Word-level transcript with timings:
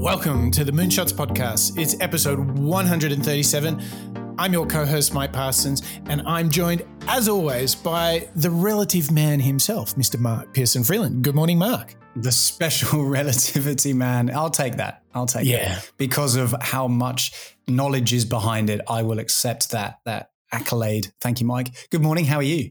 Welcome 0.00 0.50
to 0.52 0.64
the 0.64 0.72
Moonshots 0.72 1.12
Podcast. 1.12 1.78
It's 1.78 1.94
episode 2.00 2.38
137. 2.58 4.34
I'm 4.38 4.50
your 4.50 4.66
co 4.66 4.86
host, 4.86 5.12
Mike 5.12 5.30
Parsons, 5.30 5.82
and 6.06 6.22
I'm 6.22 6.48
joined, 6.48 6.86
as 7.06 7.28
always, 7.28 7.74
by 7.74 8.26
the 8.34 8.48
relative 8.48 9.10
man 9.10 9.40
himself, 9.40 9.96
Mr. 9.96 10.18
Mark 10.18 10.54
Pearson 10.54 10.84
Freeland. 10.84 11.22
Good 11.22 11.34
morning, 11.34 11.58
Mark. 11.58 11.96
The 12.16 12.32
special 12.32 13.04
relativity 13.08 13.92
man. 13.92 14.34
I'll 14.34 14.48
take 14.48 14.78
that. 14.78 15.02
I'll 15.14 15.26
take 15.26 15.46
yeah. 15.46 15.76
it. 15.76 15.92
Because 15.98 16.34
of 16.34 16.54
how 16.62 16.88
much 16.88 17.54
knowledge 17.68 18.14
is 18.14 18.24
behind 18.24 18.70
it, 18.70 18.80
I 18.88 19.02
will 19.02 19.18
accept 19.18 19.70
that 19.72 19.98
that 20.06 20.30
accolade. 20.50 21.12
Thank 21.20 21.42
you, 21.42 21.46
Mike. 21.46 21.88
Good 21.90 22.00
morning. 22.00 22.24
How 22.24 22.36
are 22.36 22.42
you? 22.42 22.70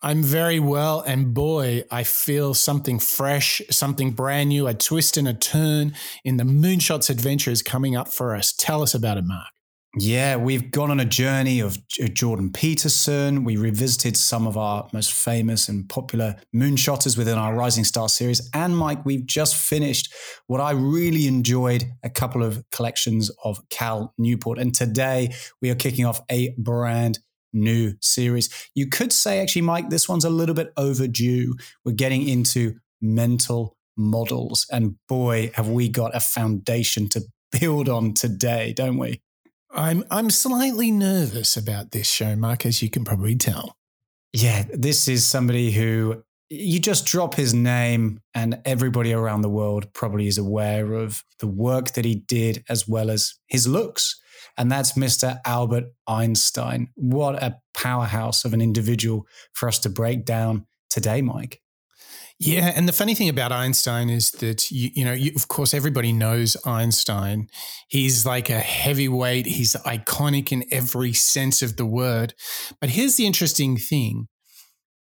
I'm 0.00 0.22
very 0.22 0.60
well, 0.60 1.00
and 1.00 1.34
boy, 1.34 1.82
I 1.90 2.04
feel 2.04 2.54
something 2.54 3.00
fresh, 3.00 3.60
something 3.70 4.12
brand 4.12 4.50
new, 4.50 4.68
a 4.68 4.74
twist 4.74 5.16
and 5.16 5.26
a 5.26 5.34
turn 5.34 5.92
in 6.24 6.36
the 6.36 6.44
Moonshots 6.44 7.10
adventure 7.10 7.50
is 7.50 7.62
coming 7.62 7.96
up 7.96 8.06
for 8.06 8.36
us. 8.36 8.52
Tell 8.52 8.82
us 8.82 8.94
about 8.94 9.18
it, 9.18 9.24
Mark. 9.24 9.48
Yeah, 9.96 10.36
we've 10.36 10.70
gone 10.70 10.92
on 10.92 11.00
a 11.00 11.04
journey 11.04 11.58
of 11.58 11.78
uh, 12.00 12.06
Jordan 12.08 12.52
Peterson. 12.52 13.42
We 13.42 13.56
revisited 13.56 14.16
some 14.16 14.46
of 14.46 14.56
our 14.56 14.86
most 14.92 15.12
famous 15.12 15.68
and 15.68 15.88
popular 15.88 16.36
moonshotters 16.54 17.18
within 17.18 17.36
our 17.36 17.54
Rising 17.56 17.84
Star 17.84 18.08
series. 18.08 18.48
And 18.54 18.76
Mike, 18.76 19.04
we've 19.04 19.26
just 19.26 19.56
finished 19.56 20.14
what 20.46 20.60
I 20.60 20.72
really 20.72 21.26
enjoyed 21.26 21.84
a 22.04 22.10
couple 22.10 22.44
of 22.44 22.62
collections 22.70 23.30
of 23.42 23.66
Cal 23.70 24.14
Newport. 24.18 24.58
And 24.58 24.72
today 24.72 25.34
we 25.60 25.70
are 25.70 25.74
kicking 25.74 26.04
off 26.04 26.20
a 26.30 26.54
brand 26.58 27.18
new 27.52 27.94
series. 28.00 28.48
You 28.74 28.88
could 28.88 29.12
say, 29.12 29.40
actually, 29.40 29.62
Mike, 29.62 29.90
this 29.90 30.08
one's 30.08 30.24
a 30.24 30.30
little 30.30 30.54
bit 30.54 30.72
overdue. 30.76 31.54
We're 31.84 31.92
getting 31.92 32.28
into 32.28 32.76
mental 33.00 33.76
models. 33.96 34.66
And 34.70 34.96
boy, 35.08 35.50
have 35.54 35.68
we 35.68 35.88
got 35.88 36.14
a 36.14 36.20
foundation 36.20 37.08
to 37.10 37.22
build 37.60 37.88
on 37.88 38.14
today, 38.14 38.72
don't 38.72 38.98
we? 38.98 39.20
I'm 39.70 40.04
I'm 40.10 40.30
slightly 40.30 40.90
nervous 40.90 41.56
about 41.56 41.90
this 41.90 42.08
show, 42.08 42.34
Mark, 42.36 42.64
as 42.64 42.82
you 42.82 42.88
can 42.88 43.04
probably 43.04 43.36
tell. 43.36 43.76
Yeah, 44.32 44.64
this 44.72 45.08
is 45.08 45.26
somebody 45.26 45.72
who 45.72 46.22
you 46.50 46.80
just 46.80 47.04
drop 47.04 47.34
his 47.34 47.52
name 47.52 48.20
and 48.34 48.60
everybody 48.64 49.12
around 49.12 49.42
the 49.42 49.50
world 49.50 49.92
probably 49.92 50.26
is 50.26 50.38
aware 50.38 50.94
of 50.94 51.22
the 51.40 51.46
work 51.46 51.92
that 51.92 52.06
he 52.06 52.14
did 52.14 52.64
as 52.68 52.88
well 52.88 53.10
as 53.10 53.34
his 53.46 53.66
looks 53.66 54.18
and 54.58 54.70
that's 54.70 54.92
Mr. 54.92 55.38
Albert 55.46 55.84
Einstein. 56.06 56.88
What 56.96 57.40
a 57.42 57.58
powerhouse 57.74 58.44
of 58.44 58.52
an 58.52 58.60
individual 58.60 59.26
for 59.54 59.68
us 59.68 59.78
to 59.80 59.88
break 59.88 60.24
down 60.24 60.66
today, 60.90 61.22
Mike. 61.22 61.60
Yeah, 62.40 62.72
and 62.76 62.88
the 62.88 62.92
funny 62.92 63.14
thing 63.14 63.28
about 63.28 63.50
Einstein 63.50 64.10
is 64.10 64.30
that 64.32 64.70
you, 64.70 64.90
you 64.94 65.04
know, 65.04 65.12
you, 65.12 65.32
of 65.34 65.48
course, 65.48 65.74
everybody 65.74 66.12
knows 66.12 66.56
Einstein. 66.64 67.48
He's 67.88 68.24
like 68.24 68.48
a 68.48 68.60
heavyweight. 68.60 69.46
He's 69.46 69.74
iconic 69.74 70.52
in 70.52 70.64
every 70.70 71.12
sense 71.12 71.62
of 71.62 71.76
the 71.76 71.86
word. 71.86 72.34
But 72.80 72.90
here's 72.90 73.16
the 73.16 73.26
interesting 73.26 73.76
thing: 73.76 74.28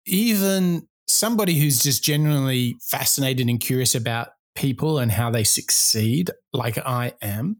even 0.06 0.88
somebody 1.08 1.58
who's 1.58 1.82
just 1.82 2.04
genuinely 2.04 2.76
fascinated 2.82 3.48
and 3.48 3.62
curious 3.62 3.96
about 3.96 4.30
people 4.56 5.00
and 5.00 5.12
how 5.12 5.30
they 5.30 5.46
succeed, 5.46 6.32
like 6.52 6.78
I 6.78 7.14
am, 7.22 7.58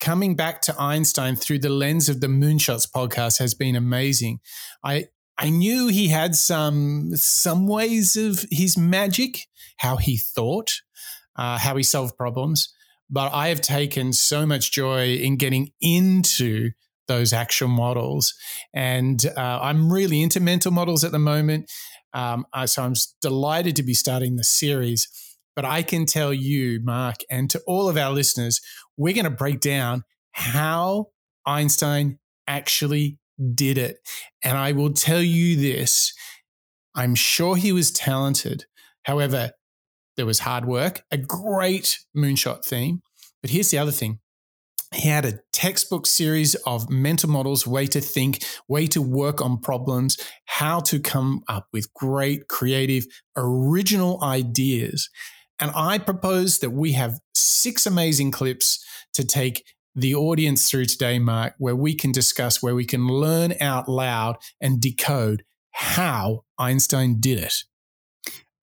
coming 0.00 0.34
back 0.34 0.62
to 0.62 0.80
Einstein 0.80 1.36
through 1.36 1.60
the 1.60 1.68
lens 1.68 2.08
of 2.08 2.20
the 2.20 2.26
Moonshots 2.26 2.88
podcast 2.90 3.38
has 3.38 3.54
been 3.54 3.76
amazing. 3.76 4.40
I 4.84 5.06
I 5.38 5.50
knew 5.50 5.88
he 5.88 6.08
had 6.08 6.34
some 6.34 7.14
some 7.16 7.66
ways 7.66 8.16
of 8.16 8.44
his 8.50 8.76
magic, 8.76 9.46
how 9.78 9.96
he 9.96 10.16
thought, 10.16 10.72
uh, 11.36 11.58
how 11.58 11.76
he 11.76 11.82
solved 11.82 12.16
problems, 12.16 12.72
but 13.10 13.32
I 13.32 13.48
have 13.48 13.60
taken 13.60 14.12
so 14.12 14.46
much 14.46 14.72
joy 14.72 15.14
in 15.14 15.36
getting 15.36 15.70
into 15.80 16.70
those 17.08 17.32
actual 17.32 17.68
models, 17.68 18.34
and 18.74 19.24
uh, 19.36 19.60
I'm 19.62 19.92
really 19.92 20.22
into 20.22 20.40
mental 20.40 20.72
models 20.72 21.04
at 21.04 21.12
the 21.12 21.18
moment. 21.18 21.70
Um, 22.12 22.46
so 22.64 22.82
I'm 22.82 22.94
delighted 23.20 23.76
to 23.76 23.82
be 23.82 23.92
starting 23.92 24.36
the 24.36 24.44
series. 24.44 25.06
But 25.56 25.64
I 25.64 25.82
can 25.82 26.06
tell 26.06 26.32
you, 26.32 26.80
Mark, 26.84 27.16
and 27.30 27.50
to 27.50 27.60
all 27.66 27.88
of 27.88 27.96
our 27.96 28.12
listeners, 28.12 28.60
we're 28.96 29.14
going 29.14 29.24
to 29.24 29.30
break 29.30 29.60
down 29.60 30.04
how 30.32 31.06
Einstein 31.46 32.18
actually 32.46 33.18
did 33.54 33.78
it. 33.78 33.98
And 34.44 34.56
I 34.56 34.72
will 34.72 34.92
tell 34.92 35.22
you 35.22 35.56
this 35.56 36.12
I'm 36.94 37.14
sure 37.14 37.56
he 37.56 37.72
was 37.72 37.90
talented. 37.90 38.66
However, 39.04 39.52
there 40.16 40.26
was 40.26 40.40
hard 40.40 40.64
work, 40.64 41.02
a 41.10 41.16
great 41.16 41.98
moonshot 42.16 42.64
theme. 42.64 43.02
But 43.42 43.50
here's 43.50 43.70
the 43.70 43.78
other 43.78 43.92
thing 43.92 44.20
he 44.94 45.08
had 45.08 45.24
a 45.24 45.40
textbook 45.52 46.06
series 46.06 46.54
of 46.66 46.88
mental 46.88 47.28
models, 47.28 47.66
way 47.66 47.86
to 47.88 48.00
think, 48.00 48.44
way 48.68 48.86
to 48.88 49.02
work 49.02 49.42
on 49.42 49.58
problems, 49.58 50.16
how 50.46 50.80
to 50.80 51.00
come 51.00 51.42
up 51.48 51.66
with 51.72 51.92
great, 51.94 52.48
creative, 52.48 53.04
original 53.36 54.22
ideas. 54.22 55.10
And 55.58 55.70
I 55.74 55.98
propose 55.98 56.58
that 56.58 56.70
we 56.70 56.92
have 56.92 57.20
six 57.34 57.86
amazing 57.86 58.30
clips 58.30 58.84
to 59.14 59.24
take 59.24 59.64
the 59.94 60.14
audience 60.14 60.70
through 60.70 60.84
today, 60.84 61.18
Mark, 61.18 61.54
where 61.58 61.74
we 61.74 61.94
can 61.94 62.12
discuss, 62.12 62.62
where 62.62 62.74
we 62.74 62.84
can 62.84 63.08
learn 63.08 63.54
out 63.60 63.88
loud 63.88 64.36
and 64.60 64.80
decode 64.80 65.42
how 65.72 66.44
Einstein 66.58 67.18
did 67.18 67.38
it. 67.38 67.64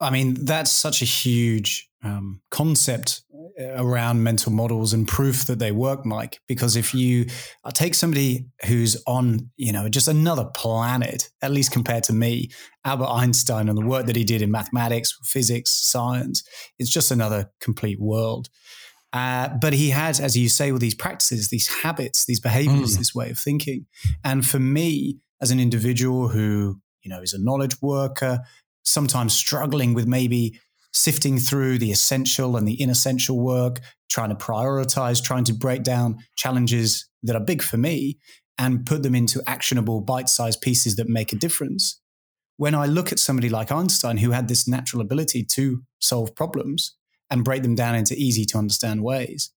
I 0.04 0.10
mean, 0.10 0.46
that's 0.46 0.72
such 0.72 1.02
a 1.02 1.06
huge 1.06 1.90
um, 2.04 2.42
concept 2.52 3.24
uh, 3.60 3.76
around 3.76 4.24
mental 4.24 4.52
models 4.52 4.94
and 4.94 5.08
proof 5.08 5.46
that 5.46 5.60
they 5.60 5.72
work, 5.72 6.06
Mike. 6.06 6.40
Because 6.48 6.76
if 6.76 6.94
you 6.94 7.28
uh, 7.64 7.72
take 7.72 7.96
somebody 7.96 8.48
who's 8.66 9.02
on, 9.08 9.50
you 9.58 9.72
know, 9.72 9.88
just 9.90 10.08
another 10.08 10.46
planet, 10.56 11.30
at 11.42 11.52
least 11.52 11.72
compared 11.72 12.04
to 12.06 12.14
me, 12.14 12.50
Albert 12.84 13.08
Einstein 13.08 13.70
and 13.70 13.78
the 13.78 13.86
work 13.86 14.08
that 14.08 14.16
he 14.16 14.24
did 14.24 14.42
in 14.42 14.52
mathematics, 14.52 15.18
physics, 15.24 15.72
science, 15.72 16.44
it's 16.80 16.90
just 16.90 17.12
another 17.12 17.52
complete 17.62 18.00
world. 18.00 18.50
Uh, 19.14 19.50
but 19.62 19.74
he 19.74 19.92
had, 19.92 20.20
as 20.20 20.36
you 20.36 20.50
say, 20.50 20.72
all 20.72 20.80
these 20.80 20.96
practices, 20.96 21.50
these 21.50 21.68
habits, 21.68 22.26
these 22.26 22.40
behaviors, 22.40 22.96
mm. 22.96 22.98
this 22.98 23.14
way 23.14 23.30
of 23.30 23.38
thinking. 23.38 23.86
And 24.24 24.46
for 24.46 24.60
me, 24.60 25.20
as 25.40 25.52
an 25.52 25.60
individual 25.60 26.30
who, 26.30 26.82
you 27.04 27.10
know, 27.10 27.22
is 27.22 27.34
a 27.34 27.40
knowledge 27.40 27.80
worker, 27.82 28.40
sometimes 28.84 29.34
struggling 29.34 29.94
with 29.94 30.08
maybe 30.08 30.60
sifting 30.92 31.40
through 31.40 31.78
the 31.80 31.92
essential 31.92 32.56
and 32.56 32.68
the 32.68 32.80
inessential 32.80 33.40
work, 33.40 33.80
trying 34.10 34.30
to 34.30 34.36
prioritize, 34.36 35.24
trying 35.24 35.44
to 35.44 35.54
break 35.54 35.84
down 35.84 36.18
challenges 36.36 37.10
that 37.24 37.36
are 37.36 37.44
big 37.44 37.64
for 37.64 37.78
me 37.78 38.20
and 38.58 38.86
put 38.86 39.02
them 39.02 39.16
into 39.16 39.42
actionable 39.48 40.02
bite 40.02 40.30
sized 40.30 40.62
pieces 40.62 40.96
that 40.98 41.10
make 41.10 41.34
a 41.34 41.36
difference. 41.38 42.00
When 42.58 42.76
I 42.76 42.86
look 42.86 43.12
at 43.12 43.18
somebody 43.18 43.50
like 43.50 43.72
Einstein, 43.72 44.18
who 44.18 44.30
had 44.32 44.48
this 44.48 44.68
natural 44.68 45.02
ability 45.02 45.44
to 45.44 45.82
solve 46.00 46.36
problems, 46.36 46.96
and 47.34 47.44
break 47.44 47.64
them 47.64 47.74
down 47.74 47.96
into 47.96 48.14
easy 48.16 48.46
to 48.46 48.60
understand 48.60 49.04
ways. 49.04 49.52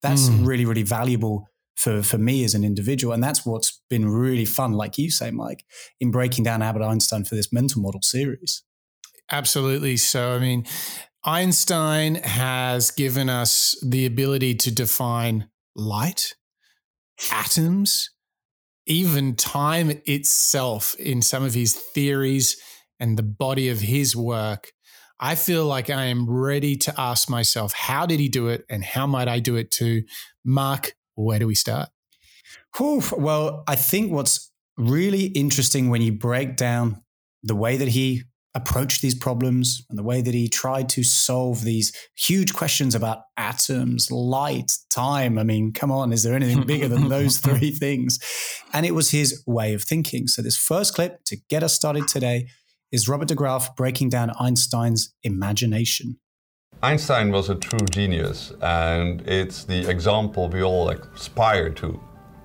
That's 0.00 0.30
mm. 0.30 0.46
really, 0.46 0.64
really 0.64 0.82
valuable 0.82 1.46
for, 1.76 2.02
for 2.02 2.16
me 2.16 2.42
as 2.42 2.54
an 2.54 2.64
individual. 2.64 3.12
And 3.12 3.22
that's 3.22 3.44
what's 3.44 3.82
been 3.90 4.08
really 4.08 4.46
fun, 4.46 4.72
like 4.72 4.96
you 4.96 5.10
say, 5.10 5.30
Mike, 5.30 5.64
in 6.00 6.10
breaking 6.10 6.44
down 6.44 6.62
Albert 6.62 6.84
Einstein 6.84 7.24
for 7.24 7.34
this 7.34 7.52
mental 7.52 7.82
model 7.82 8.00
series. 8.00 8.62
Absolutely. 9.30 9.96
So, 9.96 10.32
I 10.32 10.38
mean, 10.38 10.64
Einstein 11.24 12.16
has 12.16 12.90
given 12.90 13.28
us 13.28 13.76
the 13.86 14.06
ability 14.06 14.54
to 14.54 14.70
define 14.70 15.48
light, 15.74 16.34
atoms, 17.30 18.10
even 18.86 19.36
time 19.36 19.92
itself 20.06 20.94
in 20.94 21.20
some 21.20 21.44
of 21.44 21.54
his 21.54 21.74
theories 21.74 22.56
and 22.98 23.18
the 23.18 23.22
body 23.22 23.68
of 23.68 23.80
his 23.80 24.16
work. 24.16 24.72
I 25.20 25.34
feel 25.34 25.66
like 25.66 25.90
I 25.90 26.04
am 26.04 26.30
ready 26.30 26.76
to 26.76 26.94
ask 26.98 27.28
myself, 27.28 27.72
how 27.74 28.06
did 28.06 28.20
he 28.20 28.28
do 28.28 28.48
it 28.48 28.64
and 28.70 28.84
how 28.84 29.06
might 29.06 29.28
I 29.28 29.40
do 29.40 29.56
it 29.56 29.70
too? 29.70 30.04
Mark, 30.44 30.94
where 31.16 31.38
do 31.38 31.46
we 31.46 31.54
start? 31.54 31.88
Whew, 32.76 33.02
well, 33.16 33.64
I 33.66 33.74
think 33.74 34.12
what's 34.12 34.50
really 34.76 35.26
interesting 35.26 35.90
when 35.90 36.02
you 36.02 36.12
break 36.12 36.56
down 36.56 37.02
the 37.42 37.56
way 37.56 37.76
that 37.76 37.88
he 37.88 38.22
approached 38.58 39.00
these 39.00 39.14
problems 39.14 39.86
and 39.88 39.98
the 39.98 40.02
way 40.02 40.20
that 40.20 40.34
he 40.34 40.48
tried 40.48 40.88
to 40.90 41.02
solve 41.02 41.62
these 41.62 41.92
huge 42.16 42.52
questions 42.52 42.94
about 42.94 43.22
atoms, 43.36 44.10
light, 44.10 44.72
time. 44.90 45.38
I 45.38 45.44
mean, 45.44 45.72
come 45.72 45.90
on, 45.90 46.12
is 46.12 46.24
there 46.24 46.34
anything 46.34 46.66
bigger 46.66 46.88
than 46.88 47.08
those 47.08 47.38
three 47.46 47.70
things? 47.70 48.18
And 48.72 48.84
it 48.84 48.94
was 48.94 49.10
his 49.10 49.42
way 49.46 49.74
of 49.74 49.82
thinking. 49.82 50.26
So, 50.26 50.42
this 50.42 50.56
first 50.56 50.94
clip 50.94 51.24
to 51.26 51.36
get 51.48 51.62
us 51.62 51.72
started 51.72 52.08
today 52.08 52.48
is 52.90 53.08
Robert 53.08 53.28
de 53.28 53.34
Graaf 53.34 53.76
breaking 53.76 54.08
down 54.08 54.32
Einstein's 54.40 55.14
imagination. 55.22 56.18
Einstein 56.82 57.32
was 57.32 57.48
a 57.48 57.54
true 57.54 57.86
genius, 57.90 58.52
and 58.60 59.20
it's 59.22 59.64
the 59.64 59.88
example 59.88 60.48
we 60.48 60.62
all 60.62 60.90
aspire 60.90 61.70
to, 61.70 62.00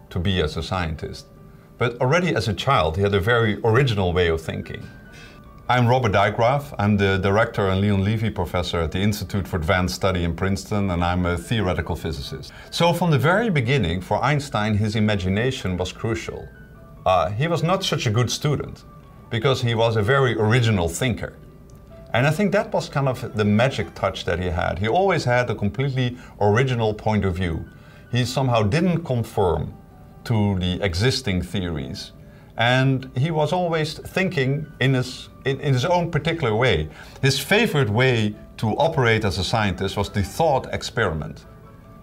to 0.10 0.20
be 0.20 0.42
as 0.42 0.58
a 0.58 0.64
scientist. 0.64 1.28
But 1.78 2.00
already 2.02 2.36
as 2.36 2.48
a 2.48 2.54
child, 2.54 2.98
he 2.98 3.04
had 3.04 3.14
a 3.14 3.20
very 3.20 3.60
original 3.64 4.14
way 4.14 4.28
of 4.28 4.42
thinking. 4.42 4.84
I'm 5.70 5.88
Robert 5.88 6.12
Dijkgraaf. 6.12 6.76
I'm 6.78 6.98
the 6.98 7.18
director 7.20 7.70
and 7.70 7.80
Leon 7.80 8.04
Levy 8.04 8.30
professor 8.30 8.82
at 8.82 8.92
the 8.92 9.00
Institute 9.00 9.48
for 9.48 9.56
Advanced 9.56 9.96
Study 9.96 10.26
in 10.26 10.36
Princeton, 10.36 10.92
and 10.92 11.02
I'm 11.02 11.26
a 11.26 11.38
theoretical 11.38 11.96
physicist. 11.96 12.52
So, 12.70 12.92
from 12.92 13.12
the 13.12 13.18
very 13.18 13.50
beginning, 13.50 14.02
for 14.02 14.22
Einstein, 14.22 14.76
his 14.76 14.98
imagination 14.98 15.78
was 15.78 15.94
crucial. 15.94 16.50
Uh, 17.06 17.30
he 17.30 17.48
was 17.48 17.64
not 17.64 17.82
such 17.82 18.06
a 18.08 18.10
good 18.10 18.30
student 18.30 18.84
because 19.30 19.62
he 19.62 19.74
was 19.74 19.96
a 19.96 20.02
very 20.02 20.38
original 20.38 20.90
thinker. 20.90 21.38
And 22.14 22.28
I 22.28 22.32
think 22.32 22.52
that 22.52 22.74
was 22.74 22.90
kind 22.90 23.08
of 23.08 23.34
the 23.34 23.46
magic 23.46 23.96
touch 23.96 24.26
that 24.26 24.40
he 24.40 24.48
had. 24.48 24.80
He 24.80 24.90
always 24.90 25.24
had 25.24 25.50
a 25.50 25.56
completely 25.56 26.18
original 26.42 26.94
point 26.94 27.24
of 27.24 27.36
view. 27.36 27.64
He 28.12 28.26
somehow 28.26 28.64
didn't 28.64 29.06
conform 29.06 29.74
to 30.26 30.60
the 30.60 30.84
existing 30.84 31.42
theories. 31.42 32.12
And 32.58 33.10
he 33.18 33.32
was 33.32 33.52
always 33.52 33.94
thinking 33.94 34.68
in 34.80 34.94
his, 34.94 35.30
in, 35.46 35.60
in 35.60 35.74
his 35.74 35.86
own 35.86 36.12
particular 36.12 36.56
way. 36.56 36.90
His 37.22 37.40
favorite 37.40 37.90
way 37.90 38.36
to 38.58 38.70
operate 38.78 39.26
as 39.26 39.38
a 39.40 39.44
scientist 39.44 39.98
was 39.98 40.10
the 40.10 40.24
thought 40.24 40.72
experiment. 40.74 41.46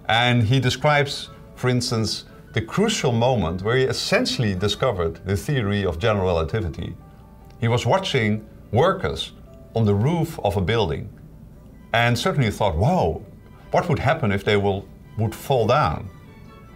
And 0.08 0.42
he 0.42 0.58
describes, 0.58 1.30
for 1.54 1.68
instance, 1.68 2.24
the 2.52 2.60
crucial 2.60 3.12
moment 3.12 3.62
where 3.62 3.76
he 3.76 3.84
essentially 3.84 4.54
discovered 4.56 5.24
the 5.24 5.36
theory 5.36 5.84
of 5.84 6.00
general 6.00 6.26
relativity. 6.26 6.96
He 7.60 7.68
was 7.68 7.86
watching 7.86 8.44
workers 8.72 9.32
on 9.76 9.84
the 9.84 9.94
roof 9.94 10.38
of 10.42 10.56
a 10.56 10.60
building 10.60 11.08
and 11.92 12.18
certainly 12.18 12.50
thought, 12.50 12.76
wow, 12.76 13.22
what 13.70 13.88
would 13.88 14.00
happen 14.00 14.32
if 14.32 14.44
they 14.44 14.56
will, 14.56 14.84
would 15.16 15.34
fall 15.34 15.68
down? 15.68 16.08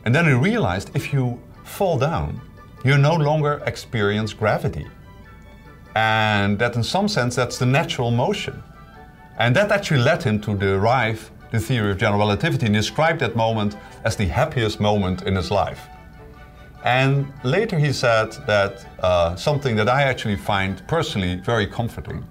And 0.04 0.14
then 0.14 0.26
he 0.26 0.32
realized 0.32 0.90
if 0.94 1.12
you 1.12 1.40
fall 1.64 1.98
down, 1.98 2.40
you 2.84 2.98
no 2.98 3.14
longer 3.14 3.62
experience 3.66 4.34
gravity. 4.34 4.86
And 5.96 6.58
that, 6.58 6.76
in 6.76 6.82
some 6.82 7.08
sense, 7.08 7.34
that's 7.34 7.58
the 7.58 7.66
natural 7.66 8.10
motion. 8.10 8.62
And 9.38 9.56
that 9.56 9.72
actually 9.72 10.00
led 10.00 10.22
him 10.22 10.38
to 10.42 10.54
derive 10.54 11.30
the 11.50 11.58
theory 11.58 11.90
of 11.92 11.98
general 11.98 12.20
relativity 12.20 12.66
and 12.66 12.74
described 12.74 13.20
that 13.20 13.34
moment 13.34 13.76
as 14.04 14.16
the 14.16 14.26
happiest 14.26 14.80
moment 14.80 15.22
in 15.22 15.34
his 15.34 15.50
life. 15.50 15.88
And 16.84 17.32
later 17.42 17.78
he 17.78 17.92
said 17.92 18.32
that 18.46 18.86
uh, 19.02 19.34
something 19.36 19.76
that 19.76 19.88
I 19.88 20.02
actually 20.02 20.36
find 20.36 20.86
personally 20.86 21.36
very 21.36 21.66
comforting. 21.66 22.22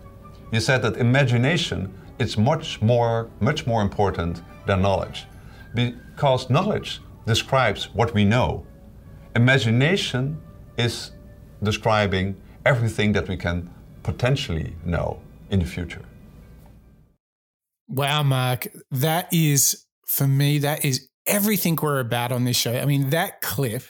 He 0.52 0.60
said 0.60 0.84
that 0.84 0.98
imagination 0.98 1.92
is 2.20 2.38
much 2.38 2.80
more, 2.82 3.30
much 3.40 3.66
more 3.66 3.82
important 3.82 4.44
than 4.68 4.84
knowledge, 4.84 5.26
because 5.74 6.50
knowledge 6.52 7.02
describes 7.26 7.86
what 7.96 8.14
we 8.14 8.24
know, 8.24 8.66
Imagination 9.36 10.40
is 10.78 11.12
describing 11.62 12.36
everything 12.66 13.14
that 13.14 13.28
we 13.28 13.38
can 13.38 13.70
potentially 14.04 14.76
know 14.84 15.22
in 15.50 15.60
the 15.60 15.66
future. 15.66 16.02
Wow, 17.88 18.24
Mark, 18.24 18.68
that 18.92 19.32
is 19.32 19.86
for 20.08 20.28
me, 20.28 20.60
that 20.60 20.84
is 20.84 21.10
everything 21.26 21.78
we're 21.82 22.00
about 22.00 22.32
on 22.32 22.44
this 22.44 22.58
show. 22.58 22.74
I 22.74 22.86
mean, 22.86 23.10
that 23.12 23.42
clip 23.42 23.84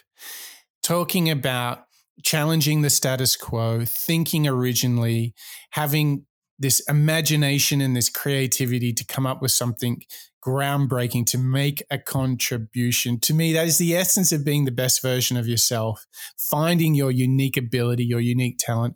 talking 0.82 1.30
about 1.30 1.86
challenging 2.24 2.82
the 2.82 2.90
status 2.90 3.36
quo, 3.36 3.84
thinking 3.86 4.48
originally, 4.48 5.34
having 5.72 6.26
this 6.60 6.80
imagination 6.88 7.82
and 7.82 7.96
this 7.96 8.10
creativity 8.10 8.94
to 8.94 9.06
come 9.06 9.26
up 9.26 9.42
with 9.42 9.52
something 9.52 10.02
groundbreaking 10.46 11.26
to 11.28 11.38
make 11.38 11.84
a 11.90 11.98
contribution. 11.98 13.20
To 13.22 13.34
me, 13.34 13.54
that 13.54 13.68
is 13.68 13.78
the 13.78 13.96
essence 13.96 14.32
of 14.32 14.44
being 14.44 14.66
the 14.66 14.72
best 14.72 15.02
version 15.02 15.38
of 15.38 15.48
yourself, 15.48 16.06
finding 16.38 16.96
your 16.96 17.12
unique 17.12 17.58
ability, 17.58 18.06
your 18.06 18.20
unique 18.20 18.58
talent. 18.60 18.96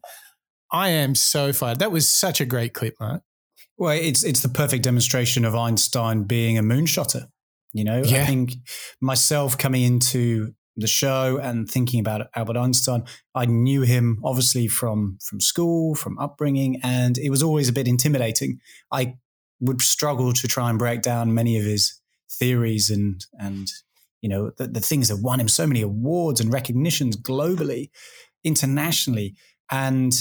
I 0.72 0.90
am 0.90 1.16
so 1.16 1.54
fired. 1.54 1.80
That 1.80 1.92
was 1.92 2.10
such 2.10 2.42
a 2.42 2.46
great 2.46 2.74
clip, 2.74 2.96
Mark. 3.00 3.24
Well, 3.78 3.98
it's 3.98 4.24
it's 4.24 4.42
the 4.42 4.50
perfect 4.50 4.84
demonstration 4.84 5.46
of 5.46 5.56
Einstein 5.56 6.24
being 6.24 6.58
a 6.58 6.64
moonshotter. 6.64 7.28
You 7.74 7.84
know, 7.84 8.02
yeah. 8.04 8.24
I 8.24 8.26
think 8.26 8.54
myself 9.02 9.58
coming 9.58 9.84
into 9.84 10.54
the 10.76 10.88
show 10.88 11.38
and 11.42 11.70
thinking 11.70 12.00
about 12.00 12.28
Albert 12.36 12.58
Einstein, 12.58 13.04
I 13.36 13.46
knew 13.46 13.82
him 13.82 14.20
obviously 14.24 14.68
from 14.68 15.18
from 15.22 15.40
school, 15.40 15.96
from 15.96 16.18
upbringing, 16.20 16.80
and 16.84 17.18
it 17.18 17.30
was 17.30 17.44
always 17.44 17.70
a 17.70 17.74
bit 17.74 17.88
intimidating. 17.88 18.60
I 18.92 19.16
would 19.60 19.82
struggle 19.82 20.34
to 20.34 20.48
try 20.48 20.70
and 20.70 20.80
break 20.80 21.02
down 21.02 21.34
many 21.34 21.58
of 21.58 21.64
his 21.64 22.00
theories 22.30 22.90
and 22.90 23.26
and 23.40 23.72
you 24.22 24.30
know 24.30 24.52
the, 24.58 24.68
the 24.68 24.80
things 24.80 25.08
that 25.08 25.22
won 25.22 25.40
him 25.40 25.48
so 25.48 25.68
many 25.68 25.82
awards 25.82 26.40
and 26.40 26.52
recognitions 26.52 27.18
globally, 27.18 27.90
internationally, 28.44 29.36
and 29.72 30.14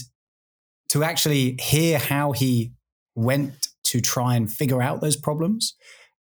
to 0.88 1.03
actually 1.03 1.56
hear 1.61 1.99
how 1.99 2.33
he 2.33 2.73
went 3.15 3.69
to 3.83 4.00
try 4.00 4.35
and 4.35 4.50
figure 4.50 4.83
out 4.83 5.00
those 5.00 5.17
problems 5.17 5.75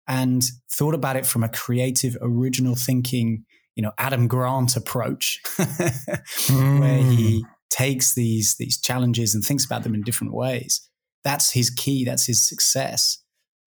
and 0.08 0.44
thought 0.72 0.96
about 0.96 1.16
it 1.16 1.26
from 1.26 1.44
a 1.44 1.50
creative, 1.50 2.16
original 2.22 2.76
thinking, 2.76 3.44
you 3.76 3.84
know, 3.84 3.92
Adam 3.98 4.28
Grant 4.28 4.76
approach, 4.76 5.42
mm. 5.58 6.80
where 6.80 7.04
he 7.04 7.42
hmm. 7.42 7.48
takes 7.70 8.14
these 8.14 8.56
these 8.56 8.80
challenges 8.80 9.36
and 9.36 9.44
thinks 9.44 9.66
about 9.66 9.84
them 9.84 9.94
in 9.94 10.02
different 10.02 10.34
ways 10.34 10.90
that's 11.26 11.52
his 11.52 11.70
key. 11.70 12.06
That's 12.06 12.26
his 12.26 12.40
success. 12.40 13.18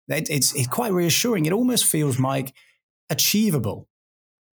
It, 0.08 0.30
it's, 0.32 0.56
it's 0.56 0.68
quite 0.68 0.92
reassuring. 0.92 1.46
It 1.46 1.54
almost 1.54 1.86
feels, 1.86 2.18
Mike, 2.18 2.54
achievable, 3.10 3.88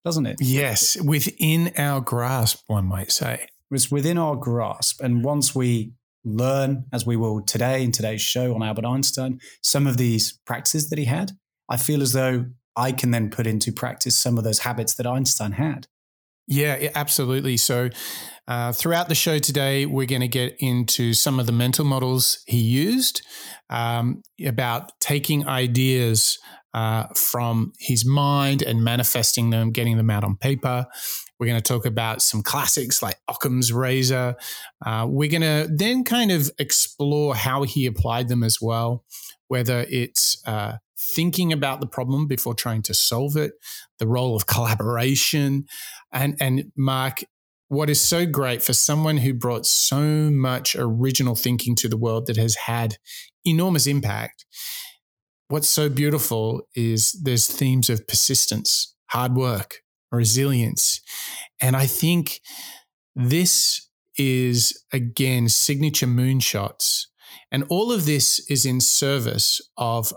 doesn't 0.04 0.26
it? 0.26 0.36
Yes, 0.42 1.00
within 1.02 1.72
our 1.78 2.02
grasp, 2.02 2.64
one 2.68 2.86
might 2.86 3.12
say. 3.12 3.48
It's 3.72 3.90
within 3.90 4.18
our 4.18 4.36
grasp. 4.36 5.02
And 5.02 5.24
once 5.24 5.56
we 5.56 5.94
learn, 6.26 6.86
as 6.92 7.06
we 7.06 7.16
will 7.16 7.42
today 7.42 7.84
in 7.84 7.92
today's 7.92 8.22
show 8.22 8.54
on 8.54 8.62
Albert 8.64 8.86
Einstein, 8.86 9.40
some 9.62 9.88
of 9.88 9.98
these 9.98 10.40
practices 10.46 10.90
that 10.90 11.00
he 11.00 11.06
had, 11.06 11.32
I 11.70 11.78
feel 11.78 12.02
as 12.02 12.14
though 12.14 12.48
I 12.76 12.92
can 12.92 13.12
then 13.12 13.30
put 13.30 13.48
into 13.48 13.72
practice 13.72 14.16
some 14.18 14.38
of 14.38 14.44
those 14.44 14.60
habits 14.60 14.94
that 14.96 15.08
Einstein 15.08 15.54
had. 15.54 15.88
Yeah, 16.48 16.92
absolutely. 16.96 17.58
So, 17.58 17.90
uh, 18.48 18.72
throughout 18.72 19.10
the 19.10 19.16
show 19.16 19.40
today, 19.40 19.86
we're 19.86 20.06
going 20.06 20.22
to 20.22 20.30
get 20.30 20.56
into 20.60 21.14
some 21.14 21.40
of 21.40 21.46
the 21.46 21.52
mental 21.52 21.84
models 21.84 22.40
he 22.48 22.60
used 22.60 23.22
um, 23.70 24.24
about 24.46 24.98
taking 25.02 25.46
ideas 25.46 26.40
uh, 26.74 27.08
from 27.16 27.74
his 27.78 28.06
mind 28.06 28.62
and 28.62 28.84
manifesting 28.84 29.50
them, 29.50 29.72
getting 29.72 29.98
them 29.98 30.10
out 30.10 30.24
on 30.24 30.38
paper. 30.38 30.86
We're 31.40 31.48
going 31.48 31.62
to 31.62 31.74
talk 31.74 31.86
about 31.86 32.22
some 32.22 32.42
classics 32.42 33.02
like 33.02 33.18
Occam's 33.28 33.74
razor. 33.74 34.36
Uh, 34.86 35.06
we're 35.10 35.30
going 35.30 35.42
to 35.42 35.70
then 35.70 36.06
kind 36.06 36.32
of 36.32 36.50
explore 36.58 37.36
how 37.36 37.64
he 37.64 37.86
applied 37.86 38.30
them 38.30 38.44
as 38.44 38.60
well, 38.62 39.04
whether 39.50 39.86
it's 39.90 40.42
uh, 40.48 40.78
thinking 41.00 41.54
about 41.54 41.80
the 41.80 41.88
problem 41.88 42.28
before 42.28 42.54
trying 42.54 42.82
to 42.84 42.94
solve 42.94 43.36
it, 43.36 43.54
the 44.00 44.08
role 44.08 44.36
of 44.36 44.46
collaboration, 44.48 45.66
and 46.12 46.36
and 46.40 46.72
Mark, 46.76 47.24
what 47.68 47.90
is 47.90 48.02
so 48.02 48.26
great 48.26 48.64
for 48.64 48.74
someone 48.74 49.18
who 49.18 49.34
brought 49.34 49.66
so 49.66 50.02
much 50.32 50.76
original 50.76 51.36
thinking 51.36 51.76
to 51.76 51.90
the 51.90 51.98
world 51.98 52.28
that 52.28 52.38
has 52.38 52.56
had 52.56 52.98
enormous 53.46 53.88
impact. 53.88 54.46
What's 55.50 55.70
so 55.70 55.90
beautiful 55.90 56.68
is 56.76 57.14
there's 57.24 57.48
themes 57.48 57.90
of 57.90 58.08
persistence, 58.08 58.96
hard 59.12 59.36
work, 59.36 59.82
resilience. 60.12 61.02
And 61.62 61.76
I 61.76 61.86
think 61.86 62.42
this 63.16 63.88
is 64.18 64.84
again 64.92 65.48
signature 65.48 66.08
moonshots. 66.08 67.06
And 67.52 67.66
all 67.70 67.92
of 67.92 68.06
this 68.06 68.40
is 68.50 68.66
in 68.66 68.82
service 68.82 69.62
of 69.78 70.12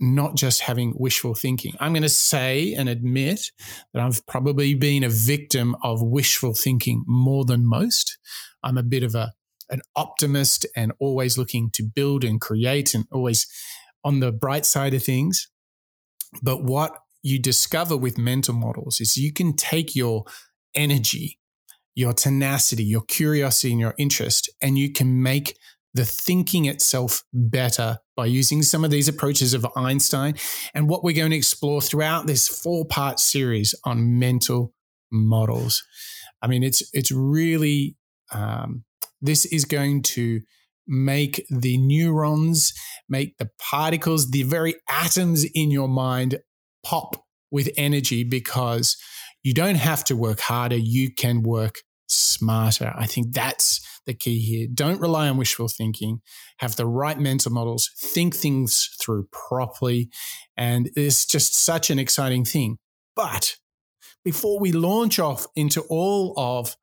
not 0.00 0.36
just 0.36 0.62
having 0.62 0.92
wishful 0.96 1.34
thinking. 1.34 1.74
I'm 1.80 1.92
going 1.92 2.02
to 2.02 2.08
say 2.08 2.74
and 2.74 2.88
admit 2.88 3.50
that 3.92 4.02
I've 4.02 4.26
probably 4.26 4.74
been 4.74 5.04
a 5.04 5.08
victim 5.08 5.76
of 5.82 6.02
wishful 6.02 6.54
thinking 6.54 7.04
more 7.06 7.44
than 7.44 7.66
most. 7.66 8.18
I'm 8.62 8.78
a 8.78 8.82
bit 8.82 9.02
of 9.02 9.14
a 9.14 9.32
an 9.70 9.80
optimist 9.96 10.66
and 10.76 10.92
always 11.00 11.38
looking 11.38 11.70
to 11.70 11.82
build 11.82 12.22
and 12.22 12.40
create 12.40 12.94
and 12.94 13.06
always 13.10 13.46
on 14.04 14.20
the 14.20 14.30
bright 14.30 14.66
side 14.66 14.92
of 14.94 15.02
things. 15.02 15.48
But 16.42 16.62
what 16.62 16.98
you 17.22 17.38
discover 17.38 17.96
with 17.96 18.18
mental 18.18 18.54
models 18.54 19.00
is 19.00 19.16
you 19.16 19.32
can 19.32 19.56
take 19.56 19.96
your 19.96 20.24
energy, 20.74 21.38
your 21.94 22.12
tenacity, 22.12 22.84
your 22.84 23.02
curiosity, 23.02 23.72
and 23.72 23.80
your 23.80 23.94
interest, 23.96 24.50
and 24.60 24.76
you 24.76 24.92
can 24.92 25.22
make 25.22 25.56
the 25.94 26.04
thinking 26.04 26.64
itself 26.64 27.22
better 27.32 27.98
by 28.16 28.26
using 28.26 28.62
some 28.62 28.84
of 28.84 28.90
these 28.90 29.08
approaches 29.08 29.54
of 29.54 29.66
Einstein 29.76 30.34
and 30.74 30.88
what 30.88 31.04
we're 31.04 31.16
going 31.16 31.30
to 31.30 31.36
explore 31.36 31.80
throughout 31.80 32.26
this 32.26 32.48
four 32.48 32.84
part 32.84 33.20
series 33.20 33.74
on 33.84 34.18
mental 34.18 34.74
models. 35.12 35.82
I 36.42 36.48
mean, 36.48 36.62
it's, 36.62 36.82
it's 36.92 37.12
really, 37.12 37.96
um, 38.32 38.84
this 39.22 39.44
is 39.46 39.64
going 39.64 40.02
to 40.02 40.40
make 40.86 41.46
the 41.48 41.78
neurons, 41.78 42.74
make 43.08 43.38
the 43.38 43.48
particles, 43.58 44.30
the 44.30 44.42
very 44.42 44.74
atoms 44.88 45.44
in 45.54 45.70
your 45.70 45.88
mind 45.88 46.40
pop 46.84 47.24
with 47.50 47.70
energy 47.76 48.24
because 48.24 48.96
you 49.42 49.54
don't 49.54 49.76
have 49.76 50.04
to 50.04 50.16
work 50.16 50.40
harder. 50.40 50.76
You 50.76 51.14
can 51.14 51.42
work 51.42 51.76
smarter. 52.08 52.92
I 52.96 53.06
think 53.06 53.32
that's 53.32 53.80
the 54.06 54.14
key 54.14 54.38
here. 54.40 54.66
Don't 54.72 55.00
rely 55.00 55.28
on 55.28 55.36
wishful 55.36 55.68
thinking. 55.68 56.20
Have 56.58 56.76
the 56.76 56.86
right 56.86 57.18
mental 57.18 57.52
models. 57.52 57.90
Think 57.96 58.34
things 58.34 58.90
through 59.00 59.28
properly. 59.32 60.10
And 60.56 60.90
it's 60.96 61.26
just 61.26 61.54
such 61.54 61.90
an 61.90 61.98
exciting 61.98 62.44
thing. 62.44 62.78
But 63.16 63.56
before 64.24 64.58
we 64.58 64.72
launch 64.72 65.18
off 65.18 65.46
into 65.54 65.82
all 65.88 66.34
of 66.36 66.76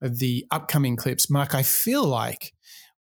the 0.00 0.46
upcoming 0.50 0.96
clips, 0.96 1.30
Mark, 1.30 1.54
I 1.54 1.62
feel 1.62 2.04
like 2.04 2.52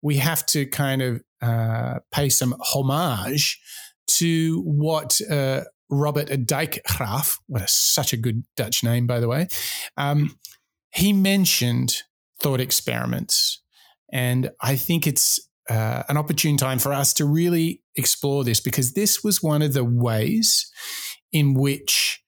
we 0.02 0.18
have 0.18 0.46
to 0.48 0.66
kind 0.66 1.02
of 1.02 1.22
uh, 1.42 2.00
pay 2.12 2.30
some 2.30 2.56
homage 2.62 3.60
to 4.08 4.62
what 4.62 5.20
uh, 5.30 5.62
Robert 5.90 6.28
Dijkgraaf, 6.28 7.40
what 7.48 7.62
a, 7.62 7.68
such 7.68 8.14
a 8.14 8.18
good 8.18 8.44
Dutch 8.56 8.84
name, 8.84 9.08
by 9.08 9.20
the 9.20 9.28
way, 9.28 9.48
um, 9.98 10.36
he 10.98 11.14
mentioned 11.14 11.96
thought 12.42 12.60
experiments. 12.60 13.62
And 14.12 14.50
I 14.62 14.76
think 14.76 15.06
it's 15.06 15.40
uh, 15.70 16.04
an 16.10 16.18
opportune 16.18 16.58
time 16.58 16.80
for 16.80 16.92
us 16.92 17.14
to 17.16 17.26
really 17.26 17.84
explore 17.96 18.44
this 18.44 18.60
because 18.60 18.94
this 18.94 19.24
was 19.24 19.44
one 19.44 19.62
of 19.62 19.74
the 19.74 19.84
ways 19.84 20.72
in 21.32 21.54
which 21.54 22.24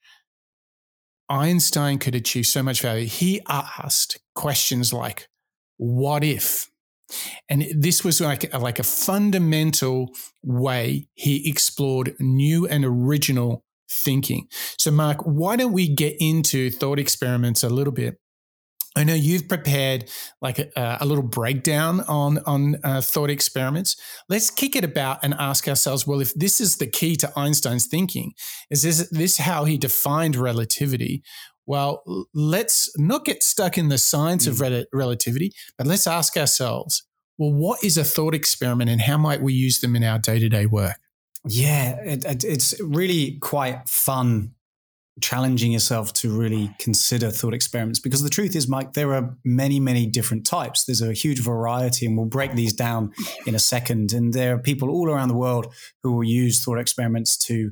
Einstein 1.29 1.97
could 1.97 2.13
achieve 2.13 2.45
so 2.45 2.61
much 2.61 2.81
value. 2.81 3.07
He 3.07 3.41
asked 3.47 4.19
questions 4.35 4.93
like, 4.93 5.29
What 5.77 6.23
if? 6.23 6.69
And 7.49 7.65
this 7.75 8.03
was 8.03 8.21
like, 8.21 8.53
like 8.53 8.77
a 8.77 8.83
fundamental 8.83 10.09
way 10.43 11.07
he 11.15 11.49
explored 11.49 12.13
new 12.19 12.67
and 12.67 12.85
original 12.85 13.63
thinking. 13.89 14.47
So, 14.77 14.91
Mark, 14.91 15.21
why 15.21 15.55
don't 15.55 15.73
we 15.73 15.87
get 15.87 16.15
into 16.19 16.69
thought 16.69 16.99
experiments 16.99 17.63
a 17.63 17.69
little 17.69 17.93
bit? 17.93 18.19
I 18.95 19.03
know 19.03 19.13
you've 19.13 19.47
prepared 19.47 20.09
like 20.41 20.59
a, 20.59 20.97
a 20.99 21.05
little 21.05 21.23
breakdown 21.23 22.01
on 22.01 22.39
on 22.45 22.77
uh, 22.83 23.01
thought 23.01 23.29
experiments. 23.29 23.95
Let's 24.27 24.49
kick 24.49 24.75
it 24.75 24.83
about 24.83 25.19
and 25.23 25.35
ask 25.35 25.67
ourselves: 25.67 26.07
Well, 26.07 26.21
if 26.21 26.33
this 26.33 26.59
is 26.59 26.77
the 26.77 26.87
key 26.87 27.15
to 27.17 27.31
Einstein's 27.35 27.85
thinking, 27.85 28.33
is 28.69 28.81
this 28.81 29.07
this 29.09 29.37
how 29.37 29.65
he 29.65 29.77
defined 29.77 30.35
relativity? 30.35 31.23
Well, 31.65 32.01
let's 32.33 32.89
not 32.97 33.25
get 33.25 33.43
stuck 33.43 33.77
in 33.77 33.89
the 33.89 33.99
science 33.99 34.47
mm. 34.47 34.49
of 34.49 34.59
rel- 34.59 34.85
relativity, 34.91 35.53
but 35.77 35.85
let's 35.85 36.07
ask 36.07 36.35
ourselves: 36.35 37.03
Well, 37.37 37.53
what 37.53 37.83
is 37.83 37.97
a 37.97 38.03
thought 38.03 38.33
experiment, 38.33 38.89
and 38.89 39.01
how 39.01 39.17
might 39.17 39.41
we 39.41 39.53
use 39.53 39.81
them 39.81 39.95
in 39.95 40.03
our 40.03 40.17
day 40.17 40.39
to 40.39 40.49
day 40.49 40.65
work? 40.65 40.97
Yeah, 41.45 41.95
it, 42.01 42.43
it's 42.43 42.73
really 42.81 43.37
quite 43.39 43.87
fun 43.87 44.55
challenging 45.21 45.71
yourself 45.71 46.13
to 46.13 46.31
really 46.31 46.73
consider 46.79 47.29
thought 47.29 47.53
experiments 47.53 47.99
because 47.99 48.21
the 48.23 48.29
truth 48.29 48.55
is 48.55 48.67
mike 48.67 48.93
there 48.93 49.13
are 49.13 49.35
many 49.43 49.79
many 49.79 50.05
different 50.05 50.45
types 50.45 50.85
there's 50.85 51.01
a 51.01 51.13
huge 51.13 51.39
variety 51.39 52.05
and 52.05 52.17
we'll 52.17 52.25
break 52.25 52.53
these 52.53 52.73
down 52.73 53.11
in 53.45 53.55
a 53.55 53.59
second 53.59 54.13
and 54.13 54.33
there 54.33 54.55
are 54.55 54.59
people 54.59 54.89
all 54.89 55.09
around 55.09 55.27
the 55.27 55.35
world 55.35 55.73
who 56.03 56.11
will 56.11 56.23
use 56.23 56.63
thought 56.63 56.79
experiments 56.79 57.37
to 57.37 57.71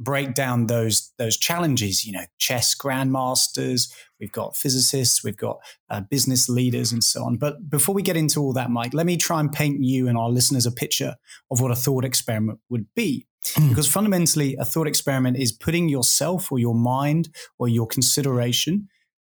break 0.00 0.32
down 0.34 0.66
those 0.66 1.12
those 1.18 1.36
challenges. 1.36 2.04
You 2.04 2.12
know, 2.12 2.24
chess 2.38 2.74
grandmasters. 2.74 3.92
We've 4.18 4.32
got 4.32 4.56
physicists. 4.56 5.22
We've 5.22 5.36
got 5.36 5.60
uh, 5.88 6.00
business 6.00 6.48
leaders, 6.48 6.90
and 6.90 7.04
so 7.04 7.24
on. 7.24 7.36
But 7.36 7.70
before 7.70 7.94
we 7.94 8.02
get 8.02 8.16
into 8.16 8.40
all 8.40 8.52
that, 8.54 8.70
Mike, 8.70 8.94
let 8.94 9.06
me 9.06 9.16
try 9.16 9.38
and 9.38 9.52
paint 9.52 9.84
you 9.84 10.08
and 10.08 10.18
our 10.18 10.30
listeners 10.30 10.66
a 10.66 10.72
picture 10.72 11.16
of 11.50 11.60
what 11.60 11.70
a 11.70 11.76
thought 11.76 12.04
experiment 12.04 12.58
would 12.70 12.86
be. 12.96 13.26
Mm. 13.44 13.70
Because 13.70 13.88
fundamentally, 13.88 14.56
a 14.56 14.64
thought 14.64 14.86
experiment 14.86 15.36
is 15.38 15.52
putting 15.52 15.88
yourself 15.88 16.52
or 16.52 16.58
your 16.58 16.74
mind 16.74 17.30
or 17.58 17.68
your 17.68 17.86
consideration 17.86 18.88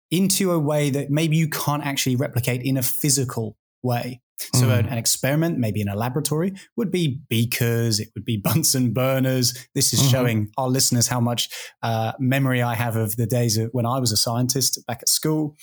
into 0.09 0.51
a 0.51 0.59
way 0.59 0.89
that 0.89 1.09
maybe 1.09 1.37
you 1.37 1.47
can't 1.47 1.85
actually 1.85 2.15
replicate 2.15 2.61
in 2.63 2.77
a 2.77 2.83
physical 2.83 3.57
way. 3.81 4.21
So 4.55 4.65
mm. 4.65 4.91
an, 4.91 4.97
experiment, 4.97 5.59
maybe 5.59 5.81
in 5.81 5.87
a 5.87 5.95
laboratory, 5.95 6.53
would 6.75 6.91
be 6.91 7.21
beakers, 7.29 7.99
it 7.99 8.09
would 8.15 8.25
be 8.25 8.37
Bunsen 8.43 8.91
burners. 8.91 9.67
This 9.75 9.93
is 9.93 9.99
mm-hmm. 9.99 10.09
showing 10.09 10.51
our 10.57 10.67
listeners 10.67 11.07
how 11.07 11.19
much 11.19 11.49
uh, 11.83 12.13
memory 12.19 12.61
I 12.61 12.75
have 12.75 12.95
of 12.95 13.15
the 13.17 13.27
days 13.27 13.57
of 13.57 13.69
when 13.71 13.85
I 13.85 13.99
was 13.99 14.11
a 14.11 14.17
scientist 14.17 14.85
back 14.87 14.99
at 15.01 15.09
school. 15.09 15.55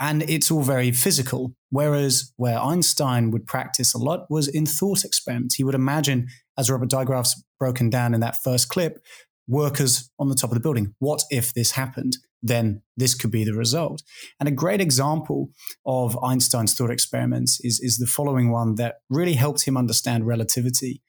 And 0.00 0.22
it's 0.28 0.50
all 0.50 0.62
very 0.62 0.90
physical. 0.90 1.54
Whereas 1.70 2.32
where 2.36 2.58
Einstein 2.58 3.30
would 3.30 3.46
practice 3.46 3.94
a 3.94 3.98
lot 3.98 4.26
was 4.30 4.48
in 4.48 4.66
thought 4.66 5.04
experiments. 5.04 5.54
He 5.54 5.64
would 5.64 5.74
imagine, 5.74 6.28
as 6.58 6.70
Robert 6.70 6.90
Dijkgraaf's 6.90 7.42
broken 7.58 7.90
down 7.90 8.14
in 8.14 8.20
that 8.20 8.42
first 8.42 8.68
clip, 8.68 8.98
workers 9.48 10.10
on 10.18 10.28
the 10.28 10.34
top 10.34 10.50
of 10.50 10.54
the 10.54 10.60
building. 10.60 10.94
What 10.98 11.22
if 11.30 11.52
this 11.54 11.72
happened? 11.72 12.16
Then 12.42 12.82
this 12.96 13.14
could 13.14 13.30
be 13.30 13.44
the 13.44 13.54
result. 13.54 14.02
And 14.40 14.48
a 14.48 14.52
great 14.52 14.80
example 14.80 15.50
of 15.86 16.18
Einstein's 16.22 16.74
thought 16.74 16.90
experiments 16.90 17.60
is, 17.60 17.78
is 17.80 17.98
the 17.98 18.06
following 18.06 18.50
one 18.50 18.74
that 18.76 18.96
really 19.08 19.34
helped 19.34 19.64
him 19.64 19.76
understand 19.76 20.26
relativity. 20.26 21.02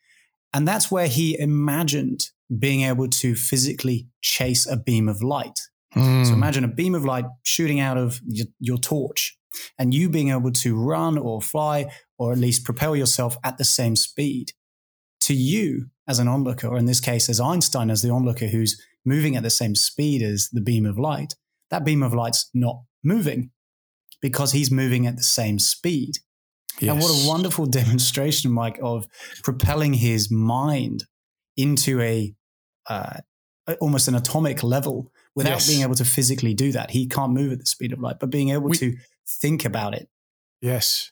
And 0.54 0.68
that's 0.68 0.92
where 0.92 1.08
he 1.08 1.40
imagined 1.40 2.30
being 2.60 2.82
able 2.82 3.08
to 3.08 3.36
physically 3.36 4.08
chase 4.22 4.68
a 4.68 4.78
beam 4.78 5.10
of 5.10 5.24
light. 5.24 5.60
Mm. 5.96 6.26
So 6.26 6.34
imagine 6.34 6.64
a 6.64 6.68
beam 6.68 6.94
of 6.94 7.06
light 7.06 7.26
shooting 7.44 7.80
out 7.80 7.98
of 7.98 8.20
your, 8.26 8.48
your 8.60 8.78
torch 8.78 9.38
and 9.78 9.94
you 9.94 10.10
being 10.10 10.30
able 10.30 10.52
to 10.52 10.76
run 10.76 11.18
or 11.18 11.42
fly 11.42 11.88
or 12.18 12.32
at 12.32 12.38
least 12.38 12.64
propel 12.64 12.96
yourself 12.96 13.38
at 13.44 13.58
the 13.58 13.64
same 13.64 13.96
speed. 13.96 14.54
To 15.24 15.34
you, 15.34 15.90
as 16.08 16.20
an 16.20 16.28
onlooker, 16.28 16.68
or 16.68 16.78
in 16.78 16.86
this 16.86 17.00
case, 17.00 17.30
as 17.30 17.40
Einstein 17.40 17.90
as 17.90 18.02
the 18.02 18.10
onlooker 18.10 18.48
who's 18.48 18.82
moving 19.06 19.36
at 19.36 19.44
the 19.44 19.50
same 19.50 19.76
speed 19.76 20.22
as 20.22 20.50
the 20.50 20.62
beam 20.62 20.86
of 20.86 20.98
light, 20.98 21.36
that 21.70 21.86
beam 21.86 22.04
of 22.04 22.14
light's 22.14 22.50
not 22.54 22.82
moving 23.04 23.52
because 24.22 24.54
he's 24.54 24.72
moving 24.72 25.06
at 25.06 25.18
the 25.18 25.24
same 25.24 25.60
speed. 25.60 26.18
Yes. 26.80 26.92
And 26.92 27.02
what 27.02 27.10
a 27.10 27.28
wonderful 27.28 27.66
demonstration, 27.82 28.52
Mike, 28.52 28.80
of 28.82 29.08
propelling 29.44 29.94
his 29.94 30.32
mind 30.32 31.06
into 31.56 32.02
a 32.02 32.34
uh, 32.90 33.20
almost 33.80 34.08
an 34.08 34.16
atomic 34.16 34.64
level 34.64 35.12
without 35.36 35.52
yes. 35.52 35.68
being 35.68 35.82
able 35.82 35.96
to 35.96 36.06
physically 36.06 36.54
do 36.54 36.72
that. 36.72 36.92
He 36.92 37.08
can't 37.08 37.32
move 37.32 37.52
at 37.52 37.60
the 37.60 37.66
speed 37.66 37.94
of 37.94 38.00
light, 38.00 38.20
but 38.20 38.30
being 38.30 38.50
able 38.50 38.70
we, 38.70 38.78
to 38.78 38.96
think 39.28 39.66
about 39.66 39.94
it. 39.94 40.10
Yes. 40.64 41.12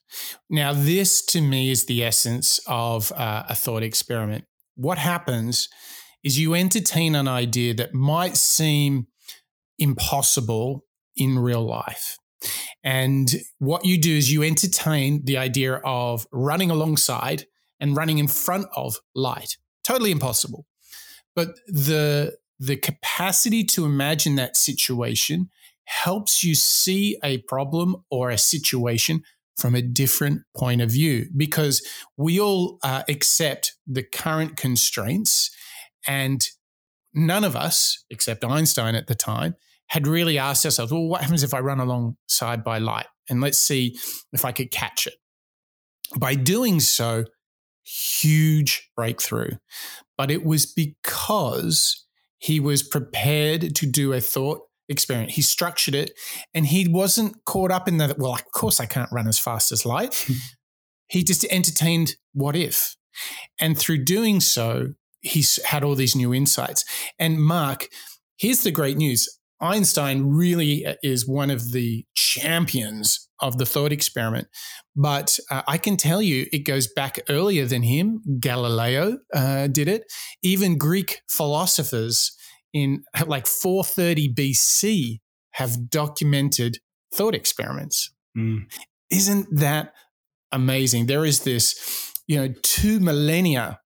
Now, 0.49 0.71
this 0.71 1.21
to 1.25 1.41
me 1.41 1.71
is 1.71 1.85
the 1.85 2.03
essence 2.05 2.59
of 2.67 3.11
uh, 3.11 3.43
a 3.49 3.53
thought 3.53 3.83
experiment 3.83 4.45
what 4.75 4.97
happens 4.97 5.69
is 6.23 6.39
you 6.39 6.53
entertain 6.53 7.15
an 7.15 7.27
idea 7.27 7.73
that 7.73 7.93
might 7.93 8.37
seem 8.37 9.07
impossible 9.77 10.85
in 11.15 11.37
real 11.39 11.65
life. 11.65 12.17
And 12.83 13.31
what 13.59 13.85
you 13.85 13.99
do 13.99 14.15
is 14.15 14.31
you 14.31 14.41
entertain 14.43 15.25
the 15.25 15.37
idea 15.37 15.75
of 15.85 16.25
running 16.31 16.71
alongside 16.71 17.45
and 17.79 17.95
running 17.95 18.17
in 18.17 18.27
front 18.27 18.65
of 18.75 18.97
light. 19.13 19.57
Totally 19.83 20.11
impossible. 20.11 20.65
But 21.35 21.55
the 21.67 22.37
the 22.59 22.77
capacity 22.77 23.63
to 23.63 23.85
imagine 23.85 24.35
that 24.35 24.55
situation 24.55 25.49
helps 25.85 26.43
you 26.43 26.53
see 26.53 27.17
a 27.23 27.39
problem 27.39 27.95
or 28.11 28.29
a 28.29 28.37
situation 28.37 29.23
from 29.61 29.75
a 29.75 29.81
different 29.81 30.41
point 30.57 30.81
of 30.81 30.91
view 30.91 31.27
because 31.37 31.85
we 32.17 32.39
all 32.39 32.79
uh, 32.83 33.03
accept 33.07 33.75
the 33.87 34.03
current 34.03 34.57
constraints 34.57 35.51
and 36.07 36.47
none 37.13 37.43
of 37.43 37.55
us 37.55 38.03
except 38.09 38.43
einstein 38.43 38.95
at 38.95 39.07
the 39.07 39.15
time 39.15 39.55
had 39.87 40.07
really 40.07 40.37
asked 40.37 40.65
ourselves 40.65 40.91
well 40.91 41.07
what 41.07 41.21
happens 41.21 41.43
if 41.43 41.53
i 41.53 41.59
run 41.59 41.79
alongside 41.79 42.63
by 42.63 42.79
light? 42.79 43.07
And 43.29 43.39
let's 43.39 43.57
see 43.57 43.97
if 44.33 44.43
i 44.43 44.51
could 44.51 44.71
catch 44.71 45.07
it. 45.07 45.15
By 46.17 46.35
doing 46.35 46.79
so 46.79 47.25
huge 47.83 48.89
breakthrough. 48.95 49.57
But 50.17 50.31
it 50.31 50.45
was 50.45 50.65
because 50.65 52.05
he 52.37 52.59
was 52.59 52.83
prepared 52.83 53.75
to 53.75 53.85
do 53.85 54.13
a 54.13 54.21
thought 54.21 54.61
experiment. 54.91 55.31
He 55.31 55.41
structured 55.41 55.95
it 55.95 56.11
and 56.53 56.67
he 56.67 56.87
wasn't 56.87 57.43
caught 57.45 57.71
up 57.71 57.87
in 57.87 57.97
that, 57.97 58.19
well, 58.19 58.33
of 58.33 58.51
course 58.51 58.79
I 58.79 58.85
can't 58.85 59.11
run 59.11 59.27
as 59.27 59.39
fast 59.39 59.71
as 59.71 59.85
light. 59.85 60.27
he 61.07 61.23
just 61.23 61.45
entertained 61.45 62.15
what 62.33 62.55
if. 62.55 62.95
And 63.59 63.77
through 63.77 64.03
doing 64.03 64.39
so, 64.39 64.93
he's 65.21 65.63
had 65.65 65.83
all 65.83 65.95
these 65.95 66.15
new 66.15 66.33
insights. 66.33 66.85
And 67.19 67.43
Mark, 67.43 67.87
here's 68.37 68.63
the 68.63 68.71
great 68.71 68.97
news 68.97 69.27
Einstein 69.61 70.23
really 70.23 70.85
is 71.03 71.27
one 71.27 71.51
of 71.51 71.71
the 71.71 72.03
champions 72.15 73.29
of 73.39 73.57
the 73.57 73.65
thought 73.65 73.91
experiment. 73.91 74.47
But 74.95 75.39
uh, 75.49 75.61
I 75.67 75.77
can 75.77 75.97
tell 75.97 76.21
you, 76.21 76.47
it 76.51 76.59
goes 76.65 76.87
back 76.87 77.19
earlier 77.29 77.65
than 77.65 77.83
him. 77.83 78.21
Galileo 78.39 79.19
uh, 79.33 79.67
did 79.67 79.87
it. 79.87 80.11
Even 80.41 80.77
Greek 80.77 81.21
philosophers 81.29 82.35
in 82.73 83.03
like 83.27 83.47
430 83.47 84.33
BC 84.33 85.19
have 85.51 85.89
documented 85.89 86.79
thought 87.13 87.35
experiments. 87.35 88.11
Mm. 88.37 88.71
Isn't 89.09 89.47
that 89.57 89.93
amazing? 90.51 91.07
There 91.07 91.25
is 91.25 91.41
this, 91.43 92.13
you 92.27 92.37
know, 92.37 92.53
two 92.61 92.99
millennia 92.99 93.79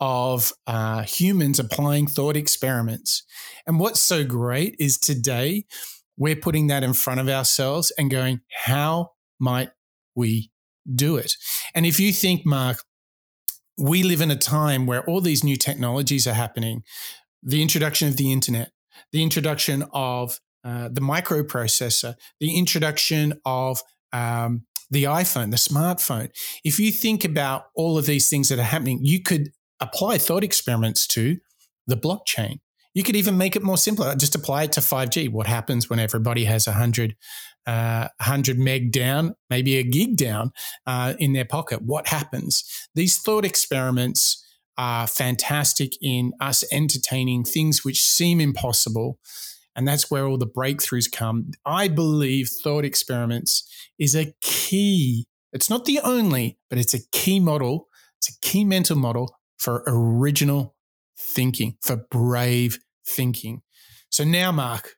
of 0.00 0.52
uh, 0.66 1.02
humans 1.02 1.58
applying 1.58 2.06
thought 2.06 2.36
experiments. 2.36 3.22
And 3.66 3.78
what's 3.78 4.00
so 4.00 4.24
great 4.24 4.74
is 4.78 4.98
today 4.98 5.66
we're 6.16 6.36
putting 6.36 6.66
that 6.68 6.82
in 6.82 6.94
front 6.94 7.20
of 7.20 7.28
ourselves 7.28 7.92
and 7.96 8.10
going, 8.10 8.40
how 8.64 9.12
might 9.38 9.70
we 10.14 10.50
do 10.92 11.16
it? 11.16 11.36
And 11.74 11.86
if 11.86 12.00
you 12.00 12.12
think, 12.12 12.44
Mark, 12.44 12.82
we 13.78 14.02
live 14.02 14.20
in 14.20 14.30
a 14.30 14.36
time 14.36 14.86
where 14.86 15.04
all 15.04 15.20
these 15.20 15.44
new 15.44 15.56
technologies 15.56 16.26
are 16.26 16.34
happening 16.34 16.82
the 17.42 17.62
introduction 17.62 18.08
of 18.08 18.16
the 18.16 18.32
internet, 18.32 18.72
the 19.12 19.22
introduction 19.22 19.84
of 19.92 20.40
uh, 20.64 20.88
the 20.88 21.00
microprocessor, 21.00 22.14
the 22.38 22.58
introduction 22.58 23.34
of 23.44 23.82
um, 24.12 24.64
the 24.90 25.04
iPhone, 25.04 25.50
the 25.50 25.56
smartphone. 25.56 26.30
If 26.64 26.78
you 26.78 26.90
think 26.90 27.24
about 27.24 27.64
all 27.74 27.96
of 27.96 28.06
these 28.06 28.28
things 28.28 28.48
that 28.48 28.58
are 28.58 28.64
happening, 28.64 29.00
you 29.02 29.22
could 29.22 29.50
apply 29.80 30.18
thought 30.18 30.44
experiments 30.44 31.06
to 31.08 31.38
the 31.86 31.96
blockchain. 31.96 32.58
You 32.92 33.02
could 33.04 33.16
even 33.16 33.38
make 33.38 33.54
it 33.54 33.62
more 33.62 33.78
simpler. 33.78 34.14
Just 34.16 34.34
apply 34.34 34.64
it 34.64 34.72
to 34.72 34.80
5G. 34.80 35.30
What 35.30 35.46
happens 35.46 35.88
when 35.88 36.00
everybody 36.00 36.44
has 36.44 36.66
100, 36.66 37.14
uh, 37.66 38.08
100 38.18 38.58
meg 38.58 38.90
down, 38.90 39.36
maybe 39.48 39.76
a 39.76 39.84
gig 39.84 40.16
down 40.16 40.52
uh, 40.86 41.14
in 41.18 41.32
their 41.32 41.44
pocket? 41.44 41.82
What 41.82 42.08
happens? 42.08 42.64
These 42.94 43.18
thought 43.18 43.44
experiments 43.44 44.44
are 44.78 45.06
fantastic 45.06 45.92
in 46.00 46.32
us 46.40 46.64
entertaining 46.72 47.44
things 47.44 47.84
which 47.84 48.02
seem 48.02 48.40
impossible. 48.40 49.18
And 49.76 49.86
that's 49.86 50.10
where 50.10 50.26
all 50.26 50.38
the 50.38 50.46
breakthroughs 50.46 51.10
come. 51.10 51.52
I 51.64 51.88
believe 51.88 52.48
thought 52.48 52.84
experiments 52.84 53.68
is 53.98 54.16
a 54.16 54.34
key. 54.40 55.26
It's 55.52 55.70
not 55.70 55.84
the 55.84 56.00
only, 56.02 56.58
but 56.68 56.78
it's 56.78 56.94
a 56.94 57.06
key 57.12 57.40
model. 57.40 57.88
It's 58.18 58.30
a 58.30 58.40
key 58.40 58.64
mental 58.64 58.96
model 58.96 59.36
for 59.58 59.84
original 59.86 60.74
thinking, 61.18 61.76
for 61.82 61.96
brave 62.10 62.78
thinking. 63.06 63.62
So 64.10 64.24
now, 64.24 64.50
Mark, 64.50 64.96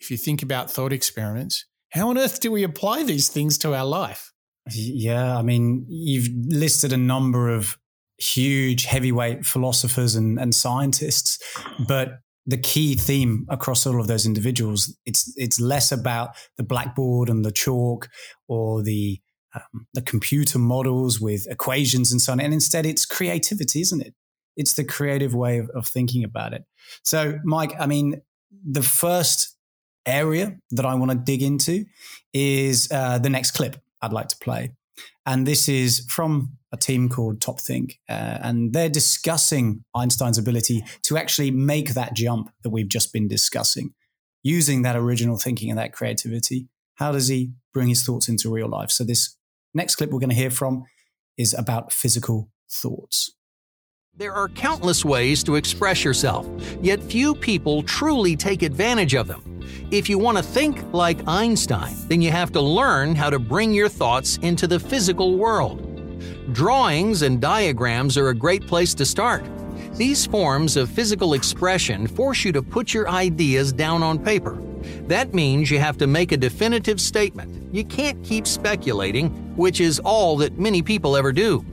if 0.00 0.10
you 0.10 0.16
think 0.16 0.42
about 0.42 0.70
thought 0.70 0.92
experiments, 0.92 1.64
how 1.90 2.10
on 2.10 2.18
earth 2.18 2.40
do 2.40 2.50
we 2.50 2.62
apply 2.62 3.04
these 3.04 3.28
things 3.28 3.56
to 3.58 3.74
our 3.74 3.86
life? 3.86 4.32
Yeah, 4.70 5.36
I 5.36 5.42
mean, 5.42 5.86
you've 5.88 6.28
listed 6.48 6.92
a 6.92 6.96
number 6.96 7.48
of 7.48 7.78
huge 8.18 8.84
heavyweight 8.84 9.44
philosophers 9.44 10.14
and, 10.14 10.38
and 10.38 10.54
scientists, 10.54 11.38
but 11.86 12.20
the 12.46 12.58
key 12.58 12.94
theme 12.94 13.46
across 13.48 13.86
all 13.86 13.98
of 13.98 14.06
those 14.06 14.26
individuals 14.26 14.94
it's 15.06 15.32
it's 15.38 15.58
less 15.58 15.90
about 15.90 16.36
the 16.58 16.62
blackboard 16.62 17.30
and 17.30 17.42
the 17.42 17.50
chalk 17.50 18.10
or 18.48 18.82
the 18.82 19.18
um, 19.54 19.86
the 19.94 20.02
computer 20.02 20.58
models 20.58 21.18
with 21.18 21.46
equations 21.50 22.12
and 22.12 22.20
so 22.20 22.32
on 22.32 22.40
and 22.40 22.52
instead 22.52 22.84
it's 22.84 23.06
creativity 23.06 23.80
isn't 23.80 24.02
it 24.02 24.14
it's 24.56 24.74
the 24.74 24.84
creative 24.84 25.34
way 25.34 25.58
of, 25.58 25.70
of 25.70 25.86
thinking 25.86 26.24
about 26.24 26.52
it. 26.52 26.64
So, 27.02 27.38
Mike, 27.44 27.74
I 27.78 27.86
mean, 27.86 28.20
the 28.64 28.82
first 28.82 29.56
area 30.06 30.56
that 30.72 30.84
I 30.84 30.94
want 30.94 31.10
to 31.10 31.16
dig 31.16 31.42
into 31.42 31.84
is 32.32 32.88
uh, 32.92 33.18
the 33.18 33.30
next 33.30 33.52
clip 33.52 33.76
I'd 34.02 34.12
like 34.12 34.28
to 34.28 34.36
play. 34.38 34.74
And 35.26 35.46
this 35.46 35.68
is 35.68 36.06
from 36.08 36.56
a 36.74 36.76
team 36.76 37.08
called 37.08 37.38
TopThink. 37.38 37.98
Uh, 38.08 38.38
and 38.42 38.72
they're 38.72 38.88
discussing 38.88 39.84
Einstein's 39.94 40.38
ability 40.38 40.84
to 41.04 41.16
actually 41.16 41.52
make 41.52 41.94
that 41.94 42.14
jump 42.14 42.50
that 42.62 42.70
we've 42.70 42.88
just 42.88 43.12
been 43.12 43.28
discussing. 43.28 43.94
Using 44.42 44.82
that 44.82 44.96
original 44.96 45.38
thinking 45.38 45.70
and 45.70 45.78
that 45.78 45.92
creativity, 45.92 46.68
how 46.96 47.12
does 47.12 47.28
he 47.28 47.52
bring 47.72 47.88
his 47.88 48.02
thoughts 48.02 48.28
into 48.28 48.52
real 48.52 48.68
life? 48.68 48.90
So, 48.90 49.04
this 49.04 49.36
next 49.72 49.96
clip 49.96 50.10
we're 50.10 50.18
going 50.18 50.28
to 50.28 50.36
hear 50.36 50.50
from 50.50 50.84
is 51.38 51.54
about 51.54 51.92
physical 51.92 52.50
thoughts. 52.70 53.32
There 54.16 54.34
are 54.34 54.48
countless 54.48 55.04
ways 55.04 55.42
to 55.44 55.54
express 55.54 56.04
yourself, 56.04 56.48
yet 56.82 57.02
few 57.02 57.34
people 57.34 57.82
truly 57.82 58.36
take 58.36 58.62
advantage 58.62 59.14
of 59.14 59.28
them. 59.28 59.60
If 59.90 60.08
you 60.08 60.18
want 60.18 60.36
to 60.36 60.42
think 60.42 60.92
like 60.92 61.26
Einstein, 61.26 61.94
then 62.08 62.20
you 62.20 62.30
have 62.30 62.52
to 62.52 62.60
learn 62.60 63.14
how 63.14 63.30
to 63.30 63.38
bring 63.38 63.72
your 63.72 63.88
thoughts 63.88 64.38
into 64.42 64.66
the 64.66 64.78
physical 64.78 65.36
world. 65.36 65.93
Drawings 66.52 67.22
and 67.22 67.40
diagrams 67.40 68.16
are 68.16 68.28
a 68.28 68.34
great 68.34 68.66
place 68.66 68.94
to 68.94 69.04
start. 69.04 69.44
These 69.94 70.26
forms 70.26 70.76
of 70.76 70.90
physical 70.90 71.34
expression 71.34 72.06
force 72.06 72.44
you 72.44 72.52
to 72.52 72.62
put 72.62 72.92
your 72.92 73.08
ideas 73.08 73.72
down 73.72 74.02
on 74.02 74.18
paper. 74.18 74.60
That 75.06 75.34
means 75.34 75.70
you 75.70 75.78
have 75.78 75.96
to 75.98 76.06
make 76.06 76.32
a 76.32 76.36
definitive 76.36 77.00
statement. 77.00 77.74
You 77.74 77.84
can't 77.84 78.22
keep 78.22 78.46
speculating, 78.46 79.30
which 79.56 79.80
is 79.80 80.00
all 80.00 80.36
that 80.38 80.58
many 80.58 80.82
people 80.82 81.16
ever 81.16 81.32
do. 81.32 81.64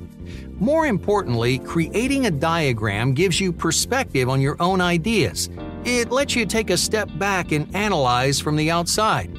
More 0.60 0.86
importantly, 0.86 1.58
creating 1.60 2.28
a 2.28 2.32
diagram 2.32 3.14
gives 3.14 3.40
you 3.40 3.52
perspective 3.52 4.30
on 4.30 4.40
your 4.40 4.56
own 4.60 4.80
ideas. 4.80 5.50
It 5.84 6.12
lets 6.12 6.36
you 6.36 6.46
take 6.46 6.70
a 6.70 6.78
step 6.78 7.10
back 7.18 7.52
and 7.52 7.76
analyze 7.76 8.40
from 8.40 8.56
the 8.56 8.70
outside. 8.70 9.36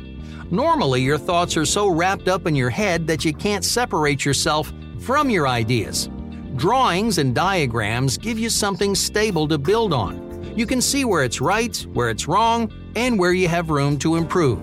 Normally, 0.51 1.01
your 1.01 1.19
thoughts 1.19 1.57
are 1.57 1.65
so 1.65 1.89
wrapped 1.89 2.29
up 2.29 2.47
in 2.47 2.57
your 2.57 2.71
head 2.71 3.07
that 3.07 3.25
you 3.25 3.33
can't 3.33 3.65
separate 3.65 4.25
yourself 4.25 4.73
from 5.03 5.31
your 5.31 5.49
ideas. 5.49 6.09
Drawings 6.57 7.19
and 7.19 7.35
diagrams 7.35 8.19
give 8.19 8.39
you 8.39 8.49
something 8.49 8.95
stable 8.95 9.49
to 9.49 9.59
build 9.59 9.93
on. 9.93 10.55
You 10.57 10.67
can 10.67 10.81
see 10.81 11.05
where 11.05 11.25
it's 11.25 11.41
right, 11.41 11.77
where 11.93 12.11
it's 12.11 12.29
wrong, 12.29 12.73
and 12.95 13.19
where 13.19 13.33
you 13.33 13.49
have 13.49 13.71
room 13.71 13.99
to 13.99 14.17
improve. 14.17 14.61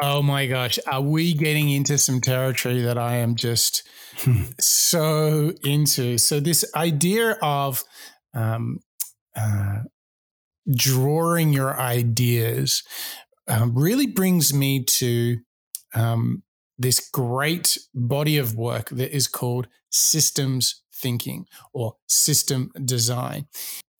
Oh 0.00 0.22
my 0.22 0.46
gosh, 0.46 0.78
are 0.90 1.02
we 1.02 1.34
getting 1.34 1.70
into 1.70 1.98
some 1.98 2.20
territory 2.20 2.80
that 2.82 2.98
I 2.98 3.16
am 3.16 3.36
just 3.36 3.82
so 4.60 5.52
into. 5.64 6.18
So 6.18 6.40
this 6.40 6.64
idea 6.74 7.32
of 7.42 7.82
um, 8.34 8.80
uh, 9.36 9.80
drawing 10.74 11.52
your 11.52 11.78
ideas 11.78 12.82
um, 13.48 13.74
really 13.74 14.06
brings 14.06 14.54
me 14.54 14.84
to 14.84 15.38
um, 15.94 16.42
this 16.78 17.08
great 17.12 17.78
body 17.94 18.38
of 18.38 18.54
work 18.56 18.88
that 18.90 19.14
is 19.14 19.28
called 19.28 19.68
systems 19.90 20.82
thinking 20.94 21.46
or 21.72 21.96
system 22.08 22.70
design. 22.84 23.46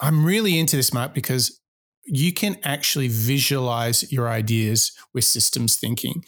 I'm 0.00 0.24
really 0.24 0.58
into 0.58 0.76
this, 0.76 0.92
Mark, 0.92 1.14
because 1.14 1.60
you 2.04 2.32
can 2.32 2.56
actually 2.64 3.08
visualize 3.08 4.10
your 4.10 4.28
ideas 4.28 4.92
with 5.14 5.24
systems 5.24 5.76
thinking. 5.76 6.24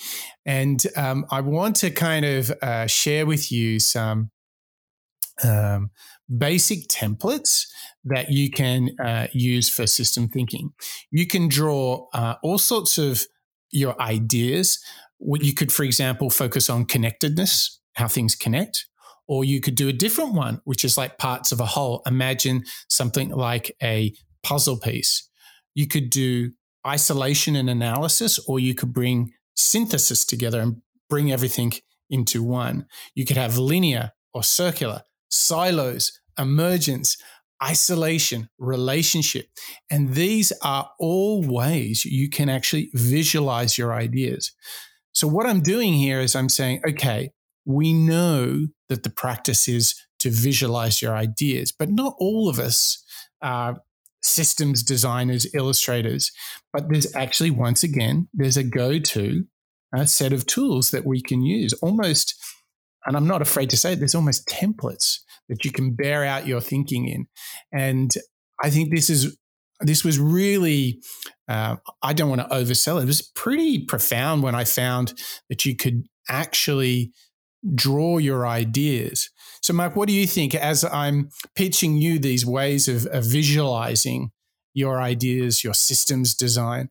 And 0.46 0.82
um, 0.96 1.26
I 1.30 1.40
want 1.40 1.76
to 1.76 1.90
kind 1.90 2.24
of 2.24 2.52
uh, 2.62 2.86
share 2.86 3.26
with 3.26 3.50
you 3.50 3.80
some 3.80 4.30
um, 5.42 5.90
basic 6.38 6.86
templates 6.88 7.66
that 8.04 8.30
you 8.30 8.50
can 8.50 8.90
uh, 9.00 9.26
use 9.32 9.68
for 9.68 9.86
system 9.86 10.28
thinking. 10.28 10.72
You 11.10 11.26
can 11.26 11.48
draw 11.48 12.06
uh, 12.12 12.34
all 12.42 12.58
sorts 12.58 12.98
of 12.98 13.24
your 13.72 14.00
ideas. 14.00 14.78
You 15.20 15.54
could, 15.54 15.72
for 15.72 15.84
example, 15.84 16.30
focus 16.30 16.68
on 16.68 16.84
connectedness, 16.84 17.80
how 17.94 18.08
things 18.08 18.34
connect. 18.34 18.86
Or 19.26 19.44
you 19.44 19.60
could 19.60 19.74
do 19.74 19.88
a 19.88 19.92
different 19.92 20.34
one, 20.34 20.60
which 20.64 20.84
is 20.84 20.98
like 20.98 21.16
parts 21.16 21.50
of 21.50 21.60
a 21.60 21.66
whole. 21.66 22.02
Imagine 22.06 22.64
something 22.88 23.30
like 23.30 23.74
a 23.82 24.14
puzzle 24.42 24.78
piece 24.78 25.28
you 25.74 25.86
could 25.86 26.08
do 26.08 26.52
isolation 26.86 27.56
and 27.56 27.68
analysis, 27.68 28.38
or 28.46 28.60
you 28.60 28.74
could 28.74 28.92
bring 28.92 29.32
synthesis 29.56 30.24
together 30.24 30.60
and 30.60 30.80
bring 31.08 31.30
everything 31.30 31.72
into 32.08 32.42
one. 32.42 32.86
You 33.14 33.24
could 33.24 33.36
have 33.36 33.58
linear 33.58 34.12
or 34.32 34.42
circular, 34.42 35.02
silos, 35.28 36.20
emergence, 36.38 37.16
isolation, 37.62 38.48
relationship. 38.58 39.46
And 39.90 40.14
these 40.14 40.52
are 40.62 40.90
all 40.98 41.42
ways 41.42 42.04
you 42.04 42.28
can 42.28 42.48
actually 42.48 42.90
visualize 42.94 43.78
your 43.78 43.94
ideas. 43.94 44.52
So, 45.14 45.28
what 45.28 45.46
I'm 45.46 45.60
doing 45.60 45.94
here 45.94 46.20
is 46.20 46.34
I'm 46.34 46.48
saying, 46.48 46.82
okay, 46.88 47.30
we 47.64 47.92
know 47.92 48.66
that 48.88 49.04
the 49.04 49.10
practice 49.10 49.68
is 49.68 49.94
to 50.20 50.30
visualize 50.30 51.00
your 51.00 51.16
ideas, 51.16 51.72
but 51.72 51.90
not 51.90 52.14
all 52.18 52.48
of 52.48 52.58
us 52.58 53.02
are 53.40 53.80
systems 54.22 54.82
designers, 54.82 55.46
illustrators. 55.54 56.32
But 56.72 56.88
there's 56.88 57.14
actually, 57.14 57.50
once 57.50 57.82
again, 57.82 58.28
there's 58.34 58.56
a 58.56 58.64
go 58.64 58.98
to 58.98 59.44
uh, 59.96 60.06
set 60.06 60.32
of 60.32 60.46
tools 60.46 60.90
that 60.90 61.06
we 61.06 61.22
can 61.22 61.42
use 61.42 61.72
almost, 61.74 62.34
and 63.06 63.16
I'm 63.16 63.28
not 63.28 63.42
afraid 63.42 63.70
to 63.70 63.76
say 63.76 63.92
it, 63.92 64.00
there's 64.00 64.14
almost 64.14 64.48
templates 64.48 65.18
that 65.48 65.64
you 65.64 65.70
can 65.70 65.94
bear 65.94 66.24
out 66.24 66.46
your 66.46 66.60
thinking 66.60 67.06
in. 67.06 67.26
And 67.72 68.12
I 68.62 68.70
think 68.70 68.92
this 68.92 69.10
is 69.10 69.36
this 69.80 70.04
was 70.04 70.18
really 70.18 71.02
uh, 71.48 71.76
i 72.02 72.12
don't 72.12 72.28
want 72.28 72.40
to 72.40 72.54
oversell 72.54 72.98
it 72.98 73.04
it 73.04 73.06
was 73.06 73.22
pretty 73.22 73.84
profound 73.84 74.42
when 74.42 74.54
i 74.54 74.64
found 74.64 75.14
that 75.48 75.64
you 75.64 75.76
could 75.76 76.04
actually 76.28 77.12
draw 77.74 78.18
your 78.18 78.46
ideas 78.46 79.30
so, 79.64 79.72
Mark, 79.72 79.96
what 79.96 80.08
do 80.08 80.12
you 80.12 80.26
think 80.26 80.54
as 80.54 80.84
I'm 80.84 81.30
pitching 81.54 81.96
you 81.96 82.18
these 82.18 82.44
ways 82.44 82.86
of, 82.86 83.06
of 83.06 83.24
visualizing 83.24 84.30
your 84.74 85.00
ideas, 85.00 85.64
your 85.64 85.72
systems 85.72 86.34
design? 86.34 86.90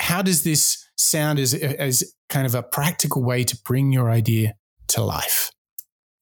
How 0.00 0.20
does 0.20 0.42
this 0.42 0.84
sound 0.96 1.38
as, 1.38 1.54
as 1.54 2.12
kind 2.28 2.44
of 2.44 2.56
a 2.56 2.64
practical 2.64 3.22
way 3.22 3.44
to 3.44 3.56
bring 3.64 3.92
your 3.92 4.10
idea 4.10 4.56
to 4.88 5.04
life? 5.04 5.52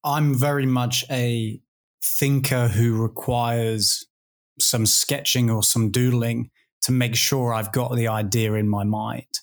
I'm 0.03 0.35
very 0.35 0.67
much 0.67 1.03
a 1.09 1.59
thinker 2.03 2.67
who 2.67 3.01
requires 3.01 4.05
some 4.59 4.85
sketching 4.85 5.49
or 5.49 5.63
some 5.63 5.89
doodling 5.89 6.51
to 6.81 6.91
make 6.91 7.15
sure 7.15 7.53
I've 7.53 7.71
got 7.71 7.95
the 7.95 8.07
idea 8.07 8.53
in 8.53 8.69
my 8.69 8.83
mind. 8.83 9.39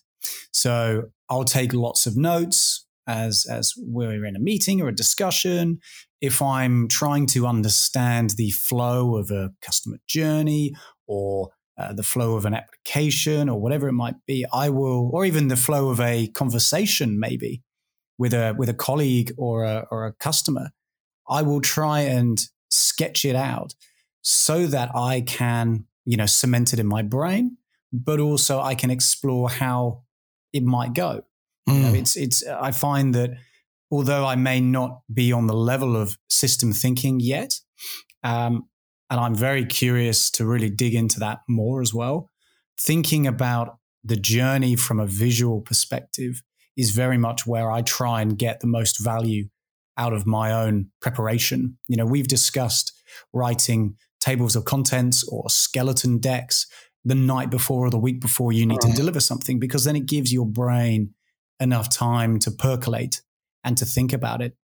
So 0.53 1.11
I'll 1.29 1.45
take 1.45 1.73
lots 1.73 2.07
of 2.07 2.17
notes 2.17 2.87
as, 3.07 3.47
as 3.51 3.75
we're 3.77 4.25
in 4.25 4.37
a 4.37 4.41
meeting 4.41 4.81
or 4.81 4.89
a 4.89 4.95
discussion. 4.95 5.81
If 6.21 6.41
I'm 6.41 6.89
trying 6.89 7.27
to 7.29 7.47
understand 7.47 8.31
the 8.31 8.51
flow 8.51 9.17
of 9.17 9.31
a 9.31 9.53
customer 9.61 9.99
journey 10.07 10.75
or 11.07 11.51
uh, 11.79 11.93
the 11.93 12.03
flow 12.03 12.37
of 12.37 12.47
an 12.47 12.55
application 12.55 13.49
or 13.49 13.61
whatever 13.61 13.87
it 13.89 13.93
might 13.93 14.17
be, 14.27 14.47
I 14.53 14.71
will, 14.71 15.11
or 15.13 15.25
even 15.25 15.49
the 15.49 15.57
flow 15.57 15.91
of 15.91 16.01
a 16.01 16.29
conversation, 16.29 17.21
maybe 17.21 17.63
with 18.19 18.33
a 18.33 18.55
with 18.57 18.71
a 18.71 18.75
colleague 18.75 19.33
or 19.37 19.65
a, 19.65 19.87
or 19.91 20.07
a 20.07 20.15
customer, 20.15 20.71
I 21.29 21.43
will 21.43 21.61
try 21.61 22.01
and 22.01 22.41
sketch 22.71 23.25
it 23.25 23.37
out 23.37 23.75
so 24.23 24.67
that 24.67 24.91
I 24.95 25.21
can, 25.21 25.85
you 26.07 26.17
know, 26.17 26.27
cemented 26.27 26.79
in 26.79 26.87
my 26.87 27.03
brain, 27.03 27.59
but 27.93 28.19
also 28.21 28.61
I 28.61 28.75
can 28.75 28.91
explore 28.91 29.51
how 29.51 30.05
it 30.53 30.63
might 30.63 30.95
go. 30.95 31.25
Mm. 31.69 31.75
You 31.75 31.81
know, 31.83 31.89
hmm. 31.91 31.97
it's 31.97 32.17
it's. 32.17 32.47
I 32.47 32.71
find 32.71 33.15
that 33.15 33.31
although 33.91 34.25
I 34.25 34.37
may 34.37 34.61
not 34.61 35.01
be 35.13 35.33
on 35.33 35.47
the 35.47 35.55
level 35.55 35.97
of 35.97 36.17
system 36.31 36.73
thinking 36.73 37.21
yet, 37.21 37.61
um, 38.23 38.69
and 39.11 39.21
I'm 39.21 39.35
very 39.35 39.65
curious 39.65 40.31
to 40.33 40.47
really 40.47 40.71
dig 40.71 40.95
into 40.95 41.21
that 41.21 41.41
more 41.49 41.83
as 41.83 41.93
well. 41.93 42.31
Thinking 42.79 43.27
about 43.27 43.79
the 44.05 44.17
journey 44.17 44.77
from 44.77 45.01
a 45.01 45.07
visual 45.07 45.61
perspective 45.61 46.43
is 46.77 46.91
very 46.91 47.19
much 47.19 47.47
where 47.47 47.71
I 47.71 47.83
try 47.83 48.21
and 48.21 48.39
get 48.39 48.61
the 48.61 48.67
most 48.67 49.03
value 49.03 49.49
out 49.97 50.13
of 50.13 50.27
my 50.27 50.53
own 50.53 50.91
preparation. 51.01 51.79
You 51.89 51.97
know, 51.97 52.07
we've 52.07 52.29
discussed 52.29 52.93
writing 53.33 53.97
tables 54.27 54.57
of 54.57 54.65
contents 54.65 55.23
or 55.29 55.49
skeleton 55.49 56.19
decks 56.19 56.67
the 57.05 57.15
night 57.15 57.49
before 57.49 57.87
or 57.87 57.91
the 57.91 57.99
week 57.99 58.21
before 58.21 58.51
you 58.53 58.67
need 58.67 58.83
right. 58.83 58.91
to 58.91 58.97
deliver 58.97 59.21
something 59.21 59.61
because 59.61 59.85
then 59.85 59.95
it 59.95 60.07
gives 60.07 60.33
your 60.33 60.47
brain 60.47 61.15
enough 61.61 61.89
time 61.89 62.41
to 62.41 62.51
percolate 62.51 63.23
and 63.63 63.79
to 63.79 63.85
think 63.85 64.13
about 64.13 64.43
it. 64.43 64.57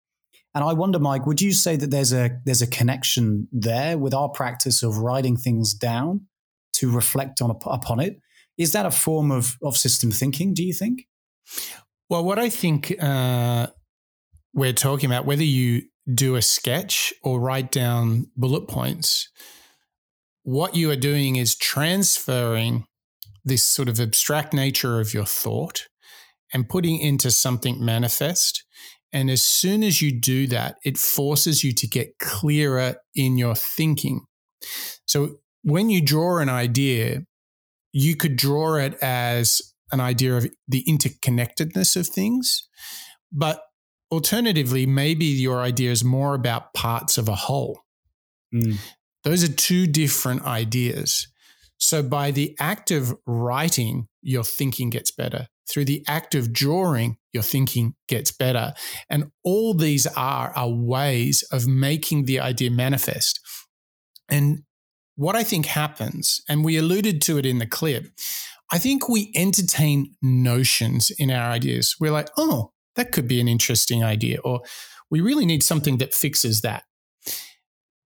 And 0.55 0.65
I 0.65 0.73
wonder, 0.73 0.99
Mike, 0.99 1.27
would 1.27 1.43
you 1.43 1.53
say 1.53 1.77
that 1.77 1.91
there's 1.91 2.13
a 2.13 2.31
there's 2.45 2.63
a 2.63 2.67
connection 2.67 3.47
there 3.53 3.99
with 3.99 4.15
our 4.15 4.31
practice 4.31 4.83
of 4.83 4.97
writing 4.97 5.37
things 5.37 5.75
down 5.75 6.27
to 6.75 6.91
reflect 6.91 7.43
on 7.43 7.51
upon 7.51 8.01
it? 8.01 8.19
Is 8.57 8.73
that 8.73 8.87
a 8.87 8.91
form 8.91 9.31
of 9.31 9.59
of 9.63 9.77
system 9.77 10.11
thinking? 10.11 10.55
Do 10.55 10.65
you 10.65 10.73
think? 10.73 11.07
Well, 12.09 12.25
what 12.25 12.39
I 12.39 12.49
think 12.49 12.97
uh, 13.01 13.69
we're 14.55 14.73
talking 14.73 15.09
about, 15.11 15.27
whether 15.27 15.45
you 15.45 15.83
do 16.15 16.37
a 16.37 16.43
sketch 16.43 17.13
or 17.23 17.41
write 17.41 17.71
down 17.71 18.27
bullet 18.37 18.69
points, 18.69 19.29
what 20.43 20.75
you 20.75 20.91
are 20.91 20.97
doing 20.97 21.37
is 21.37 21.55
transferring 21.55 22.87
this 23.45 23.63
sort 23.63 23.89
of 23.89 24.01
abstract 24.01 24.53
nature 24.53 25.01
of 25.01 25.15
your 25.15 25.25
thought 25.25 25.87
and 26.53 26.69
putting 26.69 26.99
into 26.99 27.31
something 27.31 27.85
manifest 27.85 28.65
and 29.13 29.31
as 29.31 29.43
soon 29.43 29.83
as 29.83 30.01
you 30.01 30.13
do 30.13 30.47
that, 30.49 30.77
it 30.85 30.97
forces 30.97 31.65
you 31.65 31.73
to 31.73 31.87
get 31.87 32.19
clearer 32.19 32.97
in 33.15 33.39
your 33.39 33.55
thinking. 33.55 34.27
So 35.07 35.37
when 35.63 35.91
you 35.91 36.01
draw 36.01 36.39
an 36.39 36.49
idea, 36.49 37.25
you 37.93 38.15
could 38.15 38.37
draw 38.37 38.77
it 38.77 38.97
as 39.03 39.61
an 39.91 40.01
idea 40.01 40.37
of 40.37 40.47
the 40.69 40.85
interconnectedness 40.89 41.97
of 41.97 42.07
things. 42.07 42.69
But 43.33 43.63
alternatively, 44.11 44.87
maybe 44.87 45.25
your 45.25 45.61
idea 45.61 45.91
is 45.91 46.05
more 46.05 46.35
about 46.35 46.75
parts 46.75 47.19
of 47.19 47.29
a 47.29 47.35
whole. 47.35 47.81
Mm. 48.55 48.79
Those 49.25 49.45
are 49.45 49.53
two 49.53 49.87
different 49.87 50.45
ideas. 50.45 51.29
So 51.79 52.03
by 52.03 52.31
the 52.31 52.57
act 52.59 52.91
of 52.91 53.17
writing, 53.27 54.09
your 54.23 54.45
thinking 54.45 54.91
gets 54.91 55.11
better. 55.11 55.49
Through 55.69 55.85
the 55.87 56.05
act 56.09 56.35
of 56.35 56.53
drawing, 56.53 57.17
your 57.33 57.43
thinking 57.43 57.95
gets 58.09 58.33
better. 58.33 58.75
And 59.09 59.31
all 59.45 59.73
these 59.73 60.07
are, 60.07 60.53
are 60.57 60.69
ways 60.69 61.43
of 61.53 61.67
making 61.67 62.25
the 62.25 62.41
idea 62.41 62.71
manifest. 62.71 63.41
And 64.29 64.65
what 65.17 65.37
I 65.37 65.45
think 65.45 65.67
happens, 65.67 66.41
and 66.49 66.65
we 66.65 66.77
alluded 66.77 67.23
to 67.23 67.39
it 67.39 67.47
in 67.47 67.59
the 67.59 67.67
clip, 67.67 68.07
I 68.73 68.79
think 68.79 69.09
we 69.09 69.33
entertain 69.35 70.15
notions 70.23 71.11
in 71.19 71.31
our 71.31 71.51
ideas. 71.51 71.97
We're 72.01 72.13
like, 72.13 72.31
oh, 72.37 72.73
that 73.01 73.13
could 73.13 73.27
be 73.27 73.41
an 73.41 73.49
interesting 73.49 74.05
idea, 74.05 74.39
or 74.45 74.61
we 75.11 75.23
really 75.23 75.47
need 75.47 75.63
something 75.63 75.97
that 75.99 76.13
fixes 76.13 76.61
that. 76.61 76.85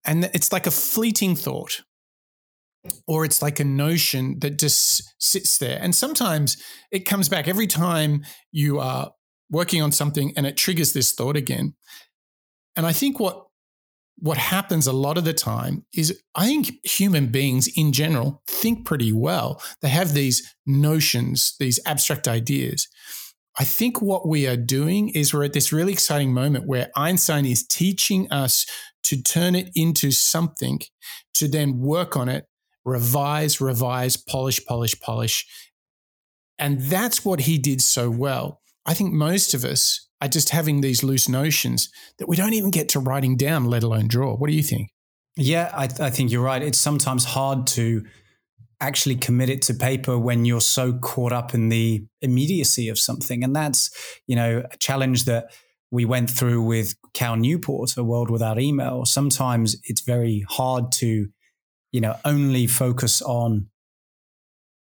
And 0.07 0.31
it's 0.33 0.53
like 0.53 0.69
a 0.69 0.71
fleeting 0.71 1.35
thought 1.35 1.83
or 3.09 3.25
it's 3.25 3.43
like 3.43 3.59
a 3.59 3.65
notion 3.65 4.39
that 4.41 4.59
just 4.59 5.15
sits 5.19 5.59
there. 5.59 5.79
And 5.81 5.95
sometimes 5.95 6.63
it 6.93 7.01
comes 7.01 7.29
back 7.29 7.49
every 7.49 7.67
time 7.67 8.23
you 8.53 8.79
are 8.79 9.11
working 9.51 9.83
on 9.83 9.91
something 9.91 10.33
and 10.37 10.47
it 10.47 10.57
triggers 10.57 10.93
this 10.93 11.13
thought 11.13 11.37
again. 11.37 11.75
And 12.77 12.87
I 12.87 12.93
think 12.93 13.19
what 13.19 13.47
what 14.19 14.39
happens 14.39 14.87
a 14.87 14.93
lot 14.93 15.19
of 15.19 15.25
the 15.25 15.35
time 15.35 15.85
is 15.93 16.23
I 16.37 16.47
think 16.47 16.71
human 16.85 17.27
beings 17.27 17.69
in 17.77 17.93
general 17.93 18.43
think 18.47 18.87
pretty 18.87 19.13
well. 19.13 19.61
They 19.83 19.89
have 19.89 20.15
these 20.15 20.55
notions, 20.65 21.57
these 21.59 21.81
abstract 21.85 22.29
ideas. 22.29 22.87
I 23.59 23.65
think 23.65 24.03
what 24.03 24.27
we 24.27 24.47
are 24.47 24.57
doing 24.57 25.11
is 25.11 25.33
we're 25.33 25.45
at 25.45 25.53
this 25.53 25.73
really 25.73 25.93
exciting 25.93 26.33
moment 26.33 26.67
where 26.67 26.91
Einstein 26.97 27.47
is 27.47 27.65
teaching 27.65 28.31
us 28.33 28.67
to 29.05 29.23
turn 29.23 29.55
it 29.55 29.71
into 29.75 30.11
something, 30.11 30.81
to 31.35 31.47
then 31.47 31.79
work 31.79 32.17
on 32.17 32.29
it 32.29 32.47
revise, 32.85 33.61
revise, 33.61 34.17
polish, 34.17 34.65
polish, 34.67 34.99
polish. 35.01 35.47
And 36.59 36.81
that's 36.83 37.25
what 37.25 37.41
he 37.41 37.59
did 37.59 37.81
so 37.81 38.11
well. 38.11 38.61
I 38.87 38.95
think 38.95 39.13
most 39.13 39.55
of 39.55 39.65
us 39.65 40.09
are 40.21 40.29
just 40.29 40.51
having 40.51 40.81
these 40.81 41.03
loose 41.03 41.29
notions 41.29 41.89
that 42.19 42.29
we 42.29 42.37
don't 42.37 42.53
even 42.53 42.71
get 42.71 42.89
to 42.91 43.01
writing 43.01 43.37
down, 43.37 43.65
let 43.65 43.83
alone 43.83 44.09
draw. 44.09 44.37
What 44.37 44.51
do 44.51 44.57
you 44.57 44.63
think? 44.63 44.91
Yeah, 45.37 45.73
I, 45.75 45.85
I 45.85 46.11
think 46.11 46.31
you're 46.31 46.43
right. 46.43 46.63
It's 46.63 46.79
sometimes 46.79 47.25
hard 47.25 47.67
to 47.69 48.05
actually 48.81 49.17
commit 49.17 49.49
it 49.49 49.63
to 49.63 49.75
paper 49.75 50.19
when 50.19 50.45
you're 50.45 50.61
so 50.61 50.93
caught 50.95 51.33
up 51.33 51.55
in 51.55 51.69
the 51.69 52.05
immediacy 52.23 52.89
of 52.89 52.99
something. 52.99 53.45
And 53.45 53.55
that's, 53.55 53.91
you 54.27 54.37
know, 54.37 54.63
a 54.71 54.77
challenge 54.79 55.25
that 55.25 55.53
we 55.91 56.05
went 56.05 56.31
through 56.31 56.63
with 56.63 56.95
Cal 57.13 57.37
Newport, 57.37 57.97
A 57.97 58.05
World 58.05 58.31
Without 58.31 58.61
Email. 58.61 59.05
Sometimes 59.05 59.77
it's 59.85 60.01
very 60.01 60.45
hard 60.49 60.91
to 60.93 61.29
you 61.95 62.01
know, 62.01 62.17
only 62.25 62.67
focus 62.67 63.23
on 63.23 63.69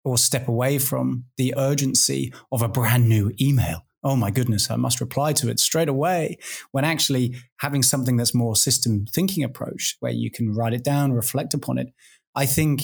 or 0.04 0.16
step 0.16 0.46
away 0.46 0.78
from 0.78 1.24
the 1.36 1.52
urgency 1.56 2.32
of 2.52 2.62
a 2.62 2.68
brand 2.68 3.08
new 3.08 3.32
email. 3.40 3.84
Oh 4.04 4.14
my 4.14 4.30
goodness, 4.30 4.70
I 4.70 4.76
must 4.76 5.00
reply 5.00 5.32
to 5.32 5.50
it 5.50 5.58
straight 5.58 5.88
away. 5.88 6.38
When 6.70 6.84
actually 6.84 7.34
having 7.58 7.82
something 7.82 8.16
that's 8.16 8.32
more 8.32 8.54
system 8.54 9.06
thinking 9.12 9.42
approach, 9.42 9.96
where 9.98 10.12
you 10.12 10.30
can 10.30 10.54
write 10.54 10.72
it 10.72 10.84
down, 10.84 11.12
reflect 11.12 11.52
upon 11.52 11.78
it. 11.78 11.88
I 12.36 12.46
think 12.46 12.82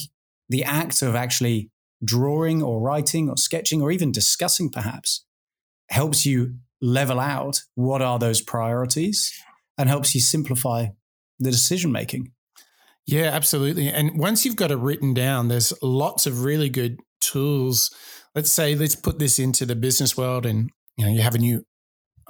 the 0.49 0.65
act 0.65 1.03
of 1.03 1.15
actually 1.15 1.71
drawing 2.05 2.63
or 2.63 2.81
writing 2.81 3.29
or 3.29 3.37
sketching 3.37 3.83
or 3.83 3.91
even 3.91 4.13
discussing 4.13 4.71
perhaps 4.71 5.25
helps 5.89 6.27
you 6.27 6.57
level 6.81 7.19
out 7.19 7.63
what 7.75 8.03
are 8.03 8.19
those 8.19 8.41
priorities 8.41 9.33
and 9.79 9.89
helps 9.89 10.15
you 10.15 10.21
simplify 10.21 10.87
the 11.39 11.51
decision 11.51 11.93
making. 11.93 12.33
Yeah, 13.07 13.31
absolutely. 13.33 13.89
And 13.89 14.19
once 14.19 14.45
you've 14.45 14.57
got 14.57 14.71
it 14.71 14.79
written 14.79 15.15
down, 15.15 15.49
there's 15.49 15.73
lots 15.81 16.27
of 16.27 16.45
really 16.45 16.69
good 16.69 16.99
tools. 17.21 17.95
Let's 18.35 18.53
say, 18.53 18.75
let's 18.75 18.97
put 18.97 19.19
this 19.19 19.39
into 19.39 19.65
the 19.65 19.77
business 19.77 20.17
world 20.17 20.45
and 20.45 20.71
you 20.97 21.07
know, 21.07 21.13
you 21.13 21.21
have 21.21 21.35
a 21.35 21.39
new 21.39 21.63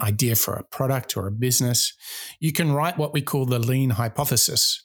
idea 0.00 0.36
for 0.36 0.54
a 0.54 0.64
product 0.64 1.16
or 1.16 1.26
a 1.26 1.32
business. 1.32 1.94
You 2.40 2.52
can 2.52 2.72
write 2.72 2.98
what 2.98 3.14
we 3.14 3.22
call 3.22 3.46
the 3.46 3.58
lean 3.58 3.90
hypothesis. 3.90 4.84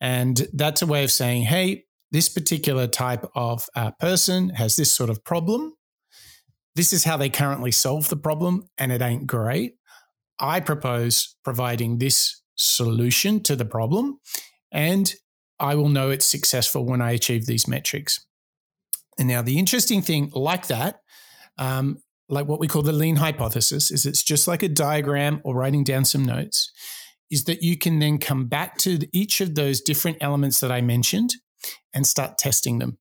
And 0.00 0.48
that's 0.52 0.82
a 0.82 0.86
way 0.86 1.04
of 1.04 1.12
saying, 1.12 1.42
hey, 1.42 1.84
this 2.12 2.28
particular 2.28 2.86
type 2.86 3.24
of 3.34 3.68
uh, 3.74 3.92
person 3.92 4.50
has 4.50 4.76
this 4.76 4.92
sort 4.92 5.10
of 5.10 5.24
problem. 5.24 5.74
This 6.74 6.92
is 6.92 7.04
how 7.04 7.16
they 7.16 7.28
currently 7.30 7.70
solve 7.70 8.08
the 8.08 8.16
problem, 8.16 8.68
and 8.78 8.92
it 8.92 9.02
ain't 9.02 9.26
great. 9.26 9.74
I 10.38 10.60
propose 10.60 11.36
providing 11.44 11.98
this 11.98 12.40
solution 12.56 13.42
to 13.42 13.56
the 13.56 13.64
problem. 13.64 14.18
And 14.72 15.12
I 15.58 15.74
will 15.74 15.88
know 15.88 16.10
it's 16.10 16.24
successful 16.24 16.84
when 16.84 17.02
I 17.02 17.12
achieve 17.12 17.46
these 17.46 17.68
metrics. 17.68 18.24
And 19.18 19.28
now, 19.28 19.42
the 19.42 19.58
interesting 19.58 20.00
thing, 20.00 20.30
like 20.34 20.68
that, 20.68 21.00
um, 21.58 21.98
like 22.28 22.46
what 22.46 22.60
we 22.60 22.68
call 22.68 22.82
the 22.82 22.92
lean 22.92 23.16
hypothesis, 23.16 23.90
is 23.90 24.06
it's 24.06 24.22
just 24.22 24.48
like 24.48 24.62
a 24.62 24.68
diagram 24.68 25.40
or 25.44 25.54
writing 25.54 25.84
down 25.84 26.04
some 26.04 26.24
notes, 26.24 26.72
is 27.30 27.44
that 27.44 27.62
you 27.62 27.76
can 27.76 27.98
then 27.98 28.18
come 28.18 28.46
back 28.46 28.78
to 28.78 28.98
each 29.12 29.40
of 29.40 29.54
those 29.54 29.80
different 29.80 30.16
elements 30.20 30.60
that 30.60 30.72
I 30.72 30.80
mentioned 30.80 31.34
and 31.94 32.06
start 32.06 32.38
testing 32.38 32.78
them, 32.78 32.98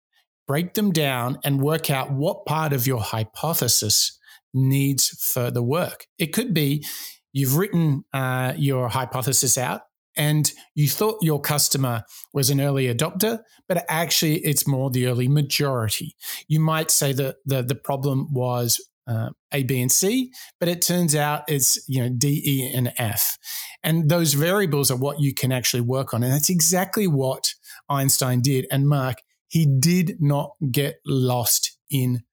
break 0.48 0.74
them 0.74 0.92
down, 0.92 1.40
and 1.44 1.62
work 1.62 1.90
out 1.90 2.12
what 2.12 2.46
part 2.46 2.74
of 2.74 2.88
your 2.88 3.02
hypothesis 3.02 4.18
needs 4.54 5.08
further 5.08 5.62
work. 5.62 6.08
It 6.18 6.34
could 6.34 6.54
be 6.54 6.86
you've 7.34 7.56
written 7.56 8.04
uh, 8.14 8.54
your 8.58 8.90
hypothesis 8.90 9.58
out 9.58 9.82
and 10.18 10.52
you 10.76 10.90
thought 10.90 11.18
your 11.22 11.40
customer 11.40 12.04
was 12.34 12.50
an 12.50 12.60
early 12.60 12.94
adopter, 12.94 13.40
but 13.68 13.86
actually 13.88 14.38
it's 14.40 14.68
more 14.68 14.90
the 14.90 15.08
early 15.08 15.28
majority. 15.28 16.16
You 16.48 16.60
might 16.60 16.92
say 16.92 17.14
that 17.14 17.38
the, 17.46 17.62
the 17.62 17.76
problem 17.76 18.28
was 18.34 18.84
uh, 19.08 19.30
A, 19.52 19.64
B, 19.64 19.82
and 19.82 19.92
C, 19.92 20.32
but 20.60 20.70
it 20.70 20.82
turns 20.82 21.16
out 21.16 21.44
it's 21.48 21.84
you 21.88 22.02
know 22.02 22.10
D, 22.16 22.44
E, 22.46 22.72
and 22.76 22.94
F, 22.98 23.40
and 23.82 24.08
those 24.08 24.34
variables 24.34 24.92
are 24.92 24.98
what 24.98 25.20
you 25.20 25.34
can 25.34 25.52
actually 25.52 25.82
work 25.82 26.14
on, 26.14 26.22
and 26.22 26.32
that's 26.32 26.50
exactly 26.50 27.08
what 27.08 27.56
Einstein 27.90 28.42
did. 28.42 28.68
And 28.72 28.88
Mark, 28.88 29.18
he 29.48 29.66
did 29.66 30.18
not 30.20 30.52
get 30.72 31.00
lost 31.06 31.78
in 31.90 32.24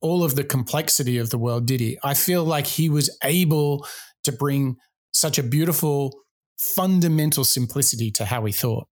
all 0.00 0.22
of 0.22 0.36
the 0.36 0.44
complexity 0.44 1.18
of 1.18 1.30
the 1.30 1.38
world, 1.38 1.66
did 1.66 1.80
he? 1.80 1.98
I 2.02 2.14
feel 2.14 2.44
like 2.44 2.66
he 2.66 2.88
was 2.88 3.16
able 3.24 3.86
to 4.24 4.32
bring 4.32 4.76
such 5.12 5.38
a 5.38 5.42
beautiful, 5.42 6.12
fundamental 6.58 7.44
simplicity 7.44 8.10
to 8.12 8.24
how 8.24 8.44
he 8.44 8.52
thought. 8.52 8.88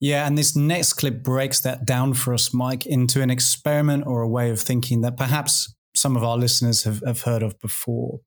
Yeah, 0.00 0.26
and 0.26 0.36
this 0.36 0.56
next 0.56 0.94
clip 0.94 1.22
breaks 1.22 1.60
that 1.60 1.86
down 1.86 2.14
for 2.14 2.34
us, 2.34 2.52
Mike, 2.52 2.86
into 2.86 3.22
an 3.22 3.30
experiment 3.30 4.04
or 4.06 4.22
a 4.22 4.28
way 4.28 4.50
of 4.50 4.60
thinking 4.60 5.00
that 5.02 5.16
perhaps 5.16 5.74
some 6.02 6.16
of 6.16 6.24
our 6.24 6.36
listeners 6.36 6.82
have, 6.82 7.00
have 7.06 7.22
heard 7.22 7.42
of 7.44 7.58
before. 7.60 8.20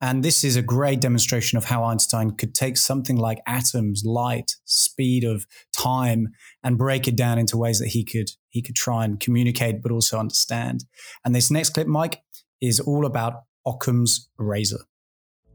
And 0.00 0.22
this 0.22 0.44
is 0.44 0.54
a 0.54 0.62
great 0.62 1.00
demonstration 1.00 1.58
of 1.58 1.64
how 1.64 1.82
Einstein 1.82 2.30
could 2.30 2.54
take 2.54 2.76
something 2.76 3.16
like 3.16 3.40
atoms, 3.46 4.04
light, 4.06 4.52
speed 4.64 5.24
of 5.24 5.44
time, 5.76 6.28
and 6.62 6.78
break 6.78 7.08
it 7.08 7.16
down 7.16 7.38
into 7.38 7.56
ways 7.56 7.80
that 7.80 7.88
he 7.88 8.04
could 8.04 8.30
he 8.48 8.62
could 8.62 8.76
try 8.76 9.04
and 9.04 9.18
communicate 9.18 9.82
but 9.82 9.90
also 9.92 10.18
understand. 10.18 10.84
And 11.24 11.34
this 11.34 11.50
next 11.50 11.70
clip, 11.70 11.88
Mike, 11.88 12.22
is 12.60 12.78
all 12.80 13.04
about 13.04 13.34
Occam's 13.66 14.30
razor. 14.38 14.82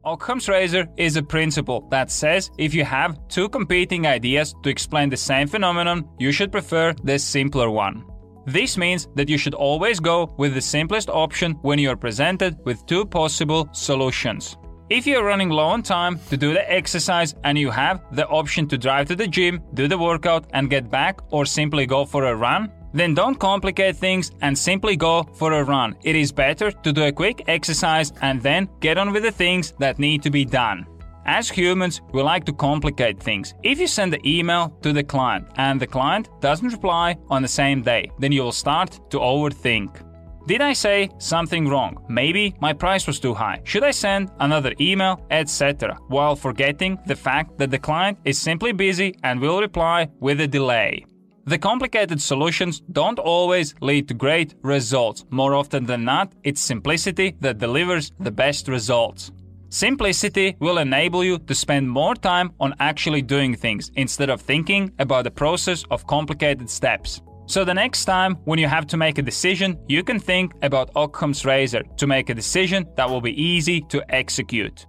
Occam's 0.04 0.48
razor 0.48 0.86
is 0.96 1.16
a 1.16 1.22
principle 1.22 1.88
that 1.90 2.10
says 2.10 2.50
if 2.58 2.74
you 2.74 2.84
have 2.84 3.16
two 3.28 3.48
competing 3.48 4.06
ideas 4.06 4.54
to 4.62 4.68
explain 4.68 5.08
the 5.08 5.16
same 5.16 5.48
phenomenon, 5.48 6.04
you 6.18 6.32
should 6.32 6.52
prefer 6.52 6.94
the 7.04 7.18
simpler 7.18 7.70
one. 7.70 8.04
This 8.46 8.76
means 8.76 9.08
that 9.14 9.28
you 9.28 9.38
should 9.38 9.54
always 9.54 10.00
go 10.00 10.34
with 10.36 10.54
the 10.54 10.60
simplest 10.60 11.08
option 11.08 11.52
when 11.62 11.78
you 11.78 11.90
are 11.90 11.96
presented 11.96 12.58
with 12.64 12.84
two 12.86 13.04
possible 13.04 13.68
solutions. 13.72 14.56
If 14.90 15.06
you're 15.06 15.24
running 15.24 15.48
low 15.48 15.68
on 15.68 15.82
time 15.82 16.18
to 16.28 16.36
do 16.36 16.52
the 16.52 16.70
exercise 16.70 17.34
and 17.44 17.56
you 17.56 17.70
have 17.70 18.02
the 18.14 18.26
option 18.26 18.68
to 18.68 18.76
drive 18.76 19.08
to 19.08 19.16
the 19.16 19.28
gym, 19.28 19.62
do 19.74 19.88
the 19.88 19.96
workout, 19.96 20.46
and 20.52 20.68
get 20.68 20.90
back, 20.90 21.20
or 21.30 21.46
simply 21.46 21.86
go 21.86 22.04
for 22.04 22.26
a 22.26 22.36
run, 22.36 22.70
then 22.92 23.14
don't 23.14 23.38
complicate 23.38 23.96
things 23.96 24.32
and 24.42 24.58
simply 24.58 24.96
go 24.96 25.22
for 25.34 25.52
a 25.52 25.64
run. 25.64 25.96
It 26.02 26.16
is 26.16 26.30
better 26.30 26.70
to 26.70 26.92
do 26.92 27.04
a 27.04 27.12
quick 27.12 27.44
exercise 27.46 28.12
and 28.20 28.42
then 28.42 28.68
get 28.80 28.98
on 28.98 29.12
with 29.12 29.22
the 29.22 29.32
things 29.32 29.72
that 29.78 29.98
need 29.98 30.22
to 30.24 30.30
be 30.30 30.44
done. 30.44 30.86
As 31.24 31.48
humans, 31.48 32.02
we 32.12 32.20
like 32.20 32.44
to 32.46 32.52
complicate 32.52 33.20
things. 33.20 33.54
If 33.62 33.78
you 33.78 33.86
send 33.86 34.12
the 34.12 34.20
email 34.28 34.70
to 34.82 34.92
the 34.92 35.04
client 35.04 35.46
and 35.56 35.80
the 35.80 35.86
client 35.86 36.28
doesn't 36.40 36.72
reply 36.72 37.16
on 37.30 37.42
the 37.42 37.48
same 37.48 37.82
day, 37.82 38.10
then 38.18 38.32
you 38.32 38.42
will 38.42 38.52
start 38.52 38.98
to 39.10 39.18
overthink. 39.18 40.02
Did 40.48 40.60
I 40.60 40.72
say 40.72 41.08
something 41.18 41.68
wrong? 41.68 42.04
Maybe 42.08 42.54
my 42.60 42.72
price 42.72 43.06
was 43.06 43.20
too 43.20 43.34
high. 43.34 43.60
Should 43.62 43.84
I 43.84 43.92
send 43.92 44.32
another 44.40 44.74
email, 44.80 45.24
etc., 45.30 45.96
while 46.08 46.34
forgetting 46.34 46.98
the 47.06 47.14
fact 47.14 47.56
that 47.58 47.70
the 47.70 47.78
client 47.78 48.18
is 48.24 48.40
simply 48.40 48.72
busy 48.72 49.14
and 49.22 49.40
will 49.40 49.60
reply 49.60 50.08
with 50.18 50.40
a 50.40 50.48
delay? 50.48 51.04
The 51.44 51.58
complicated 51.58 52.20
solutions 52.20 52.82
don't 52.90 53.20
always 53.20 53.76
lead 53.80 54.08
to 54.08 54.14
great 54.14 54.54
results. 54.62 55.24
More 55.30 55.54
often 55.54 55.86
than 55.86 56.04
not, 56.04 56.32
it's 56.42 56.60
simplicity 56.60 57.36
that 57.40 57.58
delivers 57.58 58.10
the 58.18 58.30
best 58.32 58.66
results. 58.66 59.30
Simplicity 59.72 60.54
will 60.60 60.76
enable 60.76 61.24
you 61.24 61.38
to 61.38 61.54
spend 61.54 61.88
more 61.88 62.14
time 62.14 62.52
on 62.60 62.74
actually 62.78 63.22
doing 63.22 63.54
things 63.54 63.90
instead 63.96 64.28
of 64.28 64.42
thinking 64.42 64.92
about 64.98 65.24
the 65.24 65.30
process 65.30 65.82
of 65.90 66.06
complicated 66.06 66.68
steps. 66.68 67.22
So 67.46 67.64
the 67.64 67.72
next 67.72 68.04
time 68.04 68.34
when 68.44 68.58
you 68.58 68.66
have 68.66 68.86
to 68.88 68.98
make 68.98 69.16
a 69.16 69.22
decision, 69.22 69.78
you 69.88 70.04
can 70.04 70.20
think 70.20 70.52
about 70.60 70.90
Occam's 70.94 71.46
razor 71.46 71.84
to 71.96 72.06
make 72.06 72.28
a 72.28 72.34
decision 72.34 72.84
that 72.98 73.08
will 73.08 73.22
be 73.22 73.32
easy 73.42 73.80
to 73.88 74.04
execute. 74.14 74.86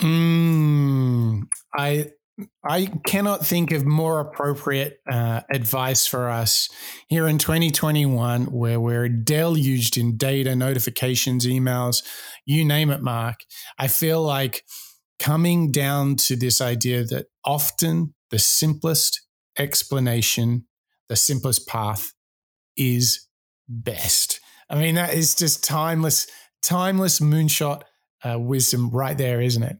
Mm, 0.00 1.42
I 1.76 2.06
I 2.64 2.86
cannot 3.06 3.44
think 3.44 3.72
of 3.72 3.84
more 3.84 4.20
appropriate 4.20 5.00
uh, 5.10 5.40
advice 5.50 6.06
for 6.06 6.30
us 6.30 6.68
here 7.08 7.26
in 7.26 7.38
2021, 7.38 8.46
where 8.46 8.80
we're 8.80 9.08
deluged 9.08 9.96
in 9.96 10.16
data, 10.16 10.54
notifications, 10.54 11.46
emails, 11.46 12.04
you 12.46 12.64
name 12.64 12.90
it, 12.90 13.02
Mark. 13.02 13.36
I 13.78 13.88
feel 13.88 14.22
like 14.22 14.64
coming 15.18 15.72
down 15.72 16.16
to 16.16 16.36
this 16.36 16.60
idea 16.60 17.04
that 17.04 17.26
often 17.44 18.14
the 18.30 18.38
simplest 18.38 19.20
explanation, 19.58 20.66
the 21.08 21.16
simplest 21.16 21.66
path 21.66 22.12
is 22.76 23.26
best. 23.68 24.40
I 24.70 24.76
mean, 24.76 24.94
that 24.94 25.14
is 25.14 25.34
just 25.34 25.64
timeless, 25.64 26.28
timeless 26.62 27.20
moonshot 27.20 27.82
uh, 28.22 28.38
wisdom 28.38 28.90
right 28.90 29.16
there, 29.16 29.40
isn't 29.40 29.62
it? 29.62 29.76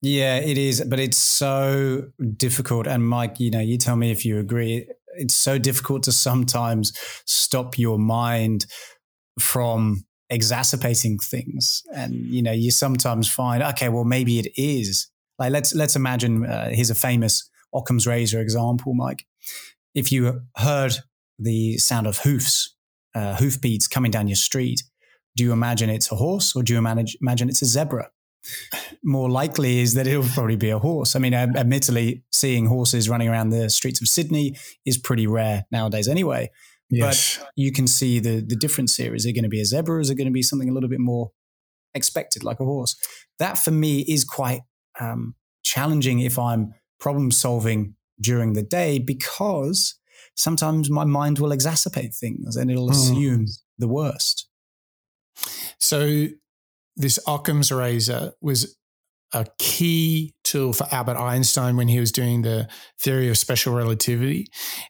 Yeah, 0.00 0.36
it 0.36 0.56
is, 0.58 0.82
but 0.84 1.00
it's 1.00 1.18
so 1.18 2.10
difficult. 2.36 2.86
And 2.86 3.06
Mike, 3.06 3.40
you 3.40 3.50
know, 3.50 3.60
you 3.60 3.78
tell 3.78 3.96
me 3.96 4.10
if 4.12 4.24
you 4.24 4.38
agree. 4.38 4.86
It's 5.16 5.34
so 5.34 5.58
difficult 5.58 6.04
to 6.04 6.12
sometimes 6.12 6.92
stop 7.26 7.76
your 7.78 7.98
mind 7.98 8.66
from 9.40 10.04
exacerbating 10.30 11.18
things, 11.18 11.82
and 11.94 12.14
you 12.14 12.42
know, 12.42 12.52
you 12.52 12.70
sometimes 12.70 13.28
find, 13.28 13.62
okay, 13.62 13.88
well, 13.88 14.04
maybe 14.04 14.38
it 14.38 14.52
is. 14.56 15.08
Like 15.38 15.52
let's 15.52 15.74
let's 15.74 15.96
imagine 15.96 16.46
uh, 16.46 16.70
here's 16.70 16.90
a 16.90 16.94
famous 16.94 17.48
Occam's 17.74 18.06
razor 18.06 18.40
example, 18.40 18.94
Mike. 18.94 19.26
If 19.94 20.12
you 20.12 20.42
heard 20.56 20.96
the 21.38 21.78
sound 21.78 22.06
of 22.06 22.18
hoofs, 22.18 22.74
uh, 23.14 23.36
coming 23.90 24.10
down 24.10 24.28
your 24.28 24.36
street, 24.36 24.82
do 25.36 25.44
you 25.44 25.52
imagine 25.52 25.90
it's 25.90 26.12
a 26.12 26.16
horse 26.16 26.54
or 26.54 26.62
do 26.62 26.72
you 26.72 26.78
imagine, 26.78 27.06
imagine 27.20 27.48
it's 27.48 27.62
a 27.62 27.66
zebra? 27.66 28.10
More 29.02 29.30
likely 29.30 29.80
is 29.80 29.94
that 29.94 30.06
it'll 30.06 30.22
probably 30.22 30.56
be 30.56 30.70
a 30.70 30.78
horse. 30.78 31.16
I 31.16 31.18
mean, 31.18 31.34
admittedly, 31.34 32.24
seeing 32.32 32.66
horses 32.66 33.08
running 33.08 33.28
around 33.28 33.50
the 33.50 33.68
streets 33.70 34.00
of 34.00 34.08
Sydney 34.08 34.56
is 34.84 34.98
pretty 34.98 35.26
rare 35.26 35.66
nowadays 35.70 36.08
anyway. 36.08 36.50
Yes. 36.90 37.38
But 37.38 37.48
you 37.56 37.72
can 37.72 37.86
see 37.86 38.18
the 38.18 38.40
the 38.40 38.56
difference 38.56 38.96
here. 38.96 39.14
Is 39.14 39.26
it 39.26 39.34
going 39.34 39.42
to 39.42 39.50
be 39.50 39.60
a 39.60 39.64
zebra? 39.64 40.00
Is 40.00 40.10
it 40.10 40.14
going 40.14 40.26
to 40.26 40.32
be 40.32 40.42
something 40.42 40.68
a 40.68 40.72
little 40.72 40.88
bit 40.88 41.00
more 41.00 41.32
expected, 41.94 42.42
like 42.44 42.60
a 42.60 42.64
horse? 42.64 42.96
That 43.38 43.58
for 43.58 43.70
me 43.70 44.00
is 44.00 44.24
quite 44.24 44.62
um, 44.98 45.34
challenging 45.62 46.20
if 46.20 46.38
I'm 46.38 46.74
problem 46.98 47.30
solving 47.30 47.94
during 48.20 48.54
the 48.54 48.62
day 48.62 48.98
because 48.98 49.96
sometimes 50.34 50.90
my 50.90 51.04
mind 51.04 51.38
will 51.38 51.50
exacerbate 51.50 52.14
things 52.16 52.56
and 52.56 52.70
it'll 52.70 52.88
mm. 52.88 52.92
assume 52.92 53.46
the 53.78 53.88
worst. 53.88 54.48
So 55.78 56.28
this 56.98 57.18
Occam's 57.26 57.72
razor 57.72 58.32
was 58.40 58.76
a 59.32 59.46
key 59.58 60.34
tool 60.42 60.72
for 60.72 60.86
Albert 60.90 61.16
Einstein 61.16 61.76
when 61.76 61.88
he 61.88 62.00
was 62.00 62.12
doing 62.12 62.42
the 62.42 62.68
theory 63.00 63.28
of 63.28 63.38
special 63.38 63.74
relativity. 63.74 64.48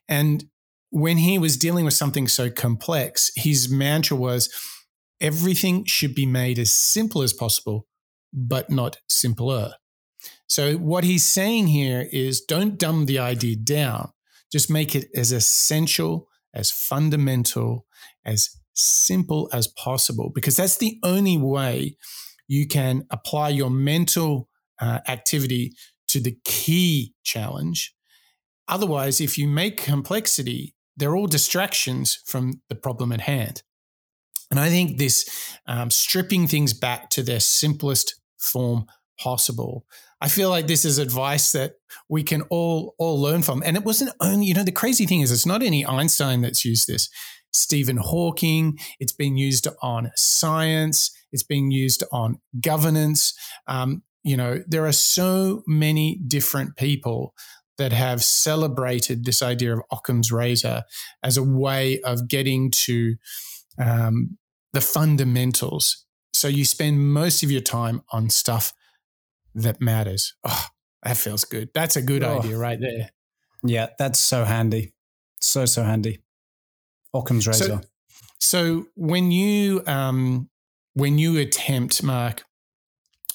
And 0.09 0.45
when 0.91 1.19
he 1.19 1.39
was 1.39 1.57
dealing 1.57 1.85
with 1.85 1.95
something 1.95 2.29
so 2.29 2.51
complex, 2.51 3.31
his 3.37 3.69
mantra 3.69 4.17
was 4.17 4.49
everything 5.21 5.85
should 5.85 6.15
be 6.15 6.27
made 6.27 6.59
as 6.59 6.73
simple 6.73 7.23
as 7.23 7.33
possible, 7.33 7.87
but 8.33 8.71
not 8.71 8.99
simpler. 9.09 9.75
So, 10.49 10.77
what 10.77 11.05
he's 11.05 11.27
saying 11.27 11.67
here 11.67 12.09
is 12.11 12.41
don't 12.41 12.79
dumb 12.79 13.05
the 13.05 13.19
idea 13.19 13.57
down, 13.57 14.13
just 14.51 14.71
make 14.71 14.95
it 14.95 15.09
as 15.15 15.31
essential, 15.31 16.29
as 16.55 16.71
fundamental, 16.71 17.87
as 18.25 18.49
simple 18.79 19.49
as 19.53 19.67
possible 19.67 20.31
because 20.35 20.57
that's 20.57 20.79
the 20.79 20.99
only 21.03 21.37
way 21.37 21.97
you 22.47 22.67
can 22.67 23.05
apply 23.11 23.51
your 23.51 23.71
mental 23.71 24.49
uh, 24.81 25.01
activity 25.09 25.73
to 26.09 26.21
the 26.21 26.37
key 26.45 27.15
challenge. 27.23 27.95
Otherwise, 28.67 29.21
if 29.21 29.39
you 29.39 29.49
make 29.49 29.83
complexity, 29.83 30.75
they're 30.97 31.17
all 31.17 31.27
distractions 31.27 32.21
from 32.27 32.61
the 32.69 32.75
problem 32.75 33.13
at 33.13 33.23
hand. 33.23 33.63
And 34.51 34.59
I 34.59 34.71
think 34.71 34.99
this 34.99 35.29
um, 35.67 35.91
stripping 35.91 36.47
things 36.47 36.73
back 36.73 37.11
to 37.11 37.23
their 37.23 37.41
simplest 37.41 38.21
form 38.39 38.87
possible. 39.21 39.85
I 40.21 40.29
feel 40.29 40.49
like 40.49 40.67
this 40.67 40.85
is 40.85 40.99
advice 40.99 41.53
that 41.53 41.75
we 42.09 42.23
can 42.23 42.43
all 42.43 42.95
all 42.99 43.21
learn 43.21 43.43
from. 43.43 43.63
And 43.65 43.77
it 43.77 43.85
wasn't 43.85 44.15
only, 44.21 44.47
you 44.47 44.55
know, 44.55 44.65
the 44.65 44.73
crazy 44.73 45.07
thing 45.07 45.21
is 45.21 45.31
it's 45.31 45.47
not 45.47 45.63
any 45.63 45.85
Einstein 45.85 46.41
that's 46.41 46.65
used 46.65 46.89
this. 46.89 47.09
Stephen 47.53 47.97
Hawking. 47.97 48.79
It's 49.01 49.13
being 49.13 49.37
used 49.37 49.69
on 49.83 50.11
science. 50.17 51.11
It's 51.33 51.43
being 51.43 51.71
used 51.71 52.05
on 52.13 52.41
governance. 52.61 53.35
Um, 53.67 54.03
you 54.25 54.37
know, 54.37 54.63
there 54.67 54.87
are 54.87 54.93
so 54.93 55.63
many 55.67 56.21
different 56.27 56.77
people 56.77 57.35
that 57.79 57.93
have 57.93 58.25
celebrated 58.25 59.25
this 59.25 59.41
idea 59.41 59.73
of 59.73 59.83
Occam's 59.93 60.33
razor 60.33 60.83
as 61.23 61.37
a 61.37 61.43
way 61.43 62.01
of 62.01 62.29
getting 62.29 62.71
to 62.73 63.17
um, 63.79 64.37
the 64.73 64.81
fundamentals. 64.81 66.05
So 66.33 66.49
you 66.49 66.65
spend 66.65 67.13
most 67.13 67.43
of 67.43 67.51
your 67.51 67.61
time 67.61 68.03
on 68.13 68.31
stuff 68.31 68.73
that 69.55 69.81
matters. 69.81 70.35
Oh, 70.45 70.67
That 71.03 71.17
feels 71.17 71.45
good. 71.45 71.71
That's 71.75 71.97
a 71.97 72.03
good 72.03 72.23
oh. 72.23 72.39
idea 72.39 72.59
right 72.59 72.81
there. 72.81 73.11
Yeah, 73.65 73.89
that's 73.99 74.19
so 74.19 74.45
handy. 74.45 74.93
So, 75.41 75.65
so 75.65 75.83
handy. 75.83 76.21
Occam's 77.15 77.47
razor. 77.47 77.65
So, 77.65 77.81
so 78.41 78.87
when 78.95 79.31
you 79.31 79.83
um, 79.87 80.49
when 80.95 81.19
you 81.19 81.39
attempt, 81.39 82.03
Mark, 82.03 82.45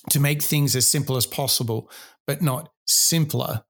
to 0.09 0.19
make 0.19 0.41
things 0.41 0.75
as 0.75 0.87
simple 0.87 1.17
as 1.17 1.25
possible, 1.25 1.89
but 2.27 2.41
not 2.41 2.69
simpler, 2.85 3.63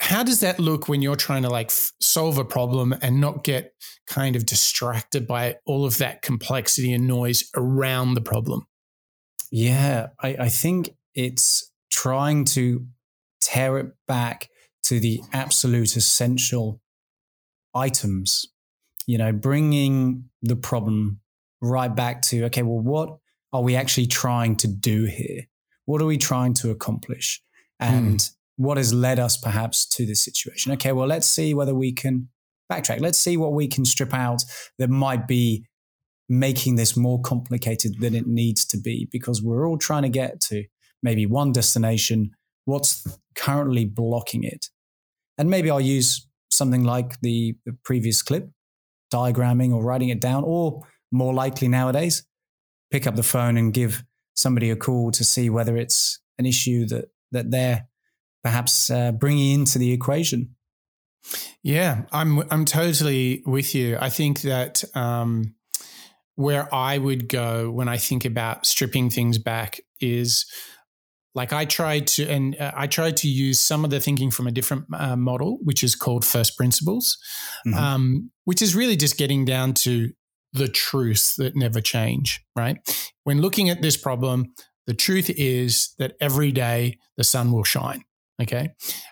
how 0.00 0.22
does 0.22 0.40
that 0.40 0.58
look 0.58 0.88
when 0.88 1.02
you're 1.02 1.16
trying 1.16 1.42
to 1.42 1.50
like 1.50 1.68
f- 1.68 1.92
solve 2.00 2.38
a 2.38 2.44
problem 2.44 2.94
and 3.02 3.20
not 3.20 3.44
get 3.44 3.74
kind 4.06 4.34
of 4.34 4.46
distracted 4.46 5.26
by 5.26 5.56
all 5.66 5.84
of 5.84 5.98
that 5.98 6.22
complexity 6.22 6.92
and 6.92 7.06
noise 7.06 7.50
around 7.54 8.14
the 8.14 8.20
problem? 8.20 8.66
Yeah, 9.50 10.08
I, 10.20 10.36
I 10.40 10.48
think 10.48 10.90
it's 11.14 11.70
trying 11.90 12.44
to 12.46 12.86
tear 13.40 13.78
it 13.78 13.92
back 14.06 14.48
to 14.84 15.00
the 15.00 15.20
absolute 15.32 15.96
essential 15.96 16.80
items, 17.74 18.46
you 19.10 19.18
know, 19.18 19.32
bringing 19.32 20.24
the 20.40 20.54
problem 20.54 21.18
right 21.60 21.92
back 21.92 22.22
to, 22.22 22.44
okay, 22.44 22.62
well, 22.62 22.78
what 22.78 23.16
are 23.52 23.60
we 23.60 23.74
actually 23.74 24.06
trying 24.06 24.54
to 24.54 24.68
do 24.68 25.04
here? 25.04 25.48
What 25.84 26.00
are 26.00 26.06
we 26.06 26.16
trying 26.16 26.54
to 26.54 26.70
accomplish? 26.70 27.42
And 27.80 28.20
mm. 28.20 28.30
what 28.56 28.76
has 28.76 28.94
led 28.94 29.18
us 29.18 29.36
perhaps 29.36 29.84
to 29.96 30.06
this 30.06 30.20
situation? 30.20 30.70
Okay, 30.74 30.92
well, 30.92 31.08
let's 31.08 31.26
see 31.26 31.54
whether 31.54 31.74
we 31.74 31.90
can 31.90 32.28
backtrack. 32.70 33.00
Let's 33.00 33.18
see 33.18 33.36
what 33.36 33.52
we 33.52 33.66
can 33.66 33.84
strip 33.84 34.14
out 34.14 34.44
that 34.78 34.90
might 34.90 35.26
be 35.26 35.66
making 36.28 36.76
this 36.76 36.96
more 36.96 37.20
complicated 37.20 37.98
than 37.98 38.14
it 38.14 38.28
needs 38.28 38.64
to 38.66 38.78
be 38.78 39.08
because 39.10 39.42
we're 39.42 39.68
all 39.68 39.76
trying 39.76 40.02
to 40.02 40.08
get 40.08 40.40
to 40.42 40.66
maybe 41.02 41.26
one 41.26 41.50
destination. 41.50 42.30
What's 42.64 43.04
currently 43.34 43.86
blocking 43.86 44.44
it? 44.44 44.66
And 45.36 45.50
maybe 45.50 45.68
I'll 45.68 45.80
use 45.80 46.28
something 46.52 46.84
like 46.84 47.18
the, 47.22 47.56
the 47.66 47.76
previous 47.82 48.22
clip, 48.22 48.48
diagramming 49.10 49.72
or 49.72 49.82
writing 49.82 50.08
it 50.08 50.20
down, 50.20 50.44
or 50.44 50.82
more 51.10 51.34
likely 51.34 51.68
nowadays, 51.68 52.24
pick 52.90 53.06
up 53.06 53.16
the 53.16 53.22
phone 53.22 53.56
and 53.56 53.72
give 53.72 54.04
somebody 54.34 54.70
a 54.70 54.76
call 54.76 55.10
to 55.12 55.24
see 55.24 55.50
whether 55.50 55.76
it's 55.76 56.20
an 56.38 56.46
issue 56.46 56.86
that 56.86 57.10
that 57.32 57.50
they're 57.50 57.86
perhaps 58.42 58.90
uh, 58.90 59.12
bringing 59.12 59.60
into 59.60 59.78
the 59.78 59.92
equation. 59.92 60.54
Yeah, 61.62 62.02
I'm 62.12 62.42
I'm 62.50 62.64
totally 62.64 63.42
with 63.46 63.74
you. 63.74 63.98
I 64.00 64.08
think 64.08 64.42
that 64.42 64.82
um, 64.94 65.54
where 66.36 66.74
I 66.74 66.96
would 66.96 67.28
go 67.28 67.70
when 67.70 67.88
I 67.88 67.98
think 67.98 68.24
about 68.24 68.64
stripping 68.64 69.10
things 69.10 69.38
back 69.38 69.80
is 70.00 70.46
like 71.34 71.52
I 71.52 71.64
tried 71.64 72.06
to, 72.08 72.26
and 72.26 72.56
uh, 72.58 72.72
I 72.74 72.86
tried 72.86 73.16
to 73.18 73.28
use 73.28 73.60
some 73.60 73.84
of 73.84 73.90
the 73.90 74.00
thinking 74.00 74.30
from 74.30 74.46
a 74.46 74.50
different 74.50 74.86
uh, 74.92 75.16
model, 75.16 75.58
which 75.62 75.84
is 75.84 75.94
called 75.94 76.24
first 76.24 76.56
principles, 76.56 77.18
mm-hmm. 77.66 77.78
um, 77.78 78.30
which 78.44 78.62
is 78.62 78.74
really 78.74 78.96
just 78.96 79.16
getting 79.16 79.44
down 79.44 79.74
to 79.74 80.10
the 80.52 80.68
truths 80.68 81.36
that 81.36 81.54
never 81.54 81.80
change, 81.80 82.44
right? 82.56 82.78
When 83.24 83.40
looking 83.40 83.70
at 83.70 83.82
this 83.82 83.96
problem, 83.96 84.52
the 84.86 84.94
truth 84.94 85.30
is 85.30 85.94
that 85.98 86.14
every 86.20 86.50
day 86.50 86.98
the 87.16 87.24
sun 87.24 87.52
will 87.52 87.64
shine. 87.64 88.02
Okay. 88.42 88.70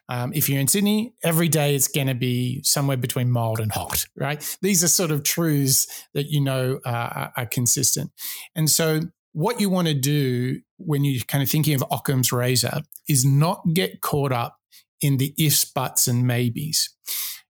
Um, 0.09 0.33
if 0.35 0.48
you're 0.48 0.59
in 0.59 0.68
Sydney, 0.68 1.12
every 1.22 1.48
day 1.48 1.74
it's 1.74 1.88
going 1.88 2.07
to 2.07 2.14
be 2.14 2.62
somewhere 2.62 2.96
between 2.96 3.31
mild 3.31 3.61
and 3.61 3.70
hot, 3.70 4.07
right? 4.16 4.57
These 4.62 4.83
are 4.83 4.88
sort 4.88 5.11
of 5.11 5.22
truths 5.22 5.87
that 6.14 6.31
you 6.31 6.40
know 6.40 6.81
uh, 6.85 7.28
are 7.37 7.46
consistent. 7.46 8.11
And 8.57 8.70
so, 8.70 9.00
what 9.33 9.61
you 9.61 9.71
want 9.71 9.88
to 9.88 9.95
do 9.95 10.61
when 10.79 11.05
you're 11.05 11.23
kind 11.25 11.43
of 11.43 11.51
thinking 11.51 11.75
of 11.75 11.85
Occam's 11.91 12.33
razor 12.33 12.83
is 13.09 13.25
not 13.25 13.62
get 13.75 14.01
caught 14.01 14.33
up 14.33 14.57
in 15.01 15.17
the 15.19 15.35
ifs, 15.38 15.64
buts, 15.64 16.09
and 16.09 16.27
maybes. 16.27 16.91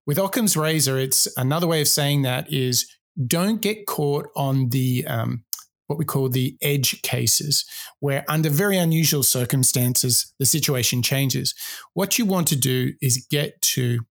With 0.05 0.17
Occam's 0.17 0.57
razor, 0.57 0.97
it's 0.97 1.27
another 1.37 1.67
way 1.67 1.81
of 1.81 1.87
saying 1.87 2.23
that 2.23 2.51
is 2.51 2.89
don't 3.27 3.61
get 3.61 3.85
caught 3.85 4.27
on 4.35 4.69
the 4.69 5.05
um, 5.07 5.43
what 5.89 5.97
we 5.97 6.05
call 6.05 6.29
the 6.29 6.55
edge 6.61 7.01
cases, 7.01 7.65
where 7.99 8.23
under 8.27 8.49
very 8.49 8.77
unusual 8.77 9.23
circumstances, 9.23 10.33
the 10.37 10.45
situation 10.45 11.01
changes. 11.01 11.55
What 11.95 12.19
you 12.19 12.25
want 12.25 12.47
to 12.49 12.55
do 12.55 12.93
is 13.01 13.25
get 13.29 13.59
to 13.73 14.01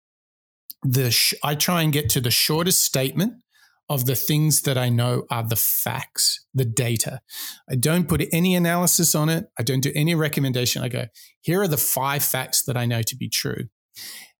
the, 0.82 1.12
sh- 1.12 1.34
I 1.44 1.54
try 1.54 1.82
and 1.82 1.92
get 1.92 2.10
to 2.10 2.20
the 2.20 2.32
shortest 2.32 2.80
statement 2.80 3.34
of 3.88 4.06
the 4.06 4.14
things 4.14 4.62
that 4.62 4.76
I 4.76 4.88
know 4.88 5.24
are 5.30 5.42
the 5.42 5.56
facts, 5.56 6.44
the 6.54 6.64
data. 6.64 7.20
I 7.70 7.76
don't 7.76 8.08
put 8.08 8.26
any 8.32 8.54
analysis 8.54 9.14
on 9.14 9.28
it. 9.28 9.48
I 9.58 9.62
don't 9.62 9.80
do 9.80 9.92
any 9.94 10.14
recommendation. 10.14 10.82
I 10.82 10.88
go, 10.88 11.06
here 11.40 11.62
are 11.62 11.68
the 11.68 11.76
five 11.76 12.22
facts 12.22 12.62
that 12.62 12.76
I 12.76 12.86
know 12.86 13.02
to 13.02 13.16
be 13.16 13.28
true. 13.28 13.68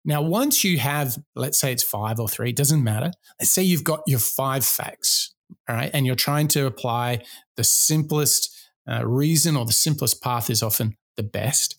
Now, 0.04 0.22
once 0.22 0.64
you 0.64 0.78
have, 0.78 1.18
let's 1.34 1.58
say 1.58 1.72
it's 1.72 1.82
five 1.82 2.20
or 2.20 2.28
three, 2.28 2.50
it 2.50 2.56
doesn't 2.56 2.84
matter. 2.84 3.10
Let's 3.40 3.50
say 3.50 3.62
you've 3.62 3.84
got 3.84 4.02
your 4.06 4.20
five 4.20 4.64
facts 4.64 5.34
all 5.68 5.76
right, 5.76 5.90
and 5.92 6.06
you're 6.06 6.14
trying 6.14 6.48
to 6.48 6.66
apply 6.66 7.22
the 7.56 7.64
simplest 7.64 8.54
uh, 8.88 9.06
reason 9.06 9.56
or 9.56 9.64
the 9.64 9.72
simplest 9.72 10.22
path 10.22 10.50
is 10.50 10.62
often 10.62 10.96
the 11.16 11.22
best, 11.22 11.78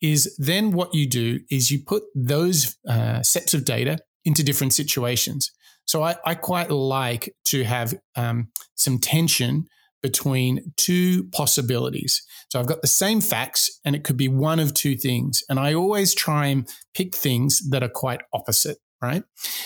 is 0.00 0.34
then 0.38 0.70
what 0.70 0.94
you 0.94 1.06
do 1.06 1.40
is 1.50 1.70
you 1.70 1.80
put 1.84 2.02
those 2.14 2.76
uh, 2.88 3.22
sets 3.22 3.52
of 3.52 3.64
data 3.64 3.98
into 4.24 4.42
different 4.42 4.72
situations. 4.72 5.50
So 5.90 6.04
I, 6.04 6.14
I 6.24 6.36
quite 6.36 6.70
like 6.70 7.34
to 7.46 7.64
have 7.64 7.94
um, 8.14 8.52
some 8.76 9.00
tension 9.00 9.66
between 10.04 10.72
two 10.76 11.24
possibilities. 11.32 12.22
So 12.48 12.60
I've 12.60 12.68
got 12.68 12.80
the 12.80 12.86
same 12.86 13.20
facts, 13.20 13.80
and 13.84 13.96
it 13.96 14.04
could 14.04 14.16
be 14.16 14.28
one 14.28 14.60
of 14.60 14.72
two 14.72 14.96
things. 14.96 15.42
And 15.48 15.58
I 15.58 15.74
always 15.74 16.14
try 16.14 16.46
and 16.46 16.68
pick 16.94 17.16
things 17.16 17.68
that 17.70 17.82
are 17.82 17.88
quite 17.88 18.20
opposite, 18.32 18.78
right? 19.02 19.24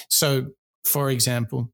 So, 0.08 0.46
for 0.82 1.10
example, 1.10 1.70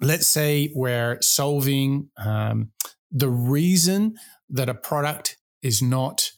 let's 0.00 0.26
say 0.26 0.72
we're 0.74 1.18
solving 1.20 2.08
um, 2.16 2.70
the 3.10 3.28
reason 3.28 4.14
that 4.48 4.70
a 4.70 4.74
product 4.74 5.36
is 5.60 5.82
not 5.82 6.30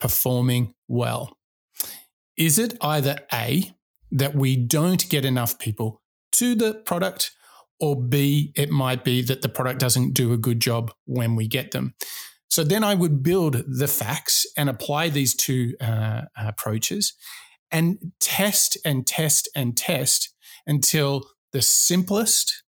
performing 0.00 0.72
well. 0.88 1.36
Is 2.38 2.58
it 2.58 2.78
either 2.80 3.18
A, 3.30 3.74
that 4.10 4.34
we 4.34 4.56
don't 4.56 5.06
get 5.10 5.26
enough 5.26 5.58
people 5.58 6.00
to 6.32 6.54
the 6.54 6.74
product, 6.74 7.32
or 7.80 8.00
B, 8.00 8.52
it 8.56 8.70
might 8.70 9.04
be 9.04 9.22
that 9.22 9.42
the 9.42 9.48
product 9.48 9.80
doesn't 9.80 10.14
do 10.14 10.32
a 10.32 10.38
good 10.38 10.60
job 10.60 10.92
when 11.04 11.36
we 11.36 11.46
get 11.46 11.70
them? 11.70 11.94
So 12.50 12.64
then 12.64 12.82
I 12.82 12.94
would 12.94 13.22
build 13.22 13.62
the 13.68 13.88
facts 13.88 14.46
and 14.56 14.68
apply 14.68 15.10
these 15.10 15.34
two 15.34 15.74
uh, 15.80 16.22
approaches 16.36 17.14
and 17.70 17.98
test 18.20 18.78
and 18.84 19.06
test 19.06 19.48
and 19.54 19.76
test 19.76 20.34
until 20.66 21.28
the 21.52 21.62
simplest 21.62 22.62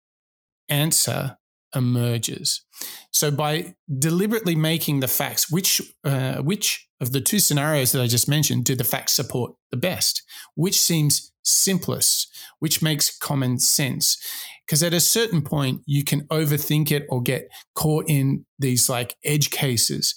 answer 0.68 1.36
emerges. 1.74 2.62
So 3.12 3.30
by 3.30 3.74
deliberately 3.98 4.54
making 4.54 5.00
the 5.00 5.08
facts, 5.08 5.50
which 5.50 5.80
uh, 6.04 6.36
which 6.36 6.88
of 7.00 7.12
the 7.12 7.20
two 7.20 7.38
scenarios 7.38 7.92
that 7.92 8.02
I 8.02 8.06
just 8.06 8.28
mentioned 8.28 8.64
do 8.64 8.74
the 8.74 8.84
facts 8.84 9.12
support 9.12 9.54
the 9.70 9.76
best? 9.76 10.22
Which 10.54 10.80
seems 10.80 11.32
simplest? 11.42 12.28
Which 12.58 12.82
makes 12.82 13.16
common 13.16 13.58
sense? 13.58 14.18
Because 14.66 14.82
at 14.82 14.94
a 14.94 15.00
certain 15.00 15.42
point, 15.42 15.82
you 15.86 16.04
can 16.04 16.22
overthink 16.28 16.90
it 16.90 17.06
or 17.08 17.22
get 17.22 17.48
caught 17.74 18.06
in 18.08 18.46
these 18.58 18.88
like 18.88 19.16
edge 19.24 19.50
cases. 19.50 20.14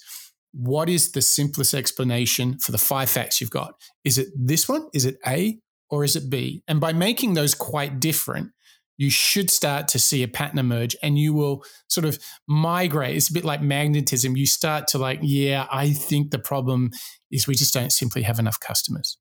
What 0.52 0.88
is 0.88 1.12
the 1.12 1.22
simplest 1.22 1.74
explanation 1.74 2.58
for 2.58 2.72
the 2.72 2.78
five 2.78 3.08
facts 3.08 3.40
you've 3.40 3.50
got? 3.50 3.74
Is 4.04 4.18
it 4.18 4.28
this 4.36 4.68
one? 4.68 4.88
Is 4.92 5.04
it 5.04 5.18
A? 5.26 5.58
Or 5.90 6.04
is 6.04 6.16
it 6.16 6.30
B? 6.30 6.62
And 6.68 6.80
by 6.80 6.92
making 6.92 7.34
those 7.34 7.54
quite 7.54 7.98
different, 8.00 8.52
you 9.00 9.08
should 9.08 9.48
start 9.48 9.88
to 9.88 9.98
see 9.98 10.22
a 10.22 10.28
pattern 10.28 10.58
emerge 10.58 10.94
and 11.02 11.18
you 11.18 11.32
will 11.32 11.64
sort 11.88 12.04
of 12.04 12.18
migrate. 12.46 13.16
It's 13.16 13.30
a 13.30 13.32
bit 13.32 13.46
like 13.46 13.62
magnetism. 13.62 14.36
You 14.36 14.44
start 14.44 14.88
to 14.88 14.98
like, 14.98 15.20
yeah, 15.22 15.66
I 15.72 15.88
think 15.88 16.30
the 16.30 16.38
problem 16.38 16.90
is 17.30 17.46
we 17.46 17.54
just 17.54 17.72
don't 17.72 17.92
simply 17.92 18.20
have 18.24 18.38
enough 18.38 18.60
customers. 18.60 19.16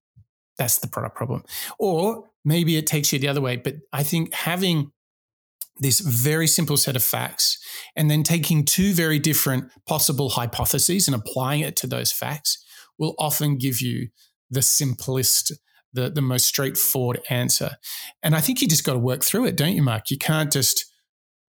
That's 0.57 0.79
the 0.79 0.89
product 0.89 1.15
problem. 1.15 1.43
Or 1.79 2.25
maybe 2.43 2.75
it 2.75 2.87
takes 2.87 3.13
you 3.13 3.19
the 3.19 3.29
other 3.29 3.39
way. 3.39 3.56
But 3.56 3.75
I 3.93 4.04
think 4.04 4.33
having 4.33 4.91
this 5.79 6.01
very 6.01 6.45
simple 6.45 6.75
set 6.75 6.97
of 6.97 7.04
facts 7.04 7.58
and 7.95 8.12
then 8.12 8.23
taking 8.23 8.65
two 8.65 8.91
very 8.91 9.17
different 9.17 9.71
possible 9.87 10.31
hypotheses 10.31 11.08
and 11.08 11.15
applying 11.15 11.62
it 11.62 11.77
to 11.77 11.87
those 11.87 12.12
facts 12.12 12.62
will 12.97 13.15
often 13.17 13.58
give 13.58 13.79
you 13.79 14.10
the 14.51 14.62
simplest 14.62 15.54
the, 15.94 16.10
the 16.10 16.21
most 16.21 16.46
straightforward 16.46 17.21
answer. 17.29 17.71
And 18.21 18.35
I 18.35 18.42
think 18.42 18.62
you 18.62 18.67
just 18.67 18.83
got 18.83 18.94
to 18.94 19.00
work 19.00 19.23
through 19.23 19.46
it, 19.46 19.56
don't 19.56 19.73
you, 19.73 19.81
Mark? 19.81 20.10
You 20.10 20.17
can't 20.17 20.52
just 20.52 20.85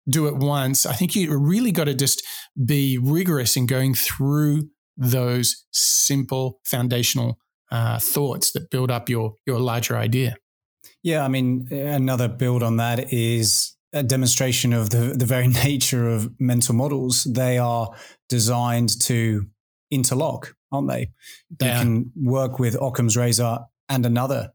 do 0.09 0.26
it 0.26 0.36
once. 0.36 0.86
I 0.86 0.95
think 0.95 1.14
you 1.14 1.36
really 1.36 1.72
got 1.72 1.84
to 1.84 1.95
just 1.95 2.22
be 2.64 2.99
rigorous 2.99 3.57
in 3.57 3.66
going 3.66 3.95
through 3.95 4.68
those 4.97 5.64
simple 5.72 6.61
foundational 6.64 7.38
uh, 7.70 7.99
thoughts 7.99 8.53
that 8.53 8.70
build 8.70 8.91
up 8.91 9.09
your 9.09 9.34
your 9.47 9.61
larger 9.61 9.97
idea. 9.97 10.36
Yeah, 11.03 11.24
I 11.24 11.28
mean, 11.28 11.68
another 11.70 12.28
build 12.28 12.62
on 12.62 12.78
that 12.78 13.12
is 13.12 13.76
a 13.93 14.03
demonstration 14.03 14.72
of 14.72 14.91
the 14.91 15.14
the 15.16 15.26
very 15.26 15.49
nature 15.64 16.09
of 16.09 16.32
mental 16.41 16.74
models. 16.74 17.24
They 17.24 17.59
are 17.59 17.91
designed 18.28 19.01
to 19.03 19.47
interlock 19.91 20.55
aren't 20.72 20.88
they? 20.88 21.11
They 21.59 21.70
are. 21.70 21.82
can 21.82 22.12
work 22.16 22.59
with 22.59 22.76
Occam's 22.80 23.16
razor 23.16 23.61
and 23.91 24.07
another 24.07 24.53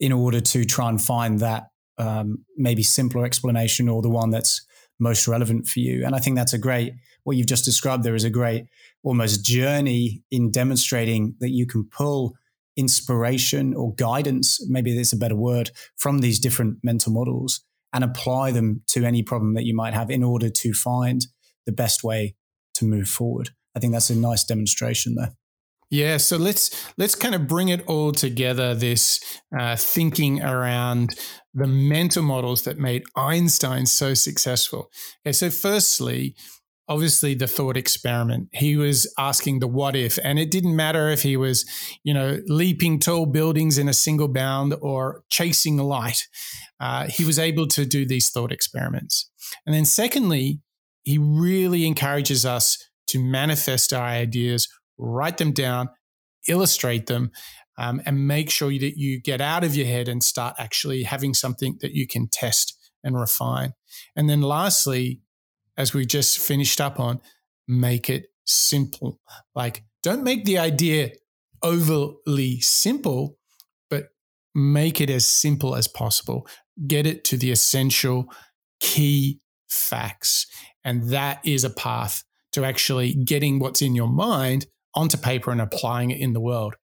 in 0.00 0.10
order 0.10 0.40
to 0.40 0.64
try 0.64 0.88
and 0.88 1.00
find 1.00 1.38
that 1.38 1.68
um, 1.98 2.44
maybe 2.56 2.82
simpler 2.82 3.24
explanation 3.24 3.88
or 3.88 4.02
the 4.02 4.10
one 4.10 4.30
that's 4.30 4.66
most 4.98 5.28
relevant 5.28 5.68
for 5.68 5.78
you. 5.78 6.04
And 6.04 6.14
I 6.14 6.18
think 6.18 6.36
that's 6.36 6.52
a 6.52 6.58
great, 6.58 6.94
what 7.22 7.36
you've 7.36 7.46
just 7.46 7.64
described 7.64 8.02
there 8.02 8.16
is 8.16 8.24
a 8.24 8.30
great 8.30 8.66
almost 9.04 9.44
journey 9.44 10.22
in 10.30 10.50
demonstrating 10.50 11.36
that 11.40 11.50
you 11.50 11.66
can 11.66 11.84
pull 11.84 12.34
inspiration 12.76 13.74
or 13.74 13.94
guidance, 13.94 14.64
maybe 14.68 14.96
that's 14.96 15.12
a 15.12 15.16
better 15.16 15.36
word, 15.36 15.70
from 15.96 16.20
these 16.20 16.40
different 16.40 16.78
mental 16.82 17.12
models 17.12 17.60
and 17.92 18.02
apply 18.02 18.50
them 18.50 18.82
to 18.86 19.04
any 19.04 19.22
problem 19.22 19.54
that 19.54 19.66
you 19.66 19.74
might 19.74 19.92
have 19.92 20.10
in 20.10 20.24
order 20.24 20.48
to 20.48 20.72
find 20.72 21.26
the 21.66 21.72
best 21.72 22.02
way 22.02 22.34
to 22.74 22.84
move 22.84 23.08
forward. 23.08 23.50
I 23.76 23.80
think 23.80 23.92
that's 23.92 24.10
a 24.10 24.16
nice 24.16 24.44
demonstration 24.44 25.14
there. 25.14 25.32
Yeah, 25.92 26.16
so 26.16 26.38
let's 26.38 26.70
let's 26.96 27.14
kind 27.14 27.34
of 27.34 27.46
bring 27.46 27.68
it 27.68 27.84
all 27.86 28.12
together. 28.12 28.74
This 28.74 29.20
uh, 29.56 29.76
thinking 29.76 30.42
around 30.42 31.10
the 31.52 31.66
mental 31.66 32.22
models 32.22 32.62
that 32.62 32.78
made 32.78 33.02
Einstein 33.14 33.84
so 33.84 34.14
successful. 34.14 34.90
So 35.30 35.50
firstly, 35.50 36.34
obviously 36.88 37.34
the 37.34 37.46
thought 37.46 37.76
experiment. 37.76 38.48
He 38.52 38.74
was 38.74 39.12
asking 39.18 39.58
the 39.58 39.68
what 39.68 39.94
if, 39.94 40.18
and 40.24 40.38
it 40.38 40.50
didn't 40.50 40.74
matter 40.74 41.10
if 41.10 41.24
he 41.24 41.36
was, 41.36 41.66
you 42.02 42.14
know, 42.14 42.38
leaping 42.46 42.98
tall 42.98 43.26
buildings 43.26 43.76
in 43.76 43.86
a 43.86 43.92
single 43.92 44.28
bound 44.28 44.74
or 44.80 45.24
chasing 45.28 45.76
light. 45.76 46.26
Uh, 46.80 47.06
he 47.06 47.22
was 47.22 47.38
able 47.38 47.66
to 47.68 47.84
do 47.84 48.06
these 48.06 48.30
thought 48.30 48.50
experiments. 48.50 49.30
And 49.66 49.74
then 49.74 49.84
secondly, 49.84 50.62
he 51.02 51.18
really 51.18 51.86
encourages 51.86 52.46
us 52.46 52.78
to 53.08 53.18
manifest 53.22 53.92
our 53.92 54.06
ideas 54.06 54.68
write 55.02 55.38
them 55.38 55.52
down, 55.52 55.90
illustrate 56.48 57.06
them, 57.06 57.30
um, 57.78 58.00
and 58.06 58.26
make 58.26 58.50
sure 58.50 58.70
that 58.70 58.96
you 58.96 59.20
get 59.20 59.40
out 59.40 59.64
of 59.64 59.74
your 59.74 59.86
head 59.86 60.08
and 60.08 60.22
start 60.22 60.54
actually 60.58 61.02
having 61.02 61.34
something 61.34 61.78
that 61.80 61.92
you 61.92 62.06
can 62.06 62.28
test 62.28 62.78
and 63.02 63.18
refine. 63.18 63.72
And 64.14 64.28
then 64.28 64.42
lastly, 64.42 65.20
as 65.76 65.92
we 65.92 66.06
just 66.06 66.38
finished 66.38 66.80
up 66.80 67.00
on, 67.00 67.20
make 67.66 68.10
it 68.10 68.26
simple. 68.44 69.20
Like, 69.54 69.84
don't 70.02 70.22
make 70.22 70.44
the 70.44 70.58
idea 70.58 71.12
overly 71.62 72.60
simple, 72.60 73.38
but 73.88 74.08
make 74.54 75.00
it 75.00 75.10
as 75.10 75.26
simple 75.26 75.74
as 75.74 75.88
possible. 75.88 76.46
Get 76.86 77.06
it 77.06 77.24
to 77.24 77.36
the 77.36 77.50
essential 77.50 78.26
key 78.80 79.40
facts. 79.68 80.46
And 80.84 81.08
that 81.10 81.40
is 81.44 81.64
a 81.64 81.70
path 81.70 82.24
to 82.52 82.64
actually 82.64 83.14
getting 83.14 83.58
what's 83.58 83.80
in 83.80 83.94
your 83.94 84.08
mind 84.08 84.66
onto 84.94 85.16
paper 85.16 85.50
and 85.50 85.60
applying 85.60 86.10
it 86.10 86.20
in 86.20 86.32
the 86.32 86.40
world. 86.40 86.76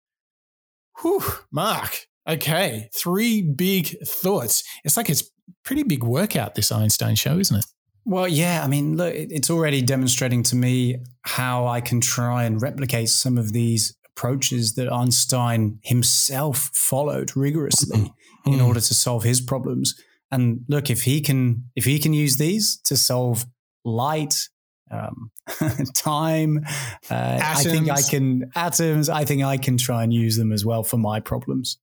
Whew, 1.01 1.23
Mark. 1.51 2.07
Okay, 2.27 2.89
three 2.93 3.41
big 3.41 3.97
thoughts. 4.05 4.63
It's 4.83 4.97
like 4.97 5.09
it's 5.09 5.29
pretty 5.63 5.83
big 5.83 6.03
workout, 6.03 6.55
this 6.55 6.71
Einstein 6.71 7.15
show, 7.15 7.39
isn't 7.39 7.57
it? 7.57 7.65
Well, 8.05 8.27
yeah. 8.27 8.63
I 8.63 8.67
mean, 8.67 8.97
look, 8.97 9.13
it's 9.13 9.49
already 9.49 9.81
demonstrating 9.81 10.43
to 10.43 10.55
me 10.55 10.97
how 11.23 11.67
I 11.67 11.81
can 11.81 12.01
try 12.01 12.43
and 12.43 12.61
replicate 12.61 13.09
some 13.09 13.37
of 13.37 13.53
these 13.53 13.95
approaches 14.05 14.75
that 14.75 14.91
Einstein 14.91 15.79
himself 15.83 16.69
followed 16.73 17.35
rigorously 17.35 17.97
mm-hmm. 17.99 18.53
in 18.53 18.61
order 18.61 18.79
to 18.79 18.93
solve 18.93 19.23
his 19.23 19.41
problems. 19.41 19.93
And 20.31 20.61
look, 20.67 20.89
if 20.89 21.03
he 21.03 21.21
can, 21.21 21.69
if 21.75 21.85
he 21.85 21.99
can 21.99 22.13
use 22.13 22.37
these 22.37 22.77
to 22.85 22.97
solve 22.97 23.45
light, 23.85 24.49
um, 24.91 25.31
time. 25.93 26.65
Uh, 27.09 27.39
I 27.41 27.63
think 27.63 27.89
I 27.89 28.01
can 28.01 28.51
atoms. 28.55 29.09
I 29.09 29.25
think 29.25 29.43
I 29.43 29.57
can 29.57 29.77
try 29.77 30.03
and 30.03 30.13
use 30.13 30.37
them 30.37 30.51
as 30.51 30.65
well 30.65 30.83
for 30.83 30.97
my 30.97 31.19
problems. 31.19 31.77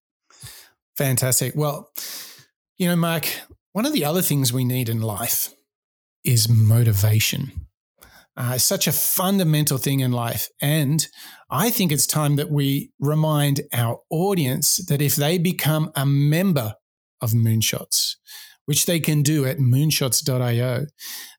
Fantastic. 0.97 1.53
Well, 1.55 1.91
you 2.77 2.87
know, 2.87 2.95
Mark, 2.95 3.27
one 3.73 3.85
of 3.85 3.93
the 3.93 4.05
other 4.05 4.21
things 4.21 4.53
we 4.53 4.63
need 4.63 4.89
in 4.89 5.01
life 5.01 5.53
is 6.23 6.49
motivation. 6.49 7.67
Uh, 8.37 8.53
it's 8.55 8.65
such 8.65 8.87
a 8.87 8.91
fundamental 8.91 9.77
thing 9.77 10.01
in 10.01 10.11
life. 10.11 10.49
And 10.61 11.05
I 11.49 11.69
think 11.69 11.91
it's 11.91 12.07
time 12.07 12.35
that 12.35 12.51
we 12.51 12.91
remind 12.99 13.61
our 13.73 14.01
audience 14.09 14.77
that 14.87 15.01
if 15.01 15.15
they 15.15 15.37
become 15.37 15.91
a 15.95 16.05
member 16.05 16.75
of 17.21 17.31
Moonshots, 17.31 18.15
which 18.65 18.85
they 18.85 18.99
can 18.99 19.21
do 19.21 19.45
at 19.45 19.57
moonshots.io, 19.57 20.87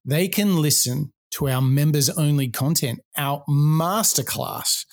they 0.04 0.28
can 0.28 0.56
listen 0.62 1.12
to 1.32 1.48
our 1.48 1.62
members 1.62 2.10
only 2.10 2.48
content. 2.48 3.00
Our 3.16 3.44
masterclass 3.48 4.84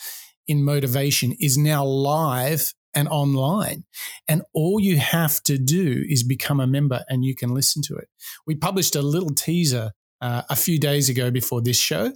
in 0.47 0.63
motivation 0.63 1.33
is 1.39 1.57
now 1.57 1.85
live 1.85 2.73
and 2.95 3.07
online. 3.07 3.83
And 4.27 4.43
all 4.53 4.79
you 4.79 4.97
have 4.97 5.41
to 5.43 5.57
do 5.57 6.03
is 6.07 6.23
become 6.23 6.59
a 6.59 6.67
member 6.67 7.03
and 7.09 7.25
you 7.25 7.35
can 7.35 7.53
listen 7.53 7.81
to 7.87 7.95
it. 7.95 8.07
We 8.45 8.55
published 8.55 8.95
a 8.95 9.01
little 9.01 9.33
teaser 9.33 9.91
uh, 10.21 10.43
a 10.49 10.55
few 10.55 10.79
days 10.79 11.09
ago 11.09 11.31
before 11.31 11.61
this 11.61 11.77
show. 11.77 12.13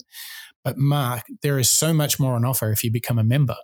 But 0.63 0.77
Mark, 0.77 1.23
there 1.41 1.59
is 1.59 1.69
so 1.69 1.93
much 1.93 2.19
more 2.19 2.35
on 2.35 2.45
offer 2.45 2.71
if 2.71 2.83
you 2.83 2.91
become 2.91 3.17
a 3.17 3.23
member. 3.23 3.55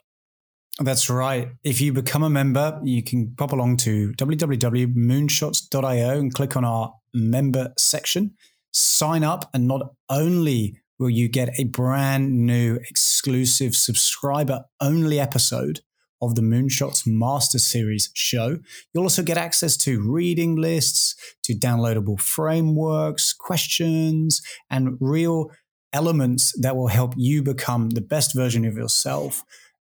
That's 0.80 1.10
right. 1.10 1.50
If 1.64 1.82
you 1.82 1.94
become 1.94 2.24
a 2.24 2.30
member, 2.30 2.80
you 2.84 3.04
can 3.04 3.36
pop 3.36 3.52
along 3.52 3.78
to 3.78 4.12
www.moonshots.io 4.14 6.20
and 6.20 6.34
click 6.34 6.58
on 6.58 6.66
our 6.66 6.94
member 7.14 7.74
section 7.78 8.34
sign 8.74 9.24
up, 9.24 9.50
and 9.54 9.68
not 9.68 9.94
only 10.10 10.78
will 11.00 11.10
you 11.10 11.28
get 11.28 11.58
a 11.60 11.66
brand 11.66 12.46
new 12.46 12.76
exclusive 12.90 13.76
subscriber 13.76 14.66
only 14.82 15.20
episode 15.20 15.82
of 16.22 16.36
the 16.36 16.42
Moonshots 16.42 17.06
Master 17.06 17.60
Series 17.60 18.10
show. 18.14 18.60
You'll 18.94 19.04
also 19.04 19.24
get 19.24 19.38
access 19.38 19.76
to 19.78 20.00
reading 20.00 20.56
lists, 20.56 21.16
to 21.44 21.54
downloadable 21.54 22.20
frameworks, 22.20 23.34
questions, 23.34 24.42
and 24.70 24.98
real 25.02 25.52
elements 25.92 26.54
that 26.62 26.78
will 26.78 26.88
help 26.88 27.14
you 27.18 27.44
become 27.44 27.92
the 27.92 28.02
best 28.02 28.34
version 28.34 28.66
of 28.66 28.78
yourself 28.78 29.44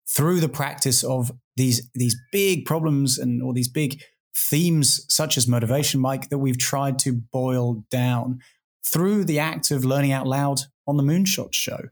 through 0.09 0.41
the 0.41 0.49
practice 0.49 1.03
of 1.03 1.33
these 1.57 1.89
these 1.95 2.17
big 2.33 2.65
problems 2.65 3.19
and 3.19 3.43
all 3.43 3.53
these 3.53 3.69
big 3.69 4.01
themes 4.35 5.05
such 5.13 5.37
as 5.37 5.47
motivation 5.47 6.01
mike 6.01 6.31
that 6.31 6.39
we've 6.39 6.59
tried 6.59 6.99
to 6.99 7.13
boil 7.13 7.85
down 7.91 8.41
through 8.85 9.25
the 9.25 9.39
act 9.39 9.71
of 9.71 9.85
learning 9.85 10.13
out 10.13 10.27
loud 10.27 10.61
on 10.87 10.97
the 10.97 11.03
Moonshot 11.03 11.53
Show. 11.53 11.89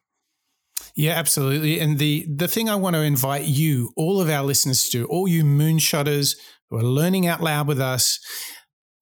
Yeah, 0.95 1.13
absolutely. 1.13 1.79
And 1.81 1.99
the 1.99 2.27
the 2.29 2.49
thing 2.49 2.69
I 2.69 2.77
want 2.77 2.97
to 2.97 3.03
invite 3.03 3.45
you, 3.45 3.93
all 3.97 4.21
of 4.21 4.29
our 4.29 4.45
listeners 4.45 4.85
to 4.85 4.91
do, 4.91 5.05
all 5.07 5.29
you 5.29 5.45
moonshotters 5.45 6.37
who 6.71 6.77
are 6.77 6.83
learning 6.83 7.27
out 7.27 7.41
loud 7.41 7.69
with 7.69 7.81
us, 7.81 8.21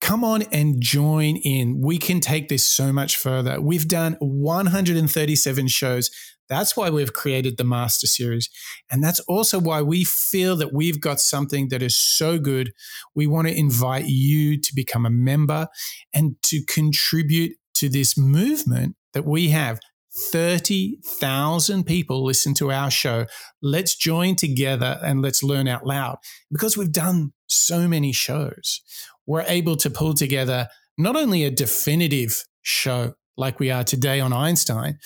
come 0.01 0.25
on 0.25 0.43
and 0.53 0.81
join 0.81 1.37
in. 1.37 1.81
We 1.81 1.99
can 1.99 2.21
take 2.21 2.49
this 2.49 2.65
so 2.65 2.93
much 2.93 3.17
further. 3.17 3.61
We've 3.61 3.89
done 3.89 4.17
137 4.21 5.69
shows. 5.69 6.11
That's 6.49 6.77
why 6.77 6.91
we've 6.91 7.13
created 7.13 7.57
the 7.57 7.65
Master 7.65 8.07
Series. 8.07 8.49
And 8.91 9.03
that's 9.03 9.21
also 9.21 9.59
why 9.59 9.83
we 9.83 10.05
feel 10.05 10.55
that 10.57 10.73
we've 10.73 11.01
got 11.01 11.19
something 11.19 11.69
that 11.71 11.83
is 11.83 11.97
so 11.97 12.39
good. 12.39 12.73
We 13.15 13.27
want 13.27 13.49
to 13.49 13.59
invite 13.59 14.07
you 14.07 14.61
to 14.61 14.75
become 14.75 15.05
a 15.05 15.11
member 15.11 15.67
and 16.15 16.37
to 16.45 16.63
contribute 16.65 17.57
to 17.77 17.89
this 17.89 18.17
movement 18.17 18.97
that 19.13 19.25
we 19.25 19.49
have. 19.51 19.79
30,000 20.33 21.85
people 21.85 22.25
listen 22.25 22.55
to 22.55 22.73
our 22.73 22.91
show. 22.91 23.27
Let's 23.61 23.95
join 23.95 24.35
together 24.35 24.99
and 25.03 25.21
let's 25.21 25.43
learn 25.43 25.69
out 25.69 25.87
loud. 25.87 26.17
Because 26.51 26.77
we've 26.77 26.93
done 26.93 27.33
so 27.49 27.87
many 27.87 28.13
shows, 28.13 28.81
we're 29.27 29.45
able 29.47 29.77
to 29.77 29.91
pull 29.91 30.15
together 30.15 30.69
not 30.97 31.17
only 31.17 31.45
a 31.45 31.51
definitive 31.51 32.45
show 32.63 33.15
like 33.37 33.61
we 33.61 33.71
are 33.71 33.85
today 33.85 34.19
on 34.19 34.33
Einstein, 34.33 34.99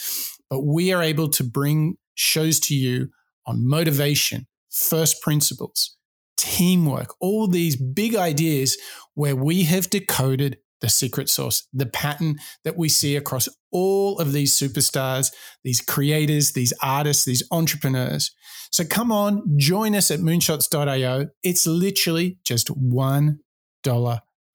but 0.48 0.60
we 0.60 0.92
are 0.92 1.02
able 1.02 1.28
to 1.30 1.42
bring 1.42 1.96
shows 2.14 2.60
to 2.60 2.74
you 2.74 3.08
on 3.46 3.68
motivation, 3.68 4.46
first 4.70 5.20
principles, 5.22 5.96
teamwork, 6.36 7.14
all 7.20 7.48
these 7.48 7.76
big 7.76 8.14
ideas 8.14 8.76
where 9.14 9.34
we 9.34 9.64
have 9.64 9.90
decoded 9.90 10.58
the 10.80 10.88
secret 10.88 11.28
sauce, 11.28 11.66
the 11.72 11.86
pattern 11.86 12.36
that 12.64 12.76
we 12.76 12.88
see 12.88 13.16
across 13.16 13.48
all 13.70 14.18
of 14.18 14.32
these 14.32 14.52
superstars, 14.52 15.32
these 15.62 15.80
creators, 15.80 16.52
these 16.52 16.72
artists, 16.82 17.24
these 17.24 17.42
entrepreneurs. 17.50 18.34
So 18.72 18.84
come 18.84 19.12
on, 19.12 19.42
join 19.56 19.94
us 19.94 20.10
at 20.10 20.20
moonshots.io. 20.20 21.26
It's 21.42 21.66
literally 21.66 22.38
just 22.44 22.68
$1 22.68 23.38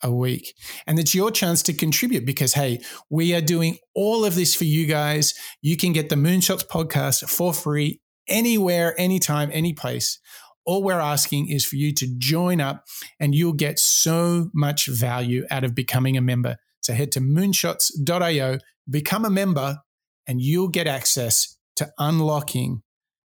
a 0.02 0.12
week. 0.12 0.54
And 0.88 1.00
it's 1.00 1.16
your 1.16 1.32
chance 1.32 1.64
to 1.64 1.74
contribute 1.74 2.26
because, 2.26 2.54
hey, 2.54 2.80
we 3.10 3.34
are 3.34 3.42
doing 3.42 3.78
all 3.94 4.26
of 4.26 4.36
this 4.36 4.56
for 4.56 4.66
you 4.66 4.86
guys. 4.86 5.34
You 5.62 5.78
can 5.78 5.94
get 5.94 6.10
the 6.10 6.16
Moonshots 6.16 6.66
podcast 6.68 7.30
for 7.30 7.54
free 7.54 8.02
anywhere, 8.28 9.00
anytime, 9.00 9.50
any 9.52 9.74
place. 9.74 10.20
All 10.66 10.84
we're 10.84 11.00
asking 11.00 11.50
is 11.50 11.66
for 11.66 11.76
you 11.76 11.94
to 11.94 12.08
join 12.18 12.60
up 12.60 12.86
and 13.20 13.36
you'll 13.36 13.54
get 13.54 13.80
so 13.80 14.50
much 14.54 14.88
value 14.88 15.46
out 15.52 15.64
of 15.64 15.76
becoming 15.76 16.18
a 16.18 16.22
member. 16.22 16.58
So 16.82 16.94
head 16.94 17.12
to 17.14 17.22
moonshots.io, 17.22 18.60
become 18.90 19.26
a 19.26 19.30
member, 19.30 19.80
and 20.28 20.42
you'll 20.42 20.70
get 20.70 20.88
access 20.88 21.58
to 21.76 21.92
unlocking 22.00 22.82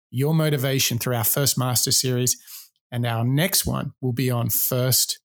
your 0.10 0.34
motivation 0.34 0.98
through 0.98 1.16
our 1.16 1.24
first 1.24 1.58
master 1.58 1.92
series. 1.92 2.38
And 2.92 3.06
our 3.06 3.24
next 3.24 3.66
one 3.66 3.92
will 4.02 4.14
be 4.14 4.32
on 4.32 4.50
first 4.50 5.20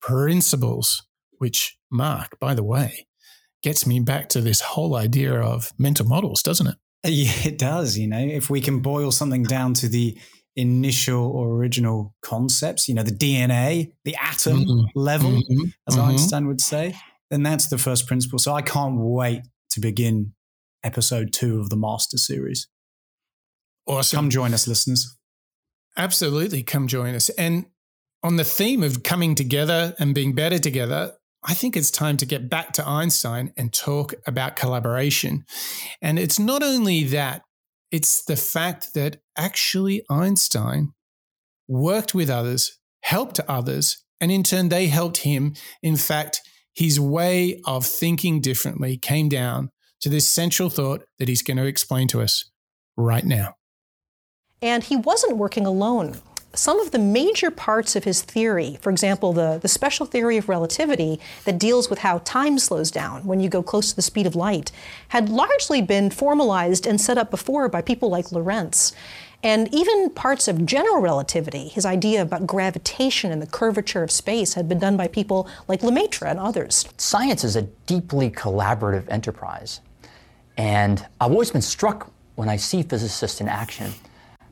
principles, 0.00 1.06
which, 1.38 1.76
Mark, 1.90 2.38
by 2.38 2.54
the 2.54 2.62
way, 2.62 3.08
gets 3.62 3.86
me 3.86 4.00
back 4.00 4.28
to 4.30 4.40
this 4.40 4.60
whole 4.60 4.94
idea 4.94 5.34
of 5.34 5.72
mental 5.78 6.06
models, 6.06 6.42
doesn't 6.42 6.66
it? 6.68 6.76
Yeah, 7.04 7.32
it 7.44 7.58
does. 7.58 7.98
You 7.98 8.08
know, 8.08 8.18
if 8.18 8.50
we 8.50 8.60
can 8.60 8.80
boil 8.80 9.10
something 9.10 9.42
down 9.42 9.74
to 9.74 9.88
the 9.88 10.18
initial 10.58 11.24
or 11.24 11.54
original 11.54 12.14
concepts, 12.20 12.88
you 12.88 12.94
know, 12.94 13.04
the 13.04 13.12
DNA, 13.12 13.92
the 14.04 14.16
atom 14.20 14.64
mm-hmm. 14.64 14.98
level, 14.98 15.30
mm-hmm. 15.30 15.66
as 15.86 15.96
mm-hmm. 15.96 16.10
Einstein 16.10 16.48
would 16.48 16.60
say, 16.60 16.96
then 17.30 17.44
that's 17.44 17.68
the 17.68 17.78
first 17.78 18.08
principle. 18.08 18.40
So 18.40 18.52
I 18.52 18.62
can't 18.62 18.96
wait 18.98 19.42
to 19.70 19.80
begin 19.80 20.32
episode 20.82 21.32
two 21.32 21.60
of 21.60 21.70
the 21.70 21.76
Master 21.76 22.18
Series. 22.18 22.66
Awesome. 23.86 24.16
Come 24.16 24.30
join 24.30 24.52
us, 24.52 24.66
listeners. 24.66 25.16
Absolutely. 25.96 26.64
Come 26.64 26.88
join 26.88 27.14
us. 27.14 27.28
And 27.30 27.66
on 28.24 28.36
the 28.36 28.44
theme 28.44 28.82
of 28.82 29.04
coming 29.04 29.36
together 29.36 29.94
and 30.00 30.12
being 30.12 30.34
better 30.34 30.58
together, 30.58 31.12
I 31.44 31.54
think 31.54 31.76
it's 31.76 31.92
time 31.92 32.16
to 32.16 32.26
get 32.26 32.50
back 32.50 32.72
to 32.74 32.86
Einstein 32.86 33.52
and 33.56 33.72
talk 33.72 34.12
about 34.26 34.56
collaboration. 34.56 35.44
And 36.02 36.18
it's 36.18 36.38
not 36.38 36.64
only 36.64 37.04
that, 37.04 37.42
it's 37.90 38.24
the 38.24 38.36
fact 38.36 38.94
that 38.94 39.18
actually 39.36 40.04
Einstein 40.10 40.92
worked 41.66 42.14
with 42.14 42.30
others, 42.30 42.78
helped 43.02 43.40
others, 43.48 44.04
and 44.20 44.30
in 44.30 44.42
turn 44.42 44.68
they 44.68 44.88
helped 44.88 45.18
him. 45.18 45.54
In 45.82 45.96
fact, 45.96 46.40
his 46.74 47.00
way 47.00 47.60
of 47.66 47.84
thinking 47.84 48.40
differently 48.40 48.96
came 48.96 49.28
down 49.28 49.70
to 50.00 50.08
this 50.08 50.28
central 50.28 50.70
thought 50.70 51.04
that 51.18 51.28
he's 51.28 51.42
going 51.42 51.56
to 51.56 51.66
explain 51.66 52.08
to 52.08 52.20
us 52.20 52.50
right 52.96 53.24
now. 53.24 53.54
And 54.60 54.82
he 54.84 54.96
wasn't 54.96 55.36
working 55.36 55.66
alone 55.66 56.20
some 56.54 56.80
of 56.80 56.90
the 56.90 56.98
major 56.98 57.50
parts 57.50 57.94
of 57.94 58.04
his 58.04 58.22
theory, 58.22 58.78
for 58.80 58.90
example, 58.90 59.32
the, 59.32 59.58
the 59.60 59.68
special 59.68 60.06
theory 60.06 60.36
of 60.36 60.48
relativity 60.48 61.20
that 61.44 61.58
deals 61.58 61.90
with 61.90 62.00
how 62.00 62.18
time 62.18 62.58
slows 62.58 62.90
down 62.90 63.24
when 63.24 63.40
you 63.40 63.48
go 63.48 63.62
close 63.62 63.90
to 63.90 63.96
the 63.96 64.02
speed 64.02 64.26
of 64.26 64.34
light, 64.34 64.72
had 65.08 65.28
largely 65.28 65.82
been 65.82 66.10
formalized 66.10 66.86
and 66.86 67.00
set 67.00 67.18
up 67.18 67.30
before 67.30 67.68
by 67.68 67.82
people 67.82 68.08
like 68.08 68.32
Lorentz. 68.32 68.92
And 69.42 69.72
even 69.72 70.10
parts 70.10 70.48
of 70.48 70.66
general 70.66 71.00
relativity, 71.00 71.68
his 71.68 71.86
idea 71.86 72.22
about 72.22 72.46
gravitation 72.46 73.30
and 73.30 73.40
the 73.40 73.46
curvature 73.46 74.02
of 74.02 74.10
space, 74.10 74.54
had 74.54 74.68
been 74.68 74.80
done 74.80 74.96
by 74.96 75.06
people 75.06 75.48
like 75.68 75.82
Lemaitre 75.82 76.28
and 76.28 76.40
others. 76.40 76.88
Science 76.96 77.44
is 77.44 77.54
a 77.54 77.62
deeply 77.86 78.30
collaborative 78.30 79.08
enterprise. 79.08 79.80
And 80.56 81.06
I've 81.20 81.30
always 81.30 81.52
been 81.52 81.62
struck 81.62 82.10
when 82.34 82.48
I 82.48 82.56
see 82.56 82.82
physicists 82.82 83.40
in 83.40 83.48
action 83.48 83.92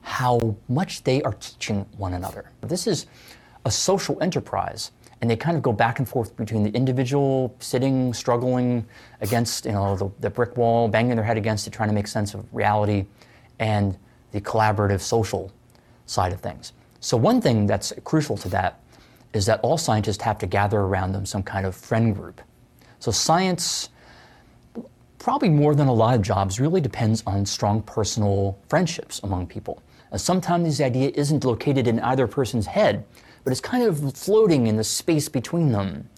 how 0.07 0.55
much 0.69 1.03
they 1.03 1.21
are 1.23 1.33
teaching 1.33 1.85
one 1.97 2.15
another. 2.15 2.53
This 2.61 2.87
is 2.87 3.07
a 3.65 3.71
social 3.73 4.17
enterprise, 4.23 4.93
and 5.21 5.29
they 5.29 5.35
kind 5.35 5.57
of 5.57 5.65
go 5.65 5.73
back 5.73 5.99
and 5.99 6.09
forth 6.09 6.37
between 6.37 6.63
the 6.63 6.71
individual 6.71 7.57
sitting, 7.59 8.15
struggling 8.15 8.87
against 9.21 9.67
you 9.67 9.73
know 9.73 9.97
the, 9.97 10.09
the 10.21 10.31
brick 10.31 10.57
wall, 10.57 10.87
banging 10.87 11.17
their 11.17 11.25
head 11.25 11.37
against 11.37 11.67
it, 11.67 11.73
trying 11.73 11.89
to 11.89 11.95
make 11.95 12.07
sense 12.07 12.35
of 12.35 12.47
reality, 12.55 13.05
and 13.59 13.99
the 14.31 14.41
collaborative 14.41 15.01
social 15.01 15.51
side 16.07 16.33
of 16.33 16.41
things. 16.41 16.73
So 17.01 17.17
one 17.17 17.41
thing 17.41 17.67
that's 17.67 17.93
crucial 18.05 18.37
to 18.37 18.49
that 18.51 18.79
is 19.33 19.45
that 19.47 19.59
all 19.65 19.77
scientists 19.77 20.23
have 20.23 20.39
to 20.39 20.47
gather 20.47 20.79
around 20.79 21.11
them 21.13 21.27
some 21.27 21.43
kind 21.43 21.67
of 21.67 21.75
friend 21.75 22.15
group. 22.15 22.41
So 23.01 23.11
science 23.11 23.89
probably 25.19 25.49
more 25.49 25.75
than 25.75 25.89
a 25.89 25.93
lot 25.93 26.15
of 26.15 26.23
jobs, 26.23 26.61
really 26.61 26.81
depends 26.81 27.25
on 27.27 27.45
strong 27.45 27.83
personal 27.83 28.57
friendships 28.69 29.21
among 29.25 29.49
people. 29.49 29.83
Uh, 30.13 30.19
sometimes 30.19 30.65
this 30.65 30.85
idea 30.85 31.11
isn't 31.15 31.45
located 31.45 31.87
in 31.87 32.01
either 32.01 32.27
person's 32.27 32.67
head, 32.67 33.05
but 33.45 33.51
it's 33.51 33.61
kind 33.61 33.85
of 33.85 34.17
floating 34.17 34.67
in 34.67 34.77
the 34.77 34.85
space 34.85 35.29
between 35.29 35.73
them. 35.73 36.09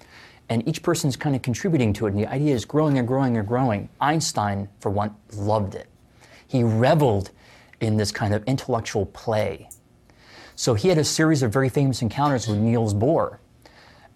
And 0.48 0.66
each 0.66 0.82
person's 0.82 1.16
kind 1.16 1.36
of 1.36 1.42
contributing 1.42 1.92
to 1.94 2.06
it, 2.06 2.10
and 2.10 2.18
the 2.18 2.26
idea 2.26 2.54
is 2.54 2.64
growing 2.64 2.98
and 2.98 3.06
growing 3.06 3.36
and 3.36 3.46
growing. 3.46 3.88
Einstein, 4.00 4.68
for 4.80 4.90
one, 4.90 5.14
loved 5.34 5.74
it. 5.74 5.88
He 6.46 6.62
reveled 6.62 7.30
in 7.80 7.96
this 7.96 8.10
kind 8.10 8.34
of 8.34 8.42
intellectual 8.44 9.06
play. 9.06 9.68
So 10.56 10.74
he 10.74 10.88
had 10.88 10.98
a 10.98 11.04
series 11.04 11.42
of 11.42 11.52
very 11.52 11.68
famous 11.68 12.02
encounters 12.02 12.48
with 12.48 12.58
Niels 12.58 12.94
Bohr 12.94 13.38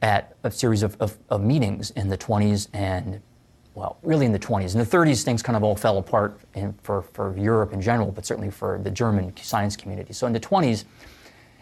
at 0.00 0.34
a 0.42 0.50
series 0.50 0.82
of, 0.82 0.96
of, 1.00 1.18
of 1.28 1.42
meetings 1.42 1.90
in 1.92 2.08
the 2.08 2.18
20s 2.18 2.68
and 2.72 3.20
well, 3.74 3.98
really 4.02 4.26
in 4.26 4.32
the 4.32 4.38
20s. 4.38 4.74
In 4.74 4.80
the 4.80 4.86
30s, 4.86 5.22
things 5.22 5.42
kind 5.42 5.56
of 5.56 5.64
all 5.64 5.74
fell 5.74 5.98
apart 5.98 6.38
in, 6.54 6.74
for, 6.82 7.02
for 7.02 7.36
Europe 7.38 7.72
in 7.72 7.80
general, 7.80 8.10
but 8.10 8.26
certainly 8.26 8.50
for 8.50 8.78
the 8.82 8.90
German 8.90 9.34
science 9.36 9.76
community. 9.76 10.12
So 10.12 10.26
in 10.26 10.32
the 10.32 10.40
20s 10.40 10.84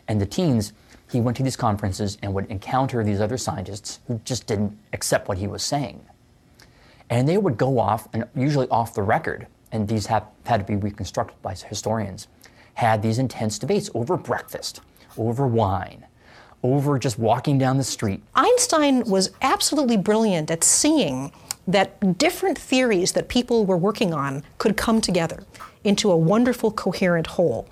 and 0.09 0.21
the 0.21 0.27
teens, 0.27 0.73
he 1.11 1.21
went 1.21 1.37
to 1.37 1.43
these 1.43 1.57
conferences 1.57 2.19
and 2.23 2.33
would 2.35 2.47
encounter 2.51 3.05
these 3.05 3.21
other 3.21 3.39
scientists 3.39 4.01
who 4.07 4.21
just 4.25 4.47
didn't 4.47 4.77
accept 4.93 5.29
what 5.29 5.39
he 5.39 5.47
was 5.47 5.63
saying. 5.63 6.05
And 7.09 7.29
they 7.29 7.39
would 7.39 7.57
go 7.57 7.79
off, 7.79 8.09
and 8.13 8.25
usually 8.37 8.69
off 8.69 8.95
the 8.95 9.03
record, 9.03 9.47
and 9.73 9.89
these 9.89 10.07
have 10.07 10.25
had 10.47 10.59
to 10.59 10.65
be 10.65 10.77
reconstructed 10.77 11.41
by 11.43 11.55
historians, 11.55 12.29
had 12.75 13.03
these 13.03 13.19
intense 13.19 13.59
debates 13.59 13.91
over 13.95 14.17
breakfast, 14.17 14.81
over 15.19 15.47
wine, 15.47 16.07
over 16.63 16.99
just 16.99 17.19
walking 17.19 17.59
down 17.59 17.77
the 17.77 17.85
street. 17.85 18.23
Einstein 18.35 19.05
was 19.05 19.31
absolutely 19.43 19.97
brilliant 19.97 20.51
at 20.51 20.63
seeing 20.63 21.33
that 21.67 22.19
different 22.19 22.59
theories 22.59 23.13
that 23.13 23.29
people 23.29 23.65
were 23.67 23.77
working 23.77 24.13
on 24.13 24.43
could 24.59 24.77
come 24.77 25.01
together 25.01 25.45
into 25.85 26.11
a 26.11 26.17
wonderful, 26.17 26.71
coherent 26.71 27.27
whole. 27.29 27.69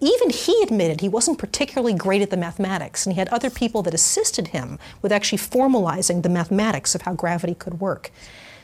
Even 0.00 0.30
he 0.30 0.62
admitted 0.62 1.00
he 1.00 1.08
wasn't 1.08 1.38
particularly 1.38 1.94
great 1.94 2.20
at 2.20 2.30
the 2.30 2.36
mathematics, 2.36 3.06
and 3.06 3.14
he 3.14 3.18
had 3.18 3.28
other 3.28 3.48
people 3.48 3.82
that 3.82 3.94
assisted 3.94 4.48
him 4.48 4.78
with 5.00 5.10
actually 5.10 5.38
formalizing 5.38 6.22
the 6.22 6.28
mathematics 6.28 6.94
of 6.94 7.02
how 7.02 7.14
gravity 7.14 7.54
could 7.54 7.80
work. 7.80 8.10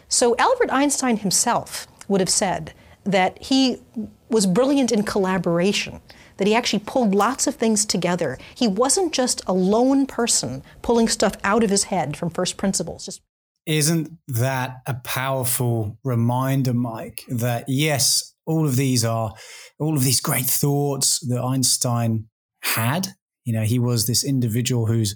So 0.09 0.37
Albert 0.39 0.71
Einstein 0.71 1.17
himself 1.19 1.87
would 2.07 2.21
have 2.21 2.29
said 2.29 2.75
that 3.05 3.43
he 3.43 3.79
was 4.29 4.47
brilliant 4.47 4.93
in 4.93 5.05
collaboration, 5.05 6.01
that 6.37 6.47
he 6.47 6.55
actually 6.55 6.83
pulled 6.85 7.15
lots 7.15 7.47
of 7.47 7.55
things 7.55 7.87
together. 7.87 8.39
He 8.55 8.69
wasn't 8.69 9.13
just 9.13 9.43
a 9.47 9.53
lone 9.53 10.07
person 10.07 10.63
pulling 10.83 11.09
stuff 11.09 11.37
out 11.45 11.65
of 11.65 11.71
his 11.71 11.85
head 11.85 12.17
from 12.17 12.31
first 12.31 12.57
principles. 12.57 13.07
Just 13.07 13.23
isn't 13.67 14.11
that 14.29 14.83
a 14.87 14.95
powerful 14.95 15.99
reminder, 16.05 16.75
Mike, 16.75 17.25
that 17.29 17.65
yes, 17.69 18.35
all 18.47 18.65
of 18.67 18.77
these 18.77 19.05
are 19.05 19.35
all 19.79 19.97
of 19.97 20.05
these 20.05 20.21
great 20.21 20.47
thoughts 20.47 21.21
that 21.29 21.41
Einstein 21.41 22.27
had. 22.63 23.09
You 23.45 23.53
know, 23.53 23.63
he 23.63 23.79
was 23.79 24.07
this 24.07 24.25
individual 24.25 24.87
who's, 24.87 25.15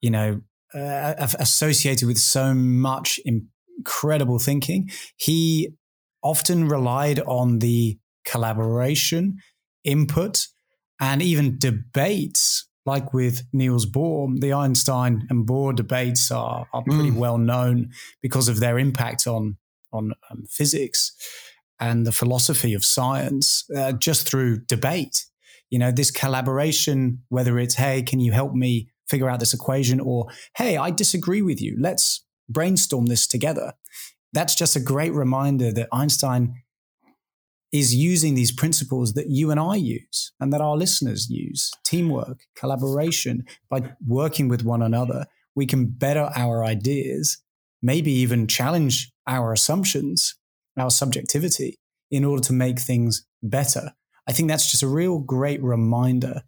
you 0.00 0.10
know, 0.10 0.40
uh, 0.74 1.14
associated 1.38 2.06
with 2.06 2.18
so 2.18 2.54
much 2.54 3.18
incredible 3.24 4.38
thinking. 4.38 4.90
He 5.16 5.74
often 6.22 6.68
relied 6.68 7.20
on 7.20 7.58
the 7.58 7.98
collaboration, 8.24 9.38
input, 9.84 10.46
and 11.00 11.22
even 11.22 11.58
debates 11.58 12.66
like 12.86 13.12
with 13.12 13.42
Niels 13.52 13.86
Bohr, 13.86 14.40
the 14.40 14.52
Einstein 14.52 15.26
and 15.30 15.46
Bohr 15.46 15.74
debates 15.74 16.30
are, 16.30 16.66
are 16.72 16.82
pretty 16.82 17.10
mm. 17.10 17.16
well 17.16 17.38
known 17.38 17.90
because 18.22 18.48
of 18.48 18.60
their 18.60 18.78
impact 18.78 19.26
on 19.26 19.56
on 19.92 20.12
um, 20.30 20.44
physics 20.48 21.12
and 21.80 22.06
the 22.06 22.12
philosophy 22.12 22.74
of 22.74 22.84
science 22.84 23.64
uh, 23.76 23.92
just 23.92 24.28
through 24.28 24.60
debate. 24.66 25.26
You 25.70 25.78
know, 25.78 25.90
this 25.90 26.10
collaboration, 26.10 27.22
whether 27.28 27.58
it's, 27.58 27.74
hey, 27.74 28.02
can 28.02 28.20
you 28.20 28.32
help 28.32 28.54
me 28.54 28.90
figure 29.08 29.28
out 29.28 29.40
this 29.40 29.54
equation, 29.54 29.98
or 29.98 30.28
hey, 30.56 30.76
I 30.76 30.90
disagree 30.90 31.42
with 31.42 31.60
you, 31.60 31.76
let's 31.78 32.24
brainstorm 32.48 33.06
this 33.06 33.26
together. 33.26 33.72
That's 34.32 34.54
just 34.54 34.76
a 34.76 34.80
great 34.80 35.12
reminder 35.12 35.72
that 35.72 35.88
Einstein 35.92 36.62
is 37.72 37.94
using 37.94 38.34
these 38.34 38.52
principles 38.52 39.12
that 39.12 39.30
you 39.30 39.50
and 39.50 39.60
I 39.60 39.76
use 39.76 40.32
and 40.40 40.52
that 40.52 40.60
our 40.60 40.76
listeners 40.76 41.30
use 41.30 41.70
teamwork, 41.84 42.46
collaboration. 42.56 43.44
By 43.68 43.92
working 44.06 44.48
with 44.48 44.64
one 44.64 44.82
another, 44.82 45.26
we 45.54 45.66
can 45.66 45.86
better 45.86 46.30
our 46.34 46.64
ideas, 46.64 47.38
maybe 47.80 48.12
even 48.12 48.46
challenge 48.48 49.12
our 49.26 49.52
assumptions, 49.52 50.34
our 50.76 50.90
subjectivity 50.90 51.78
in 52.10 52.24
order 52.24 52.42
to 52.42 52.52
make 52.52 52.80
things 52.80 53.24
better. 53.42 53.92
I 54.26 54.32
think 54.32 54.48
that's 54.48 54.70
just 54.70 54.82
a 54.82 54.88
real 54.88 55.18
great 55.18 55.62
reminder 55.62 56.42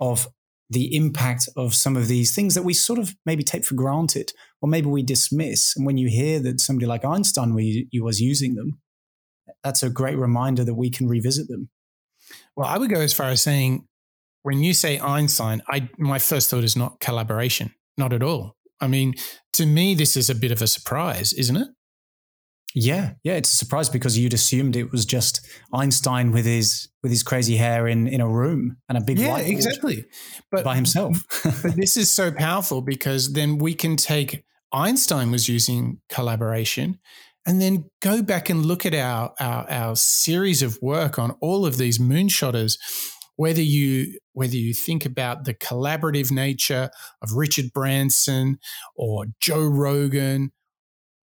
of 0.00 0.28
the 0.70 0.94
impact 0.94 1.48
of 1.56 1.74
some 1.74 1.96
of 1.96 2.08
these 2.08 2.34
things 2.34 2.54
that 2.54 2.62
we 2.62 2.74
sort 2.74 2.98
of 2.98 3.14
maybe 3.24 3.42
take 3.42 3.64
for 3.64 3.74
granted 3.74 4.32
or 4.60 4.68
maybe 4.68 4.86
we 4.86 5.02
dismiss. 5.02 5.74
And 5.74 5.86
when 5.86 5.96
you 5.96 6.08
hear 6.08 6.40
that 6.40 6.60
somebody 6.60 6.86
like 6.86 7.06
Einstein 7.06 7.54
was 7.54 8.20
using 8.20 8.54
them, 8.54 8.80
that's 9.68 9.82
a 9.82 9.90
great 9.90 10.16
reminder 10.16 10.64
that 10.64 10.74
we 10.74 10.88
can 10.88 11.06
revisit 11.08 11.46
them. 11.48 11.68
Well, 12.56 12.66
I 12.66 12.78
would 12.78 12.88
go 12.88 13.00
as 13.00 13.12
far 13.12 13.28
as 13.28 13.42
saying 13.42 13.86
when 14.42 14.62
you 14.62 14.72
say 14.72 14.98
Einstein, 14.98 15.62
I 15.68 15.90
my 15.98 16.18
first 16.18 16.48
thought 16.48 16.64
is 16.64 16.74
not 16.74 17.00
collaboration, 17.00 17.74
not 17.98 18.14
at 18.14 18.22
all. 18.22 18.56
I 18.80 18.86
mean, 18.86 19.14
to 19.54 19.66
me, 19.66 19.94
this 19.94 20.16
is 20.16 20.30
a 20.30 20.34
bit 20.34 20.52
of 20.52 20.62
a 20.62 20.66
surprise, 20.66 21.34
isn't 21.34 21.56
it? 21.56 21.68
Yeah, 22.74 23.14
yeah, 23.24 23.34
it's 23.34 23.52
a 23.52 23.56
surprise 23.56 23.90
because 23.90 24.16
you'd 24.16 24.32
assumed 24.32 24.74
it 24.74 24.90
was 24.90 25.04
just 25.04 25.46
Einstein 25.74 26.32
with 26.32 26.46
his 26.46 26.88
with 27.02 27.12
his 27.12 27.22
crazy 27.22 27.56
hair 27.56 27.86
in 27.86 28.08
in 28.08 28.22
a 28.22 28.28
room 28.28 28.78
and 28.88 28.96
a 28.96 29.02
big 29.02 29.18
yeah, 29.18 29.36
exactly. 29.38 30.06
But 30.50 30.64
by 30.64 30.76
himself. 30.76 31.22
but 31.62 31.76
this 31.76 31.98
is 31.98 32.10
so 32.10 32.32
powerful 32.32 32.80
because 32.80 33.34
then 33.34 33.58
we 33.58 33.74
can 33.74 33.96
take 33.96 34.44
Einstein 34.72 35.30
was 35.30 35.46
using 35.46 36.00
collaboration 36.08 37.00
and 37.48 37.60
then 37.60 37.86
go 38.02 38.22
back 38.22 38.50
and 38.50 38.66
look 38.66 38.84
at 38.84 38.94
our, 38.94 39.32
our, 39.40 39.68
our 39.70 39.96
series 39.96 40.62
of 40.62 40.78
work 40.82 41.18
on 41.18 41.32
all 41.40 41.66
of 41.66 41.78
these 41.78 41.98
moonshotters 41.98 42.78
whether 43.36 43.62
you 43.62 44.18
whether 44.32 44.56
you 44.56 44.74
think 44.74 45.06
about 45.06 45.44
the 45.44 45.54
collaborative 45.54 46.30
nature 46.30 46.90
of 47.22 47.32
Richard 47.32 47.72
Branson 47.72 48.58
or 48.96 49.26
Joe 49.40 49.64
Rogan 49.64 50.52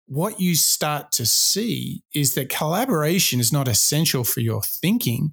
what 0.06 0.40
you 0.40 0.54
start 0.54 1.10
to 1.12 1.24
see 1.24 2.02
is 2.14 2.34
that 2.34 2.50
collaboration 2.50 3.40
is 3.40 3.52
not 3.52 3.66
essential 3.66 4.24
for 4.24 4.40
your 4.40 4.62
thinking 4.62 5.32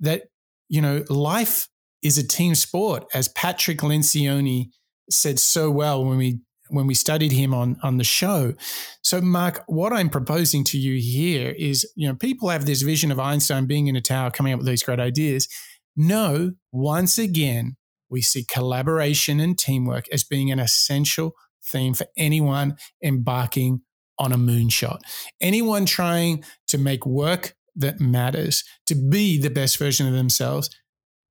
that 0.00 0.24
you 0.68 0.80
know 0.80 1.04
life 1.08 1.68
is 2.02 2.18
a 2.18 2.26
team 2.26 2.54
sport. 2.54 3.04
As 3.14 3.28
Patrick 3.28 3.78
Lencioni 3.78 4.70
said 5.10 5.38
so 5.38 5.70
well 5.70 6.04
when 6.04 6.18
we 6.18 6.40
when 6.68 6.86
we 6.86 6.94
studied 6.94 7.32
him 7.32 7.52
on 7.52 7.76
on 7.82 7.98
the 7.98 8.04
show. 8.04 8.54
So, 9.02 9.20
Mark, 9.20 9.62
what 9.66 9.92
I'm 9.92 10.08
proposing 10.08 10.64
to 10.64 10.78
you 10.78 11.00
here 11.00 11.54
is, 11.58 11.90
you 11.96 12.08
know, 12.08 12.14
people 12.14 12.48
have 12.48 12.66
this 12.66 12.82
vision 12.82 13.10
of 13.10 13.20
Einstein 13.20 13.66
being 13.66 13.86
in 13.86 13.96
a 13.96 14.00
tower, 14.00 14.30
coming 14.30 14.52
up 14.52 14.58
with 14.58 14.66
these 14.66 14.82
great 14.82 15.00
ideas. 15.00 15.48
No, 15.96 16.52
once 16.70 17.18
again, 17.18 17.76
we 18.08 18.22
see 18.22 18.44
collaboration 18.44 19.40
and 19.40 19.58
teamwork 19.58 20.06
as 20.12 20.24
being 20.24 20.50
an 20.50 20.58
essential 20.58 21.32
theme 21.64 21.94
for 21.94 22.06
anyone 22.16 22.76
embarking 23.02 23.82
on 24.18 24.32
a 24.32 24.38
moonshot. 24.38 25.00
Anyone 25.40 25.86
trying 25.86 26.44
to 26.68 26.78
make 26.78 27.06
work 27.06 27.54
that 27.76 28.00
matters, 28.00 28.64
to 28.86 28.94
be 28.94 29.38
the 29.38 29.50
best 29.50 29.78
version 29.78 30.06
of 30.06 30.12
themselves, 30.12 30.70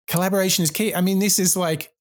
collaboration 0.07 0.63
is 0.63 0.71
key. 0.71 0.93
I 0.93 1.01
mean, 1.01 1.19
this 1.19 1.39
is 1.39 1.55
like 1.55 1.91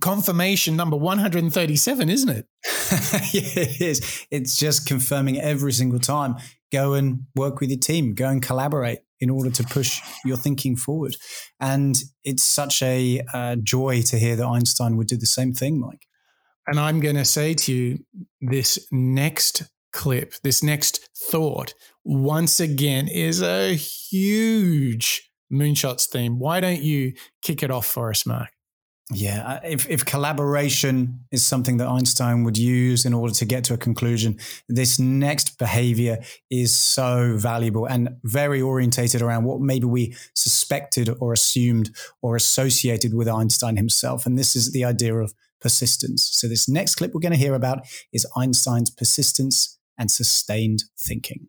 confirmation 0.00 0.76
number 0.76 0.96
137, 0.96 2.08
isn't 2.08 2.28
it? 2.28 2.46
yeah, 3.32 3.62
it 3.62 3.80
is. 3.80 4.26
It's 4.30 4.56
just 4.56 4.86
confirming 4.86 5.40
every 5.40 5.72
single 5.72 6.00
time. 6.00 6.36
Go 6.72 6.94
and 6.94 7.24
work 7.36 7.60
with 7.60 7.70
your 7.70 7.78
team, 7.78 8.14
go 8.14 8.28
and 8.28 8.42
collaborate 8.42 9.00
in 9.20 9.30
order 9.30 9.50
to 9.50 9.62
push 9.62 10.00
your 10.24 10.36
thinking 10.36 10.76
forward. 10.76 11.16
And 11.60 11.96
it's 12.24 12.42
such 12.42 12.82
a 12.82 13.22
uh, 13.32 13.56
joy 13.62 14.02
to 14.02 14.18
hear 14.18 14.36
that 14.36 14.46
Einstein 14.46 14.96
would 14.96 15.06
do 15.06 15.16
the 15.16 15.26
same 15.26 15.52
thing, 15.52 15.78
Mike. 15.78 16.06
And 16.66 16.80
I'm 16.80 17.00
going 17.00 17.16
to 17.16 17.24
say 17.24 17.54
to 17.54 17.72
you 17.72 17.98
this 18.40 18.84
next 18.90 19.64
clip, 19.92 20.34
this 20.42 20.62
next 20.62 21.08
thought, 21.16 21.74
once 22.04 22.58
again, 22.58 23.06
is 23.08 23.42
a 23.42 23.74
huge 23.74 25.30
Moonshots 25.52 26.08
theme. 26.08 26.38
Why 26.38 26.60
don't 26.60 26.82
you 26.82 27.12
kick 27.42 27.62
it 27.62 27.70
off 27.70 27.86
for 27.86 28.10
us, 28.10 28.24
Mark? 28.24 28.48
Yeah, 29.14 29.60
if, 29.62 29.88
if 29.88 30.04
collaboration 30.04 31.20
is 31.30 31.44
something 31.44 31.76
that 31.78 31.88
Einstein 31.88 32.44
would 32.44 32.56
use 32.56 33.04
in 33.04 33.12
order 33.12 33.34
to 33.34 33.44
get 33.44 33.64
to 33.64 33.74
a 33.74 33.76
conclusion, 33.76 34.38
this 34.68 34.98
next 34.98 35.58
behavior 35.58 36.18
is 36.50 36.74
so 36.74 37.36
valuable 37.36 37.86
and 37.86 38.10
very 38.24 38.62
orientated 38.62 39.20
around 39.20 39.44
what 39.44 39.60
maybe 39.60 39.86
we 39.86 40.14
suspected 40.34 41.10
or 41.20 41.32
assumed 41.32 41.90
or 42.22 42.36
associated 42.36 43.14
with 43.14 43.28
Einstein 43.28 43.76
himself. 43.76 44.24
And 44.24 44.38
this 44.38 44.56
is 44.56 44.72
the 44.72 44.84
idea 44.84 45.14
of 45.14 45.34
persistence. 45.60 46.28
So, 46.32 46.48
this 46.48 46.68
next 46.68 46.96
clip 46.96 47.14
we're 47.14 47.20
going 47.20 47.32
to 47.32 47.38
hear 47.38 47.54
about 47.54 47.86
is 48.12 48.26
Einstein's 48.36 48.90
persistence 48.90 49.78
and 49.98 50.10
sustained 50.10 50.84
thinking. 50.98 51.48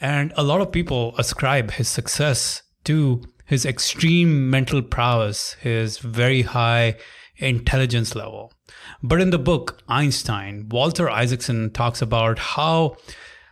And 0.00 0.32
a 0.36 0.42
lot 0.42 0.60
of 0.60 0.72
people 0.72 1.14
ascribe 1.18 1.72
his 1.72 1.88
success 1.88 2.62
to 2.84 3.22
his 3.50 3.66
extreme 3.66 4.48
mental 4.48 4.80
prowess, 4.80 5.54
his 5.54 5.98
very 5.98 6.42
high 6.42 6.96
intelligence 7.38 8.14
level. 8.14 8.52
But 9.02 9.20
in 9.20 9.30
the 9.30 9.40
book 9.40 9.82
Einstein, 9.88 10.68
Walter 10.68 11.10
Isaacson 11.10 11.72
talks 11.72 12.00
about 12.00 12.38
how 12.38 12.96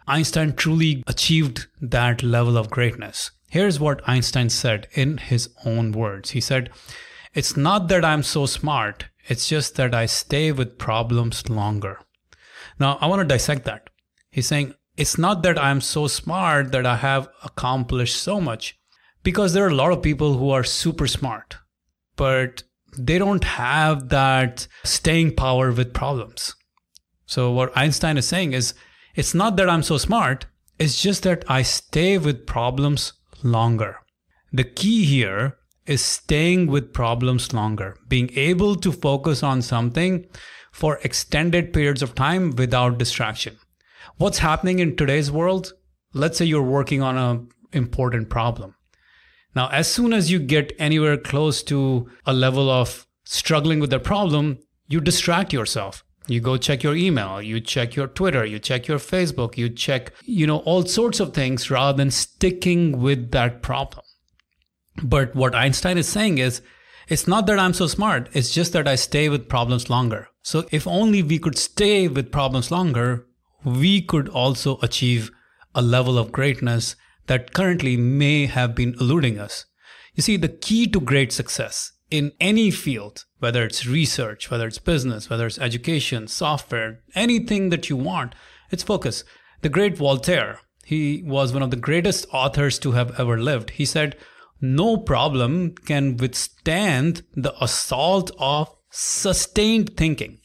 Einstein 0.06 0.52
truly 0.54 1.02
achieved 1.08 1.66
that 1.80 2.22
level 2.22 2.56
of 2.56 2.70
greatness. 2.70 3.32
Here's 3.50 3.80
what 3.80 4.08
Einstein 4.08 4.50
said 4.50 4.86
in 4.92 5.18
his 5.18 5.50
own 5.64 5.90
words. 5.90 6.30
He 6.30 6.40
said, 6.40 6.70
It's 7.34 7.56
not 7.56 7.88
that 7.88 8.04
I'm 8.04 8.22
so 8.22 8.46
smart, 8.46 9.06
it's 9.26 9.48
just 9.48 9.74
that 9.74 9.96
I 9.96 10.06
stay 10.06 10.52
with 10.52 10.78
problems 10.78 11.50
longer. 11.50 11.98
Now, 12.78 12.98
I 13.00 13.08
want 13.08 13.22
to 13.22 13.34
dissect 13.34 13.64
that. 13.64 13.90
He's 14.30 14.46
saying, 14.46 14.74
It's 14.96 15.18
not 15.18 15.42
that 15.42 15.58
I'm 15.58 15.80
so 15.80 16.06
smart 16.06 16.70
that 16.70 16.86
I 16.86 16.94
have 16.94 17.28
accomplished 17.42 18.22
so 18.22 18.40
much 18.40 18.77
because 19.28 19.52
there 19.52 19.66
are 19.66 19.76
a 19.76 19.82
lot 19.82 19.92
of 19.92 20.00
people 20.00 20.38
who 20.38 20.48
are 20.48 20.64
super 20.64 21.06
smart, 21.06 21.58
but 22.16 22.62
they 22.96 23.18
don't 23.18 23.44
have 23.44 24.08
that 24.08 24.66
staying 24.84 25.36
power 25.36 25.70
with 25.70 25.92
problems. 25.92 26.54
So, 27.26 27.52
what 27.52 27.76
Einstein 27.76 28.16
is 28.16 28.26
saying 28.26 28.54
is 28.54 28.72
it's 29.14 29.34
not 29.34 29.56
that 29.56 29.68
I'm 29.68 29.82
so 29.82 29.98
smart, 29.98 30.46
it's 30.78 31.02
just 31.02 31.24
that 31.24 31.44
I 31.46 31.60
stay 31.60 32.16
with 32.16 32.46
problems 32.46 33.12
longer. 33.42 33.98
The 34.50 34.64
key 34.64 35.04
here 35.04 35.58
is 35.84 36.02
staying 36.02 36.68
with 36.68 36.94
problems 36.94 37.52
longer, 37.52 37.98
being 38.08 38.30
able 38.34 38.76
to 38.76 38.90
focus 38.90 39.42
on 39.42 39.60
something 39.60 40.24
for 40.72 41.00
extended 41.04 41.74
periods 41.74 42.00
of 42.00 42.14
time 42.14 42.56
without 42.56 42.96
distraction. 42.96 43.58
What's 44.16 44.38
happening 44.38 44.78
in 44.78 44.96
today's 44.96 45.30
world? 45.30 45.74
Let's 46.14 46.38
say 46.38 46.46
you're 46.46 46.72
working 46.78 47.02
on 47.02 47.18
an 47.18 47.48
important 47.74 48.30
problem. 48.30 48.74
Now, 49.58 49.66
as 49.70 49.90
soon 49.90 50.12
as 50.12 50.30
you 50.30 50.38
get 50.38 50.72
anywhere 50.78 51.16
close 51.16 51.64
to 51.64 52.08
a 52.24 52.32
level 52.32 52.70
of 52.70 53.08
struggling 53.24 53.80
with 53.80 53.90
the 53.90 53.98
problem, 53.98 54.60
you 54.86 55.00
distract 55.00 55.52
yourself. 55.52 56.04
You 56.28 56.38
go 56.40 56.56
check 56.56 56.84
your 56.84 56.94
email, 56.94 57.42
you 57.42 57.58
check 57.58 57.96
your 57.96 58.06
Twitter, 58.06 58.44
you 58.44 58.60
check 58.60 58.86
your 58.86 59.00
Facebook, 59.00 59.56
you 59.56 59.68
check, 59.68 60.12
you 60.22 60.46
know, 60.46 60.58
all 60.58 60.86
sorts 60.86 61.18
of 61.18 61.34
things 61.34 61.72
rather 61.72 61.96
than 61.96 62.12
sticking 62.12 63.00
with 63.00 63.32
that 63.32 63.60
problem. 63.60 64.04
But 65.02 65.34
what 65.34 65.56
Einstein 65.56 65.98
is 65.98 66.08
saying 66.08 66.38
is, 66.38 66.62
it's 67.08 67.26
not 67.26 67.48
that 67.48 67.58
I'm 67.58 67.74
so 67.74 67.88
smart, 67.88 68.28
it's 68.34 68.54
just 68.54 68.72
that 68.74 68.86
I 68.86 68.94
stay 68.94 69.28
with 69.28 69.48
problems 69.48 69.90
longer. 69.90 70.28
So 70.42 70.68
if 70.70 70.86
only 70.86 71.20
we 71.24 71.40
could 71.40 71.58
stay 71.58 72.06
with 72.06 72.30
problems 72.30 72.70
longer, 72.70 73.26
we 73.64 74.02
could 74.02 74.28
also 74.28 74.78
achieve 74.82 75.32
a 75.74 75.82
level 75.82 76.16
of 76.16 76.30
greatness 76.30 76.94
that 77.28 77.54
currently 77.54 77.96
may 77.96 78.46
have 78.46 78.74
been 78.74 78.94
eluding 79.00 79.38
us. 79.38 79.64
You 80.14 80.22
see, 80.22 80.36
the 80.36 80.48
key 80.48 80.86
to 80.88 81.00
great 81.00 81.32
success 81.32 81.92
in 82.10 82.32
any 82.40 82.70
field, 82.70 83.24
whether 83.38 83.64
it's 83.64 83.86
research, 83.86 84.50
whether 84.50 84.66
it's 84.66 84.78
business, 84.78 85.30
whether 85.30 85.46
it's 85.46 85.58
education, 85.58 86.26
software, 86.26 87.00
anything 87.14 87.68
that 87.68 87.88
you 87.88 87.96
want, 87.96 88.34
it's 88.70 88.82
focus. 88.82 89.24
The 89.60 89.68
great 89.68 89.96
Voltaire, 89.96 90.60
he 90.84 91.22
was 91.24 91.52
one 91.52 91.62
of 91.62 91.70
the 91.70 91.76
greatest 91.76 92.26
authors 92.32 92.78
to 92.80 92.92
have 92.92 93.18
ever 93.20 93.38
lived. 93.38 93.70
He 93.70 93.84
said, 93.84 94.16
No 94.60 94.96
problem 94.96 95.74
can 95.74 96.16
withstand 96.16 97.22
the 97.34 97.54
assault 97.62 98.30
of 98.38 98.74
sustained 98.90 99.96
thinking. 99.96 100.40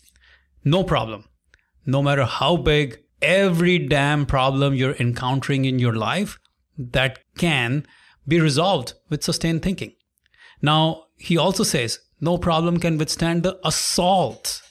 No 0.66 0.84
problem. 0.84 1.26
No 1.86 2.02
matter 2.02 2.26
how 2.26 2.58
big, 2.58 3.00
every 3.22 3.80
damn 3.80 4.26
problem 4.26 4.74
you're 4.74 4.96
encountering 4.96 5.66
in 5.66 5.80
your 5.80 5.96
life, 5.96 6.38
that 6.78 7.20
can 7.38 7.86
be 8.28 8.40
resolved 8.40 8.94
with 9.10 9.24
sustained 9.24 9.62
thinking. 9.62 9.94
Now, 10.62 11.06
he 11.18 11.38
also 11.38 11.64
says 11.64 12.00
no 12.22 12.38
problem 12.38 12.80
can 12.80 12.98
withstand 12.98 13.44
the 13.44 13.60
assault. 13.66 14.62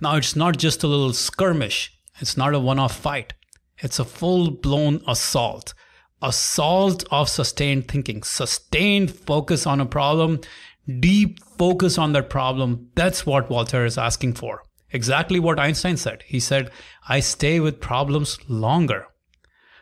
Now, 0.00 0.16
it's 0.16 0.36
not 0.36 0.58
just 0.58 0.82
a 0.82 0.86
little 0.86 1.12
skirmish, 1.12 1.92
it's 2.20 2.36
not 2.36 2.54
a 2.54 2.58
one 2.58 2.78
off 2.78 2.96
fight, 2.96 3.32
it's 3.78 3.98
a 3.98 4.04
full 4.04 4.50
blown 4.50 5.02
assault. 5.06 5.74
Assault 6.22 7.04
of 7.10 7.30
sustained 7.30 7.88
thinking, 7.88 8.22
sustained 8.22 9.10
focus 9.10 9.66
on 9.66 9.80
a 9.80 9.86
problem, 9.86 10.40
deep 11.00 11.38
focus 11.56 11.96
on 11.96 12.12
that 12.12 12.28
problem. 12.28 12.90
That's 12.94 13.24
what 13.24 13.48
Voltaire 13.48 13.86
is 13.86 13.96
asking 13.96 14.34
for. 14.34 14.62
Exactly 14.92 15.38
what 15.40 15.58
Einstein 15.58 15.96
said. 15.96 16.24
He 16.26 16.40
said, 16.40 16.70
I 17.08 17.20
stay 17.20 17.60
with 17.60 17.80
problems 17.80 18.38
longer. 18.48 19.06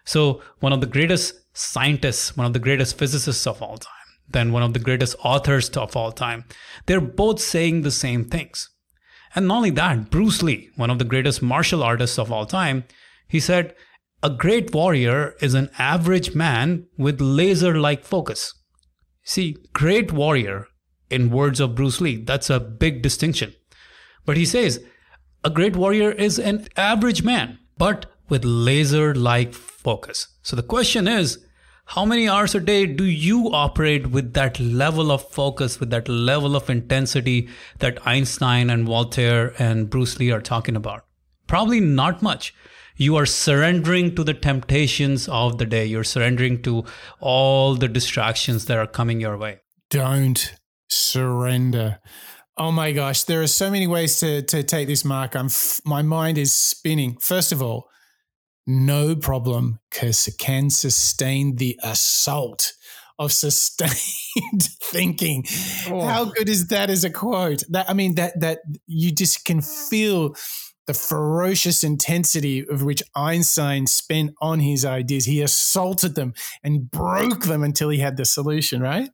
So, 0.04 0.42
one 0.60 0.72
of 0.72 0.80
the 0.80 0.86
greatest 0.86 1.47
scientists, 1.58 2.36
one 2.36 2.46
of 2.46 2.52
the 2.52 2.58
greatest 2.58 2.98
physicists 2.98 3.46
of 3.46 3.62
all 3.62 3.78
time, 3.78 3.92
then 4.28 4.52
one 4.52 4.62
of 4.62 4.72
the 4.72 4.78
greatest 4.78 5.16
authors 5.22 5.68
of 5.70 5.96
all 5.96 6.12
time. 6.12 6.44
They're 6.86 7.00
both 7.00 7.40
saying 7.40 7.82
the 7.82 7.90
same 7.90 8.24
things. 8.24 8.68
And 9.34 9.48
not 9.48 9.56
only 9.56 9.70
that, 9.70 10.10
Bruce 10.10 10.42
Lee, 10.42 10.70
one 10.76 10.90
of 10.90 10.98
the 10.98 11.04
greatest 11.04 11.42
martial 11.42 11.82
artists 11.82 12.18
of 12.18 12.32
all 12.32 12.46
time, 12.46 12.84
he 13.28 13.40
said, 13.40 13.74
A 14.22 14.30
great 14.30 14.72
warrior 14.72 15.34
is 15.40 15.54
an 15.54 15.70
average 15.78 16.34
man 16.34 16.86
with 16.96 17.20
laser 17.20 17.78
like 17.78 18.04
focus. 18.04 18.54
See, 19.22 19.56
great 19.74 20.12
warrior, 20.12 20.66
in 21.10 21.30
words 21.30 21.60
of 21.60 21.74
Bruce 21.74 22.00
Lee, 22.00 22.16
that's 22.16 22.50
a 22.50 22.60
big 22.60 23.02
distinction. 23.02 23.54
But 24.24 24.36
he 24.36 24.44
says, 24.44 24.80
a 25.44 25.50
great 25.50 25.76
warrior 25.76 26.10
is 26.10 26.38
an 26.38 26.66
average 26.76 27.22
man, 27.22 27.58
but 27.76 28.06
with 28.28 28.44
laser 28.44 29.14
like 29.14 29.54
focus. 29.54 30.28
So 30.42 30.56
the 30.56 30.62
question 30.62 31.06
is, 31.06 31.38
how 31.88 32.04
many 32.04 32.28
hours 32.28 32.54
a 32.54 32.60
day 32.60 32.84
do 32.84 33.04
you 33.04 33.50
operate 33.54 34.08
with 34.08 34.34
that 34.34 34.60
level 34.60 35.10
of 35.10 35.26
focus, 35.30 35.80
with 35.80 35.88
that 35.88 36.06
level 36.06 36.54
of 36.54 36.68
intensity 36.68 37.48
that 37.78 38.06
Einstein 38.06 38.68
and 38.68 38.86
Voltaire 38.86 39.54
and 39.58 39.88
Bruce 39.88 40.18
Lee 40.18 40.30
are 40.30 40.42
talking 40.42 40.76
about? 40.76 41.06
Probably 41.46 41.80
not 41.80 42.20
much. 42.20 42.54
You 42.96 43.16
are 43.16 43.24
surrendering 43.24 44.14
to 44.16 44.22
the 44.22 44.34
temptations 44.34 45.28
of 45.28 45.56
the 45.56 45.64
day. 45.64 45.86
You're 45.86 46.04
surrendering 46.04 46.60
to 46.64 46.84
all 47.20 47.74
the 47.74 47.88
distractions 47.88 48.66
that 48.66 48.76
are 48.76 48.86
coming 48.86 49.18
your 49.18 49.38
way. 49.38 49.60
Don't 49.88 50.54
surrender. 50.88 52.00
Oh 52.58 52.70
my 52.70 52.92
gosh, 52.92 53.24
there 53.24 53.40
are 53.40 53.46
so 53.46 53.70
many 53.70 53.86
ways 53.86 54.20
to, 54.20 54.42
to 54.42 54.62
take 54.62 54.88
this, 54.88 55.06
Mark. 55.06 55.34
I'm 55.34 55.46
f- 55.46 55.80
my 55.86 56.02
mind 56.02 56.36
is 56.36 56.52
spinning. 56.52 57.16
First 57.16 57.50
of 57.50 57.62
all, 57.62 57.88
no 58.68 59.16
problem 59.16 59.80
because 59.90 60.28
can 60.38 60.68
sustain 60.68 61.56
the 61.56 61.80
assault 61.82 62.74
of 63.18 63.32
sustained 63.32 64.62
thinking. 64.82 65.44
Oh. 65.88 66.04
How 66.04 66.26
good 66.26 66.48
is 66.48 66.68
that 66.68 66.90
as 66.90 67.02
a 67.02 67.10
quote? 67.10 67.64
That 67.70 67.88
I 67.88 67.94
mean 67.94 68.14
that 68.16 68.38
that 68.40 68.60
you 68.86 69.10
just 69.10 69.44
can 69.44 69.62
feel 69.62 70.36
the 70.86 70.94
ferocious 70.94 71.82
intensity 71.82 72.66
of 72.66 72.82
which 72.82 73.02
Einstein 73.14 73.86
spent 73.86 74.34
on 74.40 74.60
his 74.60 74.84
ideas. 74.84 75.24
He 75.24 75.42
assaulted 75.42 76.14
them 76.14 76.34
and 76.62 76.90
broke 76.90 77.44
them 77.44 77.62
until 77.62 77.88
he 77.88 77.98
had 77.98 78.16
the 78.16 78.24
solution, 78.24 78.80
right? 78.80 79.10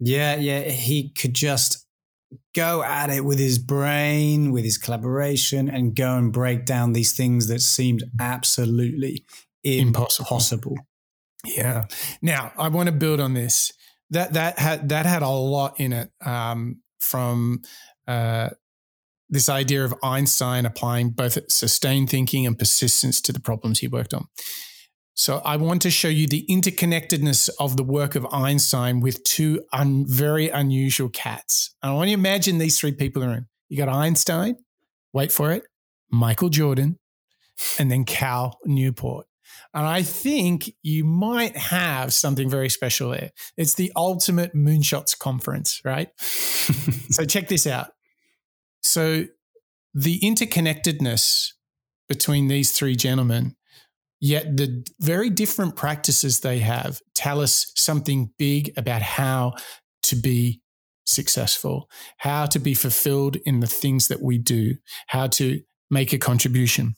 Yeah, 0.00 0.36
yeah. 0.36 0.62
He 0.62 1.10
could 1.10 1.34
just 1.34 1.81
go 2.54 2.82
at 2.82 3.10
it 3.10 3.24
with 3.24 3.38
his 3.38 3.58
brain, 3.58 4.52
with 4.52 4.64
his 4.64 4.78
collaboration, 4.78 5.68
and 5.68 5.94
go 5.94 6.16
and 6.16 6.32
break 6.32 6.64
down 6.64 6.92
these 6.92 7.12
things 7.12 7.48
that 7.48 7.60
seemed 7.60 8.04
absolutely 8.20 9.24
impossible. 9.62 10.26
impossible. 10.26 10.76
Yeah. 11.44 11.86
Now 12.20 12.52
I 12.56 12.68
want 12.68 12.88
to 12.88 12.92
build 12.92 13.20
on 13.20 13.34
this. 13.34 13.72
That 14.10 14.34
that 14.34 14.58
had 14.58 14.90
that 14.90 15.06
had 15.06 15.22
a 15.22 15.28
lot 15.28 15.80
in 15.80 15.92
it 15.92 16.10
um, 16.24 16.82
from 17.00 17.62
uh, 18.06 18.50
this 19.30 19.48
idea 19.48 19.84
of 19.84 19.94
Einstein 20.02 20.66
applying 20.66 21.10
both 21.10 21.38
sustained 21.50 22.10
thinking 22.10 22.46
and 22.46 22.58
persistence 22.58 23.20
to 23.22 23.32
the 23.32 23.40
problems 23.40 23.78
he 23.78 23.88
worked 23.88 24.12
on. 24.12 24.26
So 25.14 25.42
I 25.44 25.56
want 25.56 25.82
to 25.82 25.90
show 25.90 26.08
you 26.08 26.26
the 26.26 26.46
interconnectedness 26.48 27.50
of 27.58 27.76
the 27.76 27.84
work 27.84 28.14
of 28.14 28.26
Einstein 28.32 29.00
with 29.00 29.22
two 29.24 29.62
un- 29.72 30.06
very 30.08 30.48
unusual 30.48 31.10
cats. 31.10 31.74
And 31.82 31.92
I 31.92 31.94
want 31.94 32.10
you 32.10 32.16
to 32.16 32.20
imagine 32.20 32.58
these 32.58 32.78
three 32.78 32.92
people 32.92 33.22
in 33.22 33.28
the 33.28 33.34
room. 33.34 33.46
You 33.68 33.76
got 33.76 33.88
Einstein, 33.88 34.56
wait 35.12 35.30
for 35.30 35.52
it, 35.52 35.64
Michael 36.10 36.48
Jordan, 36.48 36.98
and 37.78 37.90
then 37.90 38.04
Cal 38.04 38.58
Newport. 38.64 39.26
And 39.74 39.86
I 39.86 40.02
think 40.02 40.72
you 40.82 41.04
might 41.04 41.56
have 41.56 42.12
something 42.12 42.48
very 42.48 42.68
special 42.68 43.10
there. 43.10 43.30
It's 43.56 43.74
the 43.74 43.92
ultimate 43.96 44.54
moonshots 44.54 45.18
conference, 45.18 45.80
right? 45.84 46.08
so 46.18 47.24
check 47.24 47.48
this 47.48 47.66
out. 47.66 47.90
So 48.82 49.26
the 49.94 50.20
interconnectedness 50.20 51.52
between 52.08 52.48
these 52.48 52.72
three 52.72 52.96
gentlemen 52.96 53.56
Yet 54.24 54.56
the 54.56 54.86
very 55.00 55.30
different 55.30 55.74
practices 55.74 56.40
they 56.40 56.60
have 56.60 57.00
tell 57.12 57.40
us 57.40 57.72
something 57.74 58.30
big 58.38 58.72
about 58.76 59.02
how 59.02 59.54
to 60.04 60.14
be 60.14 60.60
successful, 61.04 61.90
how 62.18 62.46
to 62.46 62.60
be 62.60 62.72
fulfilled 62.72 63.36
in 63.44 63.58
the 63.58 63.66
things 63.66 64.06
that 64.06 64.22
we 64.22 64.38
do, 64.38 64.76
how 65.08 65.26
to 65.26 65.62
make 65.90 66.12
a 66.12 66.18
contribution. 66.18 66.94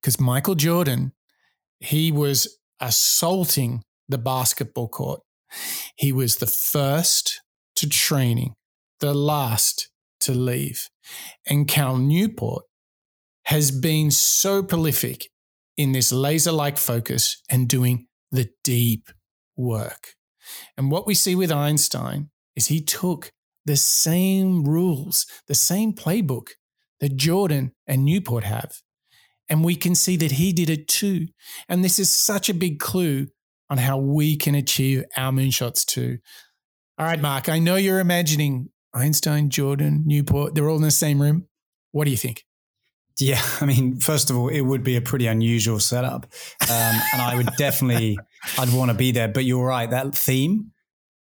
Because 0.00 0.18
Michael 0.18 0.54
Jordan, 0.54 1.12
he 1.78 2.10
was 2.10 2.58
assaulting 2.80 3.82
the 4.08 4.16
basketball 4.16 4.88
court. 4.88 5.20
He 5.94 6.10
was 6.10 6.36
the 6.36 6.46
first 6.46 7.42
to 7.76 7.86
training, 7.86 8.54
the 9.00 9.12
last 9.12 9.90
to 10.20 10.32
leave. 10.32 10.88
And 11.46 11.68
Cal 11.68 11.98
Newport 11.98 12.64
has 13.44 13.70
been 13.70 14.10
so 14.10 14.62
prolific 14.62 15.28
in 15.76 15.92
this 15.92 16.12
laser 16.12 16.52
like 16.52 16.78
focus 16.78 17.42
and 17.50 17.68
doing 17.68 18.06
the 18.30 18.48
deep 18.62 19.08
work. 19.56 20.14
And 20.76 20.90
what 20.90 21.06
we 21.06 21.14
see 21.14 21.34
with 21.34 21.50
Einstein 21.52 22.30
is 22.56 22.66
he 22.66 22.82
took 22.82 23.32
the 23.64 23.76
same 23.76 24.64
rules, 24.64 25.26
the 25.48 25.54
same 25.54 25.92
playbook 25.92 26.48
that 27.00 27.16
Jordan 27.16 27.72
and 27.86 28.04
Newport 28.04 28.44
have. 28.44 28.72
And 29.48 29.64
we 29.64 29.76
can 29.76 29.94
see 29.94 30.16
that 30.16 30.32
he 30.32 30.52
did 30.52 30.70
it 30.70 30.88
too. 30.88 31.26
And 31.68 31.84
this 31.84 31.98
is 31.98 32.10
such 32.10 32.48
a 32.48 32.54
big 32.54 32.78
clue 32.78 33.26
on 33.70 33.78
how 33.78 33.98
we 33.98 34.36
can 34.36 34.54
achieve 34.54 35.04
our 35.16 35.32
moonshots 35.32 35.84
too. 35.84 36.18
All 36.98 37.06
right, 37.06 37.20
Mark, 37.20 37.48
I 37.48 37.58
know 37.58 37.76
you're 37.76 38.00
imagining 38.00 38.70
Einstein, 38.94 39.50
Jordan, 39.50 40.04
Newport, 40.06 40.54
they're 40.54 40.68
all 40.68 40.76
in 40.76 40.82
the 40.82 40.90
same 40.90 41.20
room. 41.20 41.48
What 41.90 42.04
do 42.04 42.10
you 42.10 42.16
think? 42.16 42.44
Yeah, 43.20 43.42
I 43.60 43.66
mean, 43.66 44.00
first 44.00 44.30
of 44.30 44.36
all, 44.36 44.48
it 44.48 44.62
would 44.62 44.82
be 44.82 44.96
a 44.96 45.00
pretty 45.00 45.26
unusual 45.26 45.80
setup, 45.80 46.26
um, 46.62 47.00
and 47.12 47.22
I 47.22 47.34
would 47.36 47.50
definitely, 47.56 48.18
I'd 48.58 48.72
want 48.72 48.90
to 48.90 48.96
be 48.96 49.12
there. 49.12 49.28
But 49.28 49.44
you're 49.44 49.66
right, 49.66 49.90
that 49.90 50.14
theme 50.14 50.72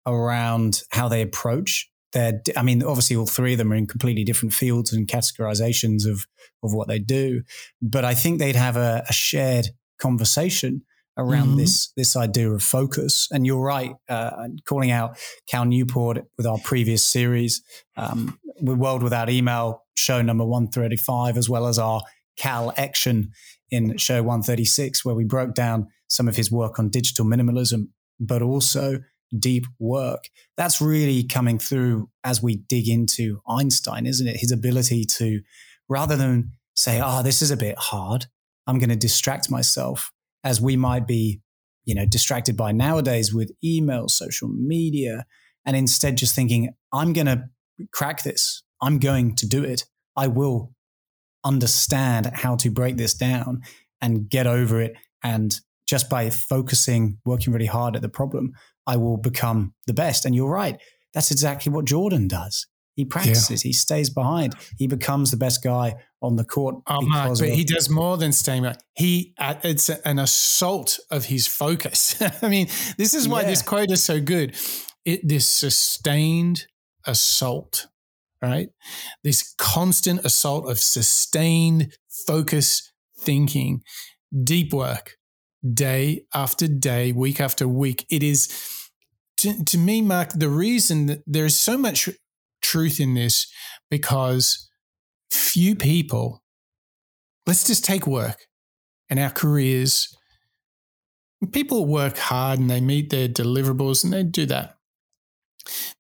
around 0.07 0.83
how 0.91 1.09
they 1.09 1.23
approach 1.23 1.89
their, 2.13 2.43
I 2.57 2.63
mean, 2.63 2.83
obviously, 2.83 3.17
all 3.17 3.27
three 3.27 3.53
of 3.53 3.59
them 3.59 3.73
are 3.73 3.77
in 3.77 3.87
completely 3.87 4.25
different 4.25 4.55
fields 4.55 4.93
and 4.93 5.07
categorizations 5.07 6.07
of 6.07 6.27
of 6.63 6.73
what 6.75 6.89
they 6.89 6.99
do, 6.99 7.43
but 7.81 8.05
I 8.05 8.15
think 8.15 8.39
they'd 8.39 8.57
have 8.57 8.77
a, 8.77 9.05
a 9.09 9.13
shared 9.13 9.69
conversation 9.99 10.83
around 11.17 11.49
mm-hmm. 11.49 11.59
this 11.59 11.93
this 11.97 12.17
idea 12.17 12.51
of 12.51 12.63
focus. 12.63 13.29
And 13.31 13.47
you're 13.47 13.63
right, 13.63 13.93
uh, 14.09 14.49
calling 14.65 14.91
out 14.91 15.19
Cal 15.49 15.65
Newport 15.65 16.25
with 16.37 16.47
our 16.47 16.59
previous 16.59 17.05
series, 17.05 17.63
um, 17.97 18.39
with 18.61 18.79
World 18.79 19.03
Without 19.03 19.31
Email, 19.31 19.83
show 19.95 20.23
number 20.23 20.45
135, 20.45 21.37
as 21.37 21.49
well 21.49 21.67
as 21.67 21.79
our 21.79 22.03
Cal 22.37 22.73
Action 22.77 23.31
in 23.71 23.97
show 23.97 24.23
136, 24.23 25.05
where 25.05 25.15
we 25.15 25.25
broke 25.25 25.55
down 25.55 25.89
some 26.09 26.29
of 26.29 26.37
his 26.37 26.51
work 26.51 26.79
on 26.79 26.91
digital 26.91 27.25
minimalism, 27.25 27.89
but 28.21 28.43
also 28.43 29.01
deep 29.39 29.67
work. 29.79 30.29
That's 30.57 30.81
really 30.81 31.25
coming 31.25 31.59
through 31.59 32.11
as 32.23 32.43
we 32.43 32.57
dig 32.57 32.89
into 32.89 33.41
Einstein, 33.49 34.07
isn't 34.07 34.27
it? 34.27 34.37
His 34.37 34.53
ability 34.53 35.07
to, 35.17 35.41
rather 35.89 36.17
than 36.17 36.53
say, 36.77 37.01
oh, 37.03 37.23
this 37.23 37.41
is 37.41 37.51
a 37.51 37.57
bit 37.57 37.79
hard, 37.79 38.27
I'm 38.67 38.79
going 38.79 38.91
to 38.91 38.97
distract 38.97 39.51
myself 39.51 40.13
as 40.45 40.61
we 40.61 40.77
might 40.77 41.07
be, 41.07 41.41
you 41.85 41.95
know, 41.95 42.07
distracted 42.07 42.57
by 42.57 42.73
nowadays 42.73 43.33
with 43.33 43.53
email, 43.65 44.09
social 44.09 44.49
media, 44.49 45.25
and 45.65 45.77
instead 45.77 46.17
just 46.17 46.35
thinking, 46.35 46.75
I'm 46.93 47.13
going 47.13 47.27
to 47.27 47.45
crack 47.93 48.23
this. 48.23 48.63
I'm 48.81 48.99
going 48.99 49.37
to 49.37 49.47
do 49.47 49.65
it. 49.65 49.85
I 50.17 50.27
will 50.27 50.73
understand 51.45 52.31
how 52.35 52.57
to 52.57 52.71
break 52.71 52.97
this 52.97 53.15
down 53.15 53.63
and 54.01 54.29
get 54.29 54.47
over 54.47 54.81
it. 54.81 54.95
And 55.23 55.59
just 55.87 56.11
by 56.11 56.31
focusing, 56.31 57.19
working 57.25 57.53
really 57.53 57.67
hard 57.67 57.97
at 57.97 58.03
the 58.03 58.09
problem, 58.09 58.53
I 58.87 58.97
will 58.97 59.17
become 59.17 59.75
the 59.87 59.95
best. 59.95 60.25
And 60.25 60.35
you're 60.35 60.51
right. 60.51 60.81
That's 61.15 61.31
exactly 61.31 61.73
what 61.73 61.85
Jordan 61.85 62.29
does. 62.29 62.67
He 62.95 63.05
practices. 63.05 63.65
Yeah. 63.65 63.69
He 63.69 63.73
stays 63.73 64.11
behind. 64.11 64.55
He 64.79 64.87
becomes 64.87 65.31
the 65.31 65.37
best 65.37 65.63
guy 65.65 65.95
on 66.21 66.37
the 66.37 66.45
court. 66.45 66.77
Oh, 66.87 67.01
Mark, 67.01 67.39
but 67.39 67.49
he 67.49 67.65
does 67.65 67.89
more 67.89 68.17
than 68.17 68.33
staying 68.33 68.63
behind. 68.63 68.79
He 68.95 69.35
uh, 69.39 69.55
it's 69.63 69.89
an 69.89 70.19
assault 70.19 70.99
of 71.11 71.27
his 71.27 71.47
focus. 71.47 72.21
I 72.43 72.49
mean, 72.49 72.69
this 72.99 73.15
is 73.15 73.29
why 73.29 73.43
yeah. 73.43 73.49
this 73.49 73.63
quote 73.63 73.91
is 73.91 74.05
so 74.05 74.21
good. 74.21 74.55
It 75.05 75.27
this 75.27 75.47
sustained 75.47 76.67
assault, 77.07 77.89
right? 78.43 78.69
This 79.25 79.55
constant 79.59 80.25
assault 80.25 80.69
of 80.69 80.79
sustained 80.79 81.97
focus 82.27 82.93
thinking, 83.19 83.83
deep 84.45 84.73
work, 84.73 85.17
day 85.73 86.25
after 86.35 86.69
day, 86.69 87.13
week 87.13 87.41
after 87.41 87.67
week. 87.67 88.05
It 88.11 88.23
is 88.23 88.49
to, 89.39 89.65
to 89.65 89.79
me, 89.79 90.03
Mark, 90.03 90.33
the 90.35 90.49
reason 90.49 91.07
that 91.07 91.23
there 91.27 91.45
is 91.45 91.59
so 91.59 91.77
much 91.77 92.09
truth 92.73 93.01
in 93.01 93.13
this 93.15 93.47
because 93.91 94.69
few 95.31 95.77
people, 95.77 96.43
let's 97.47 97.65
just 97.65 97.85
take 97.85 98.07
work 98.07 98.47
and 99.11 99.21
our 99.21 99.31
careers. 99.31 100.17
People 101.53 101.87
work 101.87 102.17
hard 102.17 102.59
and 102.59 102.71
they 102.71 102.81
meet 102.81 103.11
their 103.11 103.29
deliverables 103.29 104.05
and 104.05 104.13
they 104.13 104.23
do 104.23 104.47
that. 104.47 104.77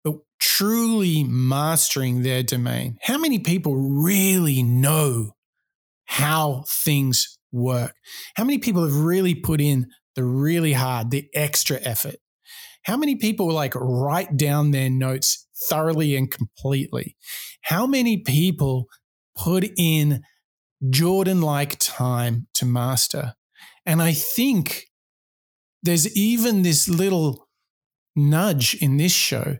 But 0.02 0.14
truly 0.40 1.24
mastering 1.24 2.22
their 2.22 2.42
domain, 2.42 2.96
how 3.02 3.18
many 3.18 3.38
people 3.38 3.76
really 3.76 4.62
know 4.62 5.32
how 6.06 6.64
things 6.66 7.38
work? 7.52 7.94
How 8.34 8.44
many 8.44 8.58
people 8.58 8.82
have 8.82 8.96
really 8.96 9.34
put 9.34 9.60
in 9.60 9.88
the 10.14 10.24
really 10.24 10.72
hard, 10.72 11.10
the 11.10 11.28
extra 11.34 11.78
effort? 11.82 12.16
How 12.84 12.96
many 12.96 13.16
people 13.16 13.50
like 13.50 13.74
write 13.74 14.36
down 14.36 14.70
their 14.70 14.90
notes 14.90 15.46
thoroughly 15.68 16.16
and 16.16 16.30
completely? 16.30 17.16
How 17.62 17.86
many 17.86 18.18
people 18.18 18.88
put 19.36 19.68
in 19.76 20.22
Jordan 20.90 21.40
like 21.40 21.76
time 21.78 22.48
to 22.54 22.66
master. 22.66 23.34
And 23.86 24.02
I 24.02 24.12
think 24.12 24.86
there's 25.82 26.14
even 26.16 26.62
this 26.62 26.88
little 26.88 27.48
nudge 28.16 28.74
in 28.74 28.96
this 28.96 29.12
show 29.12 29.56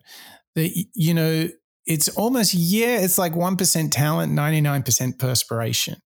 that, 0.55 0.85
you 0.93 1.13
know, 1.13 1.49
it's 1.85 2.09
almost, 2.09 2.53
yeah, 2.53 2.99
it's 2.99 3.17
like 3.17 3.33
1% 3.33 3.91
talent, 3.91 4.33
99% 4.33 5.19
perspiration. 5.19 5.97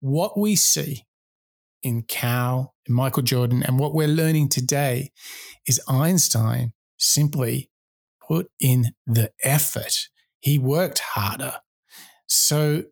What 0.00 0.38
we 0.38 0.56
see 0.56 1.04
in 1.82 2.02
Cal, 2.02 2.74
in 2.86 2.94
Michael 2.94 3.22
Jordan, 3.22 3.62
and 3.62 3.78
what 3.78 3.94
we're 3.94 4.08
learning 4.08 4.48
today 4.48 5.12
is 5.66 5.80
Einstein 5.88 6.72
simply 6.98 7.70
put 8.28 8.50
in 8.60 8.92
the 9.06 9.32
effort. 9.42 10.08
He 10.40 10.58
worked 10.58 11.00
harder. 11.00 11.54
So, 12.26 12.84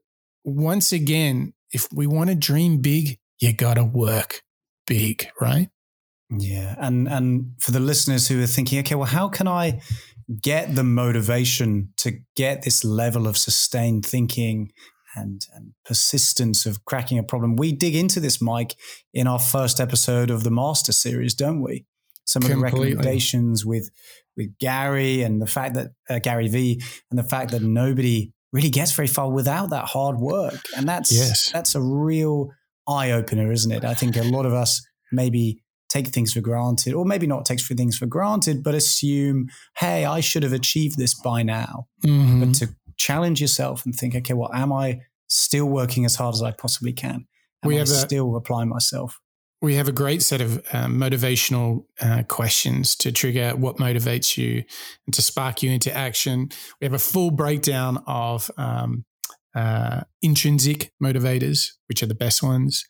once 0.45 0.93
again, 0.93 1.53
if 1.71 1.87
we 1.93 2.07
want 2.07 2.31
to 2.31 2.35
dream 2.35 2.81
big, 2.81 3.19
you 3.39 3.53
got 3.53 3.75
to 3.75 3.85
work 3.85 4.43
big, 4.87 5.29
right? 5.41 5.69
Yeah, 6.31 6.75
and 6.79 7.07
and 7.07 7.53
for 7.59 7.71
the 7.71 7.81
listeners 7.81 8.27
who 8.27 8.43
are 8.43 8.47
thinking, 8.47 8.79
okay, 8.81 8.95
well, 8.95 9.07
how 9.07 9.29
can 9.29 9.47
I 9.47 9.81
get 10.43 10.75
the 10.75 10.83
motivation 10.83 11.91
to 11.99 12.19
get 12.35 12.63
this 12.63 12.85
level 12.85 13.29
of 13.29 13.37
sustained 13.37 14.05
thinking 14.05 14.73
and, 15.15 15.43
and 15.55 15.73
persistence 15.85 16.67
of 16.67 16.85
cracking 16.85 17.19
a 17.19 17.23
problem? 17.23 17.57
We 17.57 17.73
dig 17.73 17.95
into 17.95 18.19
this, 18.19 18.41
Mike, 18.41 18.75
in 19.15 19.29
our 19.29 19.39
first 19.39 19.79
episode 19.79 20.31
of 20.31 20.43
the 20.43 20.51
Master 20.51 20.93
Series, 20.93 21.35
don't 21.35 21.61
we? 21.61 21.87
Some 22.25 22.43
of 22.43 22.51
Completely. 22.51 22.81
the 22.81 22.97
recommendations 22.97 23.65
with 23.65 23.91
with 24.37 24.57
Gary 24.59 25.23
and 25.23 25.41
the 25.41 25.47
fact 25.47 25.75
that 25.75 25.89
uh, 26.11 26.19
Gary 26.19 26.49
V 26.49 26.81
and 27.11 27.19
the 27.19 27.23
fact 27.25 27.51
that 27.53 27.63
nobody 27.63 28.33
really 28.53 28.71
gets 28.71 28.93
very 28.93 29.09
far 29.09 29.31
without 29.31 29.71
that 29.71 29.85
hard 29.87 30.19
work, 30.19 30.61
and 30.77 30.89
that's 30.89 31.13
Yes. 31.13 31.51
that's 31.53 31.75
a 31.75 31.81
real 31.83 32.51
eye 32.89 33.11
opener, 33.11 33.51
isn't 33.53 33.73
it? 33.73 33.85
I 33.85 33.95
think 33.95 34.17
a 34.17 34.23
lot 34.23 34.47
of 34.47 34.53
us 34.53 34.85
maybe 35.13 35.63
take 35.89 36.09
things 36.09 36.33
for 36.33 36.41
granted, 36.41 36.95
or 36.95 37.05
maybe 37.05 37.27
not 37.27 37.45
take 37.45 37.61
things 37.61 37.97
for 37.97 38.07
granted, 38.07 38.63
but 38.63 38.75
assume, 38.75 39.49
hey, 39.79 40.05
I 40.05 40.21
should 40.21 40.43
have 40.43 40.53
achieved 40.53 40.99
this 40.99 41.15
by 41.15 41.43
now. 41.43 41.87
Mhm. 42.05 42.41
But 42.41 42.55
to 42.57 42.75
challenge 42.97 43.41
yourself 43.41 43.85
and 43.85 43.95
think, 43.95 44.15
okay, 44.17 44.35
well, 44.35 44.51
am 44.53 44.73
I 44.73 45.01
still 45.29 45.67
working 45.67 46.05
as 46.05 46.17
hard 46.17 46.35
as 46.35 46.43
I 46.43 46.51
possibly 46.53 46.93
can? 46.93 47.27
Am 47.63 47.69
We 47.69 47.77
I 47.77 47.79
have 47.79 47.89
a- 47.89 47.93
still 47.95 48.37
applying 48.37 48.69
myself? 48.69 49.19
We 49.63 49.75
have 49.77 49.89
a 49.89 49.93
great 49.93 50.23
set 50.23 50.41
of 50.41 50.57
um, 50.73 50.99
motivational 50.99 51.87
uh, 52.01 52.23
questions 52.29 52.95
to 52.97 53.11
trigger 53.11 53.51
what 53.57 53.77
motivates 53.77 54.37
you 54.37 54.65
and 55.07 55.15
to 55.15 55.23
spark 55.23 55.63
you 55.63 55.71
into 55.71 55.95
action. 55.97 56.51
We 56.81 56.85
have 56.85 56.93
a 56.93 56.99
full 56.99 57.31
breakdown 57.31 58.03
of 58.07 58.51
um, 58.59 59.05
uh, 59.55 60.03
intrinsic 60.21 60.93
motivators, 61.03 61.71
which 61.89 62.03
are 62.03 62.07
the 62.07 62.15
best 62.15 62.43
ones. 62.43 62.85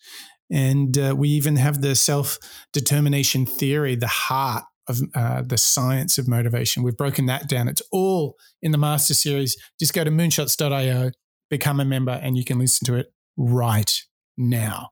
And 0.51 0.97
uh, 0.99 1.15
we 1.17 1.29
even 1.31 1.57
have 1.57 1.83
the 1.83 1.95
self 1.95 2.39
determination 2.73 3.47
theory, 3.47 3.95
the 3.95 4.07
heart 4.07 4.65
of 4.89 5.01
uh, 5.15 5.43
the 5.43 5.59
science 5.59 6.19
of 6.19 6.29
motivation. 6.29 6.83
We've 6.83 6.97
broken 6.97 7.27
that 7.27 7.49
down. 7.49 7.69
It's 7.69 7.83
all 7.91 8.37
in 8.63 8.73
the 8.73 8.79
master 8.79 9.15
series. 9.15 9.57
Just 9.79 9.93
go 9.93 10.05
to 10.05 10.11
moonshots.io, 10.11 11.11
become 11.51 11.81
a 11.81 11.85
member, 11.85 12.13
and 12.13 12.37
you 12.37 12.45
can 12.45 12.59
listen 12.59 12.85
to 12.87 12.95
it 12.95 13.07
right 13.37 13.93
now. 14.37 14.91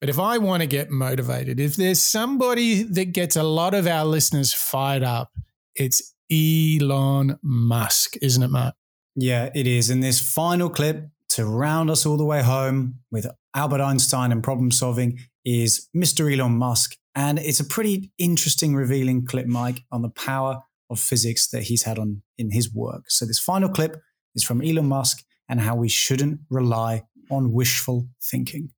But 0.00 0.08
if 0.08 0.18
I 0.18 0.38
want 0.38 0.62
to 0.62 0.66
get 0.66 0.90
motivated, 0.90 1.60
if 1.60 1.76
there's 1.76 2.02
somebody 2.02 2.82
that 2.82 3.12
gets 3.12 3.36
a 3.36 3.42
lot 3.42 3.74
of 3.74 3.86
our 3.86 4.04
listeners 4.04 4.52
fired 4.52 5.02
up, 5.02 5.30
it's 5.74 6.14
Elon 6.30 7.38
Musk, 7.42 8.16
isn't 8.22 8.42
it, 8.42 8.48
Mark? 8.48 8.74
Yeah, 9.14 9.50
it 9.54 9.66
is. 9.66 9.90
And 9.90 10.02
this 10.02 10.20
final 10.20 10.70
clip 10.70 11.08
to 11.30 11.44
round 11.44 11.90
us 11.90 12.06
all 12.06 12.16
the 12.16 12.24
way 12.24 12.42
home 12.42 13.00
with 13.10 13.26
Albert 13.54 13.80
Einstein 13.82 14.32
and 14.32 14.42
problem 14.42 14.70
solving 14.70 15.18
is 15.44 15.88
Mr. 15.94 16.32
Elon 16.32 16.52
Musk. 16.52 16.96
And 17.14 17.38
it's 17.38 17.60
a 17.60 17.64
pretty 17.64 18.10
interesting, 18.18 18.74
revealing 18.74 19.26
clip, 19.26 19.46
Mike, 19.46 19.82
on 19.92 20.02
the 20.02 20.10
power 20.10 20.62
of 20.88 20.98
physics 20.98 21.48
that 21.48 21.64
he's 21.64 21.82
had 21.82 21.98
on 21.98 22.22
in 22.38 22.52
his 22.52 22.72
work. 22.72 23.10
So 23.10 23.26
this 23.26 23.38
final 23.38 23.68
clip 23.68 24.00
is 24.34 24.44
from 24.44 24.62
Elon 24.62 24.86
Musk 24.86 25.24
and 25.48 25.60
how 25.60 25.74
we 25.74 25.88
shouldn't 25.88 26.40
rely 26.48 27.02
on 27.30 27.52
wishful 27.52 28.08
thinking. 28.22 28.70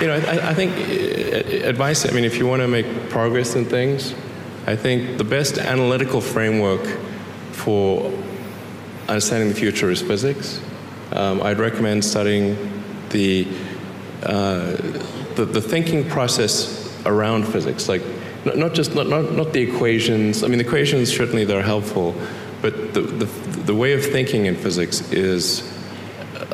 You 0.00 0.06
know, 0.06 0.14
I, 0.14 0.50
I 0.50 0.54
think 0.54 0.72
uh, 0.76 1.66
advice, 1.66 2.08
I 2.08 2.12
mean, 2.12 2.24
if 2.24 2.38
you 2.38 2.46
want 2.46 2.62
to 2.62 2.68
make 2.68 3.08
progress 3.08 3.56
in 3.56 3.64
things, 3.64 4.14
I 4.66 4.76
think 4.76 5.18
the 5.18 5.24
best 5.24 5.58
analytical 5.58 6.20
framework 6.20 6.86
for 7.50 8.12
understanding 9.08 9.48
the 9.48 9.56
future 9.56 9.90
is 9.90 10.00
physics. 10.00 10.60
Um, 11.12 11.42
I'd 11.42 11.58
recommend 11.58 12.04
studying 12.04 12.56
the, 13.08 13.48
uh, 14.22 14.76
the, 15.34 15.48
the 15.50 15.60
thinking 15.60 16.08
process 16.08 16.94
around 17.04 17.48
physics, 17.48 17.88
like 17.88 18.02
not, 18.44 18.56
not 18.56 18.74
just 18.74 18.94
not, 18.94 19.08
not, 19.08 19.32
not 19.32 19.52
the 19.52 19.62
equations. 19.62 20.44
I 20.44 20.48
mean, 20.48 20.58
the 20.58 20.64
equations 20.64 21.10
certainly 21.10 21.44
they're 21.44 21.62
helpful, 21.62 22.14
but 22.62 22.94
the, 22.94 23.00
the, 23.00 23.24
the 23.24 23.74
way 23.74 23.94
of 23.94 24.04
thinking 24.04 24.46
in 24.46 24.54
physics 24.54 25.10
is 25.10 25.62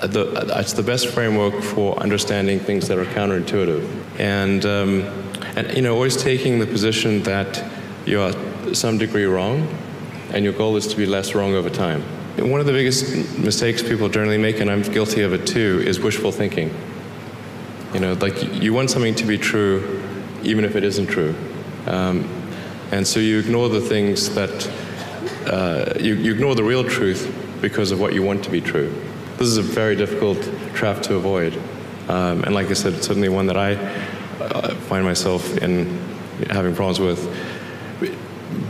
the, 0.03 0.53
it's 0.57 0.73
the 0.73 0.83
best 0.83 1.09
framework 1.09 1.63
for 1.63 1.97
understanding 1.99 2.59
things 2.59 2.89
that 2.89 2.99
are 2.99 3.05
counterintuitive. 3.05 3.89
And, 4.19 4.65
um, 4.67 5.03
and 5.57 5.73
you 5.77 5.83
know, 5.83 5.95
always 5.95 6.17
taking 6.17 6.59
the 6.59 6.67
position 6.67 7.23
that 7.23 7.65
you 8.07 8.21
are 8.21 8.33
some 8.75 8.99
degree 8.99 9.25
wrong, 9.25 9.69
and 10.33 10.45
your 10.45 10.53
goal 10.53 10.77
is 10.77 10.87
to 10.89 10.97
be 10.97 11.07
less 11.07 11.35
wrong 11.35 11.55
over 11.55 11.71
time. 11.71 12.03
And 12.37 12.51
one 12.51 12.61
of 12.61 12.67
the 12.67 12.73
biggest 12.73 13.39
mistakes 13.39 13.83
people 13.83 14.09
generally 14.09 14.39
make, 14.39 14.59
and 14.59 14.69
I'm 14.69 14.83
guilty 14.83 15.23
of 15.23 15.33
it 15.33 15.47
too, 15.47 15.83
is 15.87 16.01
wishful 16.01 16.33
thinking. 16.33 16.75
You 17.93 18.01
know, 18.01 18.15
like 18.15 18.61
you 18.61 18.75
want 18.75 18.91
something 18.91 19.15
to 19.15 19.25
be 19.25 19.39
true, 19.39 20.03
even 20.43 20.65
if 20.65 20.75
it 20.75 20.83
isn't 20.83 21.07
true. 21.07 21.35
Um, 21.87 22.29
and 22.91 23.07
so 23.07 23.21
you 23.21 23.39
ignore 23.39 23.69
the 23.69 23.81
things 23.81 24.35
that, 24.35 24.71
uh, 25.47 25.95
you, 26.01 26.15
you 26.15 26.35
ignore 26.35 26.57
the 26.57 26.65
real 26.65 26.83
truth 26.83 27.33
because 27.61 27.93
of 27.93 28.01
what 28.01 28.15
you 28.15 28.23
want 28.23 28.43
to 28.45 28.51
be 28.51 28.61
true. 28.61 28.93
This 29.39 29.49
is 29.49 29.57
a 29.57 29.63
very 29.63 29.97
difficult 29.97 30.39
trap 30.75 31.03
to 31.03 31.15
avoid. 31.15 31.57
Um, 32.09 32.45
and 32.45 32.55
like 32.55 32.69
I 32.69 32.75
said, 32.75 32.95
it's 32.95 33.07
certainly 33.07 33.29
one 33.29 33.47
that 33.47 33.57
I 33.57 33.75
uh, 34.41 34.75
find 34.75 35.05
myself 35.05 35.59
in 35.59 35.99
having 36.51 36.75
problems 36.75 37.01
with. 37.01 37.21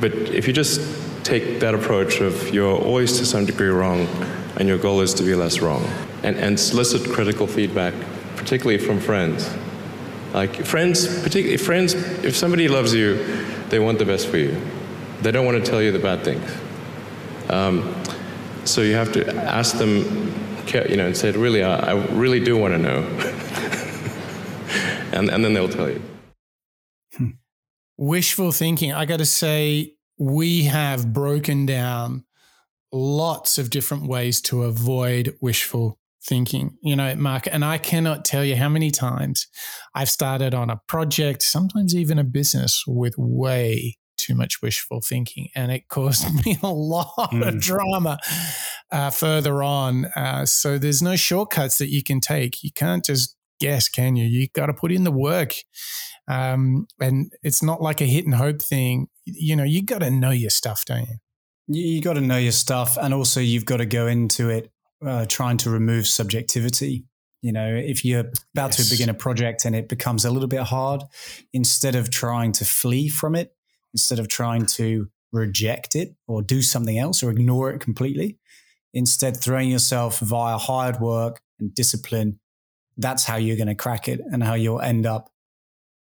But 0.00 0.12
if 0.12 0.46
you 0.46 0.52
just 0.52 0.80
take 1.24 1.60
that 1.60 1.74
approach 1.74 2.20
of 2.20 2.52
you're 2.54 2.76
always 2.76 3.18
to 3.18 3.26
some 3.26 3.46
degree 3.46 3.68
wrong 3.68 4.06
and 4.56 4.68
your 4.68 4.78
goal 4.78 5.00
is 5.00 5.14
to 5.14 5.22
be 5.22 5.34
less 5.34 5.60
wrong, 5.60 5.84
and, 6.22 6.36
and 6.36 6.58
solicit 6.58 7.10
critical 7.12 7.46
feedback, 7.46 7.92
particularly 8.36 8.78
from 8.78 9.00
friends. 9.00 9.52
Like 10.32 10.64
friends, 10.64 11.06
particularly 11.22 11.56
friends, 11.56 11.94
if 11.94 12.36
somebody 12.36 12.68
loves 12.68 12.94
you, 12.94 13.16
they 13.68 13.78
want 13.78 13.98
the 13.98 14.04
best 14.04 14.28
for 14.28 14.36
you. 14.36 14.60
They 15.22 15.30
don't 15.30 15.44
want 15.44 15.64
to 15.64 15.70
tell 15.70 15.82
you 15.82 15.92
the 15.92 15.98
bad 15.98 16.24
things. 16.24 16.50
Um, 17.50 17.94
so 18.64 18.80
you 18.80 18.94
have 18.94 19.12
to 19.12 19.34
ask 19.36 19.76
them, 19.76 20.32
you 20.72 20.96
know, 20.96 21.06
and 21.06 21.16
said, 21.16 21.36
really, 21.36 21.62
I, 21.62 21.92
I 21.92 22.06
really 22.12 22.40
do 22.40 22.56
want 22.56 22.74
to 22.74 22.78
know. 22.78 22.98
and, 25.12 25.30
and 25.30 25.44
then 25.44 25.54
they'll 25.54 25.68
tell 25.68 25.90
you. 25.90 26.02
Wishful 27.96 28.52
thinking. 28.52 28.92
I 28.92 29.04
got 29.04 29.18
to 29.18 29.24
say, 29.24 29.94
we 30.18 30.64
have 30.64 31.12
broken 31.12 31.66
down 31.66 32.24
lots 32.92 33.58
of 33.58 33.70
different 33.70 34.08
ways 34.08 34.40
to 34.42 34.64
avoid 34.64 35.36
wishful 35.40 35.98
thinking. 36.24 36.76
You 36.82 36.96
know, 36.96 37.14
Mark, 37.16 37.46
and 37.50 37.64
I 37.64 37.78
cannot 37.78 38.24
tell 38.24 38.44
you 38.44 38.56
how 38.56 38.68
many 38.68 38.90
times 38.90 39.46
I've 39.94 40.10
started 40.10 40.54
on 40.54 40.70
a 40.70 40.80
project, 40.88 41.42
sometimes 41.42 41.94
even 41.94 42.18
a 42.18 42.24
business, 42.24 42.82
with 42.86 43.14
way 43.16 43.98
too 44.16 44.34
much 44.34 44.62
wishful 44.62 45.00
thinking. 45.00 45.48
And 45.54 45.70
it 45.70 45.88
caused 45.88 46.26
me 46.46 46.58
a 46.62 46.68
lot 46.68 47.12
of 47.18 47.30
Mm. 47.30 47.60
drama 47.60 48.18
uh, 48.94 49.10
further 49.10 49.62
on. 49.62 50.04
Uh, 50.16 50.46
so 50.46 50.78
there's 50.78 51.02
no 51.02 51.16
shortcuts 51.16 51.78
that 51.78 51.90
you 51.90 52.02
can 52.02 52.20
take. 52.20 52.62
You 52.62 52.70
can't 52.72 53.04
just 53.04 53.36
guess, 53.58 53.88
can 53.88 54.14
you? 54.14 54.24
You 54.24 54.46
got 54.54 54.66
to 54.66 54.72
put 54.72 54.92
in 54.92 55.02
the 55.02 55.10
work. 55.10 55.54
Um, 56.28 56.86
and 57.00 57.32
it's 57.42 57.62
not 57.62 57.82
like 57.82 58.00
a 58.00 58.04
hit 58.04 58.24
and 58.24 58.34
hope 58.34 58.62
thing. 58.62 59.08
You 59.24 59.56
know, 59.56 59.64
you 59.64 59.82
got 59.82 59.98
to 59.98 60.10
know 60.10 60.30
your 60.30 60.50
stuff, 60.50 60.84
don't 60.84 61.08
you? 61.08 61.16
You, 61.66 61.82
you 61.96 62.00
got 62.00 62.14
to 62.14 62.20
know 62.20 62.38
your 62.38 62.52
stuff, 62.52 62.96
and 62.96 63.12
also 63.12 63.40
you've 63.40 63.64
got 63.64 63.78
to 63.78 63.86
go 63.86 64.06
into 64.06 64.48
it 64.48 64.70
uh, 65.04 65.26
trying 65.28 65.56
to 65.58 65.70
remove 65.70 66.06
subjectivity. 66.06 67.04
You 67.42 67.52
know, 67.52 67.74
if 67.74 68.04
you're 68.04 68.20
about 68.54 68.78
Yes. 68.78 68.88
to 68.88 68.94
begin 68.94 69.08
a 69.08 69.14
project 69.14 69.64
and 69.64 69.74
it 69.74 69.88
becomes 69.88 70.24
a 70.24 70.30
little 70.30 70.48
bit 70.48 70.62
hard, 70.62 71.02
instead 71.52 71.94
of 71.94 72.10
trying 72.10 72.52
to 72.52 72.64
flee 72.64 73.08
from 73.08 73.34
it, 73.34 73.54
instead 73.92 74.18
of 74.18 74.28
trying 74.28 74.66
to 74.66 75.08
reject 75.32 75.96
it 75.96 76.14
or 76.28 76.42
do 76.42 76.62
something 76.62 76.96
else 76.98 77.22
or 77.22 77.30
ignore 77.30 77.70
it 77.70 77.80
completely, 77.80 78.38
instead 78.94 79.36
throwing 79.36 79.68
yourself 79.68 80.20
via 80.20 80.56
hard 80.56 81.00
work 81.00 81.40
and 81.58 81.74
discipline, 81.74 82.38
that's 82.96 83.24
how 83.24 83.36
you're 83.36 83.56
going 83.56 83.66
to 83.66 83.74
crack 83.74 84.08
it 84.08 84.20
and 84.32 84.42
how 84.42 84.54
you'll 84.54 84.80
end 84.80 85.04
up 85.04 85.28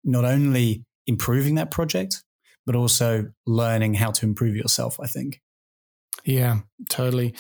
not 0.05 0.25
only 0.25 0.85
improving 1.07 1.57
that 1.57 1.71
project, 1.71 2.23
but 2.67 2.77
also 2.77 3.27
learning 3.47 3.95
how 3.95 4.11
to 4.13 4.27
improve 4.27 4.55
yourself, 4.55 5.01
I 5.01 5.07
think. 5.07 5.41
Yeah, 6.25 6.61
totally. 6.89 7.35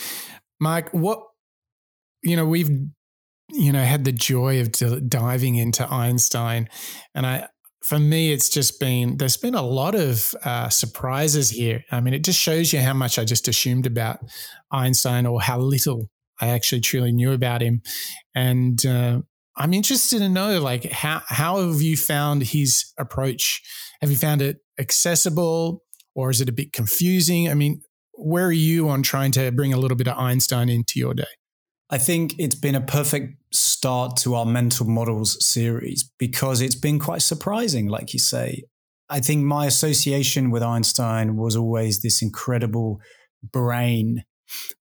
Mike, 0.58 0.92
what, 0.92 1.22
you 2.24 2.34
know, 2.34 2.46
we've 2.46 2.70
you 3.54 3.70
know 3.70 3.84
had 3.84 4.04
the 4.04 4.12
joy 4.12 4.60
of 4.60 4.72
diving 5.08 5.56
into 5.56 5.86
Einstein, 5.86 6.68
and 7.14 7.26
I 7.26 7.48
for 7.82 7.98
me 7.98 8.32
it's 8.32 8.48
just 8.48 8.78
been 8.78 9.16
there's 9.16 9.36
been 9.36 9.54
a 9.54 9.62
lot 9.62 9.94
of 9.94 10.34
uh, 10.44 10.68
surprises 10.68 11.50
here. 11.50 11.84
I 11.90 12.00
mean, 12.00 12.14
it 12.14 12.24
just 12.24 12.38
shows 12.38 12.72
you 12.72 12.80
how 12.80 12.94
much 12.94 13.18
I 13.18 13.24
just 13.24 13.48
assumed 13.48 13.86
about 13.86 14.20
Einstein 14.70 15.26
or 15.26 15.40
how 15.40 15.58
little 15.58 16.10
I 16.40 16.48
actually 16.48 16.80
truly 16.80 17.12
knew 17.12 17.32
about 17.32 17.62
him, 17.62 17.82
and. 18.34 18.84
Uh, 18.84 19.20
I'm 19.54 19.74
interested 19.74 20.20
to 20.20 20.30
know, 20.30 20.60
like, 20.60 20.90
how 20.90 21.20
how 21.26 21.60
have 21.60 21.82
you 21.82 21.94
found 21.94 22.42
his 22.42 22.86
approach? 22.98 23.60
Have 24.00 24.10
you 24.10 24.16
found 24.16 24.40
it 24.40 24.60
accessible, 24.78 25.82
or 26.14 26.30
is 26.30 26.40
it 26.40 26.48
a 26.48 26.52
bit 26.52 26.72
confusing? 26.72 27.50
I 27.50 27.54
mean, 27.54 27.82
where 28.14 28.46
are 28.46 28.52
you 28.52 28.88
on 28.88 29.02
trying 29.02 29.32
to 29.32 29.52
bring 29.52 29.72
a 29.72 29.76
little 29.76 29.96
bit 29.96 30.08
of 30.08 30.16
Einstein 30.16 30.70
into 30.70 30.98
your 30.98 31.12
day? 31.12 31.24
I 31.92 31.98
think 31.98 32.36
it's 32.38 32.54
been 32.54 32.74
a 32.74 32.80
perfect 32.80 33.34
start 33.52 34.16
to 34.16 34.34
our 34.34 34.46
mental 34.46 34.86
models 34.86 35.44
series 35.44 36.10
because 36.18 36.62
it's 36.62 36.74
been 36.74 36.98
quite 36.98 37.20
surprising, 37.20 37.86
like 37.86 38.14
you 38.14 38.18
say. 38.18 38.64
I 39.10 39.20
think 39.20 39.44
my 39.44 39.66
association 39.66 40.50
with 40.50 40.62
Einstein 40.62 41.36
was 41.36 41.54
always 41.54 42.00
this 42.00 42.22
incredible 42.22 42.98
brain 43.42 44.24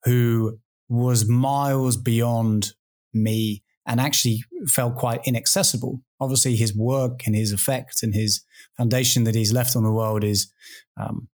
who 0.06 0.58
was 0.88 1.28
miles 1.28 1.98
beyond 1.98 2.72
me 3.14 3.62
and 3.86 4.00
actually 4.00 4.46
felt 4.68 4.96
quite 4.96 5.20
inaccessible. 5.26 6.02
Obviously, 6.22 6.56
his 6.56 6.74
work 6.74 7.24
and 7.26 7.36
his 7.36 7.52
effect 7.52 8.04
and 8.04 8.14
his 8.14 8.42
foundation 8.78 9.26
that 9.26 9.36
he's 9.36 9.52
left 9.52 9.76
on 9.76 9.84
the 9.84 9.92
world 9.92 10.24
is 10.24 10.50
um, 10.96 11.28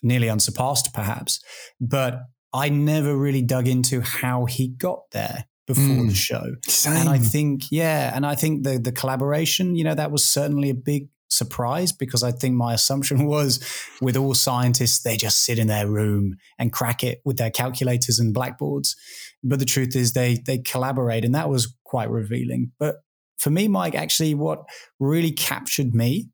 nearly 0.00 0.28
unsurpassed, 0.28 0.94
perhaps. 0.94 1.42
But 1.80 2.20
I 2.54 2.68
never 2.68 3.16
really 3.16 3.42
dug 3.42 3.66
into 3.66 4.00
how 4.00 4.44
he 4.44 4.68
got 4.68 5.10
there 5.10 5.46
before 5.66 5.82
mm. 5.82 6.08
the 6.08 6.14
show. 6.14 6.54
Same. 6.66 6.94
And 6.94 7.08
I 7.08 7.18
think, 7.18 7.64
yeah, 7.70 8.12
and 8.14 8.24
I 8.24 8.36
think 8.36 8.62
the 8.62 8.78
the 8.78 8.92
collaboration, 8.92 9.74
you 9.74 9.84
know, 9.84 9.94
that 9.94 10.12
was 10.12 10.24
certainly 10.24 10.70
a 10.70 10.74
big 10.74 11.08
surprise 11.28 11.90
because 11.90 12.22
I 12.22 12.30
think 12.30 12.54
my 12.54 12.72
assumption 12.72 13.26
was 13.26 13.62
with 14.00 14.16
all 14.16 14.34
scientists, 14.34 15.02
they 15.02 15.16
just 15.16 15.40
sit 15.40 15.58
in 15.58 15.66
their 15.66 15.88
room 15.88 16.36
and 16.58 16.72
crack 16.72 17.02
it 17.02 17.20
with 17.24 17.38
their 17.38 17.50
calculators 17.50 18.18
and 18.18 18.32
blackboards. 18.32 18.96
But 19.42 19.58
the 19.58 19.64
truth 19.64 19.96
is 19.96 20.12
they 20.12 20.38
they 20.46 20.58
collaborate 20.58 21.24
and 21.24 21.34
that 21.34 21.50
was 21.50 21.74
quite 21.84 22.10
revealing. 22.10 22.72
But 22.78 22.96
for 23.36 23.50
me, 23.50 23.68
Mike, 23.68 23.94
actually 23.94 24.34
what 24.34 24.64
really 25.00 25.32
captured 25.32 25.94
me 25.94 26.28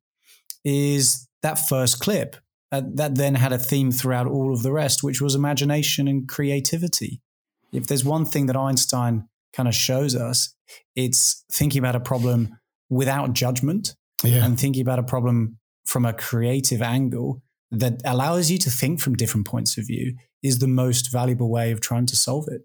is 0.65 1.27
that 1.43 1.55
first 1.55 2.01
clip 2.01 2.37
uh, 2.73 2.83
that 2.95 3.17
then 3.17 3.35
had 3.35 3.53
a 3.53 3.59
theme 3.59 3.91
throughout 3.91 4.27
all 4.27 4.53
of 4.53 4.63
the 4.63 4.73
rest, 4.73 5.03
which 5.03 5.21
was 5.21 5.35
imagination 5.35 6.07
and 6.09 6.29
creativity. 6.29 7.21
If 7.73 7.87
there's 7.87 8.05
one 8.05 8.25
thing 8.25 8.47
that 8.47 8.57
Einstein 8.57 9.29
kind 9.53 9.69
of 9.69 9.75
shows 9.75 10.15
us, 10.15 10.55
it's 10.95 11.45
thinking 11.51 11.79
about 11.79 11.97
a 11.97 12.01
problem 12.01 12.59
without 12.89 13.33
judgment 13.33 13.95
yeah. 14.23 14.45
and 14.45 14.59
thinking 14.59 14.83
about 14.83 14.99
a 14.99 15.05
problem 15.05 15.59
from 15.85 16.05
a 16.05 16.13
creative 16.13 16.83
angle 16.83 17.43
that 17.71 18.01
allows 18.05 18.51
you 18.51 18.59
to 18.59 18.71
think 18.71 19.01
from 19.01 19.15
different 19.15 19.47
points 19.47 19.79
of 19.79 19.87
view 19.87 20.17
is 20.43 20.59
the 20.59 20.69
most 20.69 21.13
valuable 21.13 21.51
way 21.51 21.71
of 21.71 21.81
trying 21.81 22.07
to 22.07 22.17
solve 22.17 22.47
it. 22.49 22.63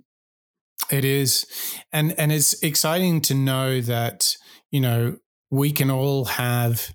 It 0.91 1.05
is. 1.05 1.45
And 1.91 2.13
and 2.19 2.31
it's 2.31 2.61
exciting 2.61 3.21
to 3.21 3.33
know 3.33 3.81
that, 3.81 4.35
you 4.71 4.81
know, 4.81 5.17
we 5.49 5.71
can 5.71 5.89
all 5.89 6.25
have 6.25 6.93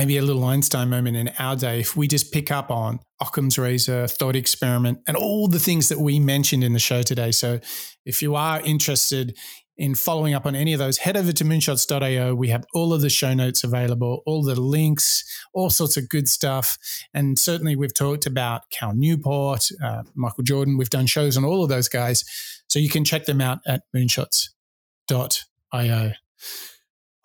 maybe 0.00 0.16
a 0.16 0.22
little 0.22 0.44
Einstein 0.44 0.88
moment 0.88 1.14
in 1.14 1.28
our 1.38 1.54
day 1.54 1.80
if 1.80 1.94
we 1.94 2.08
just 2.08 2.32
pick 2.32 2.50
up 2.50 2.70
on 2.70 3.00
Occam's 3.20 3.58
razor, 3.58 4.06
thought 4.06 4.34
experiment, 4.34 4.98
and 5.06 5.14
all 5.14 5.46
the 5.46 5.58
things 5.58 5.90
that 5.90 5.98
we 5.98 6.18
mentioned 6.18 6.64
in 6.64 6.72
the 6.72 6.78
show 6.78 7.02
today. 7.02 7.30
So 7.32 7.60
if 8.06 8.22
you 8.22 8.34
are 8.34 8.62
interested 8.62 9.36
in 9.76 9.94
following 9.94 10.32
up 10.32 10.46
on 10.46 10.54
any 10.54 10.72
of 10.72 10.78
those, 10.78 10.96
head 10.96 11.18
over 11.18 11.32
to 11.32 11.44
moonshots.io. 11.44 12.34
We 12.34 12.48
have 12.48 12.64
all 12.72 12.94
of 12.94 13.02
the 13.02 13.10
show 13.10 13.34
notes 13.34 13.62
available, 13.62 14.22
all 14.24 14.42
the 14.42 14.58
links, 14.58 15.22
all 15.52 15.68
sorts 15.68 15.98
of 15.98 16.08
good 16.08 16.30
stuff. 16.30 16.78
And 17.12 17.38
certainly 17.38 17.76
we've 17.76 17.92
talked 17.92 18.24
about 18.24 18.70
Cal 18.70 18.94
Newport, 18.94 19.68
uh, 19.84 20.04
Michael 20.14 20.44
Jordan. 20.44 20.78
We've 20.78 20.88
done 20.88 21.08
shows 21.08 21.36
on 21.36 21.44
all 21.44 21.62
of 21.62 21.68
those 21.68 21.90
guys. 21.90 22.24
So 22.68 22.78
you 22.78 22.88
can 22.88 23.04
check 23.04 23.26
them 23.26 23.42
out 23.42 23.58
at 23.66 23.82
moonshots.io. 23.94 24.52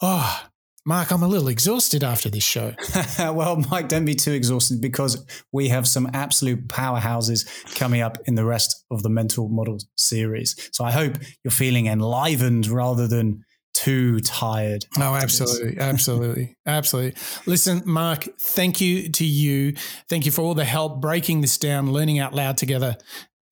Oh, 0.02 0.42
Mark, 0.88 1.12
I'm 1.12 1.24
a 1.24 1.28
little 1.28 1.48
exhausted 1.48 2.04
after 2.04 2.30
this 2.30 2.44
show. 2.44 2.76
well, 3.20 3.56
Mike, 3.72 3.88
don't 3.88 4.06
be 4.06 4.14
too 4.14 4.34
exhausted 4.34 4.82
because 4.82 5.26
we 5.52 5.70
have 5.70 5.88
some 5.88 6.10
absolute 6.14 6.68
powerhouses 6.68 7.48
coming 7.76 8.02
up 8.02 8.20
in 8.26 8.36
the 8.36 8.46
rest 8.46 8.86
of 8.92 9.02
the 9.02 9.10
Mental 9.10 9.50
Model 9.50 9.80
series. 9.98 10.56
So 10.72 10.84
I 10.86 10.92
hope 10.92 11.18
you're 11.44 11.52
feeling 11.52 11.88
enlivened 11.88 12.68
rather 12.68 13.08
than 13.08 13.44
too 13.74 14.20
tired. 14.20 14.86
Oh, 14.98 15.16
absolutely. 15.16 15.80
absolutely. 15.80 16.56
Absolutely. 16.66 17.22
Listen, 17.46 17.84
Mark, 17.86 18.28
thank 18.40 18.80
you 18.80 19.10
to 19.10 19.26
you. 19.26 19.74
Thank 20.08 20.26
you 20.26 20.32
for 20.32 20.42
all 20.42 20.54
the 20.54 20.66
help 20.66 21.02
breaking 21.02 21.42
this 21.42 21.58
down, 21.58 21.92
learning 21.92 22.20
out 22.20 22.34
loud 22.34 22.58
together. 22.58 22.96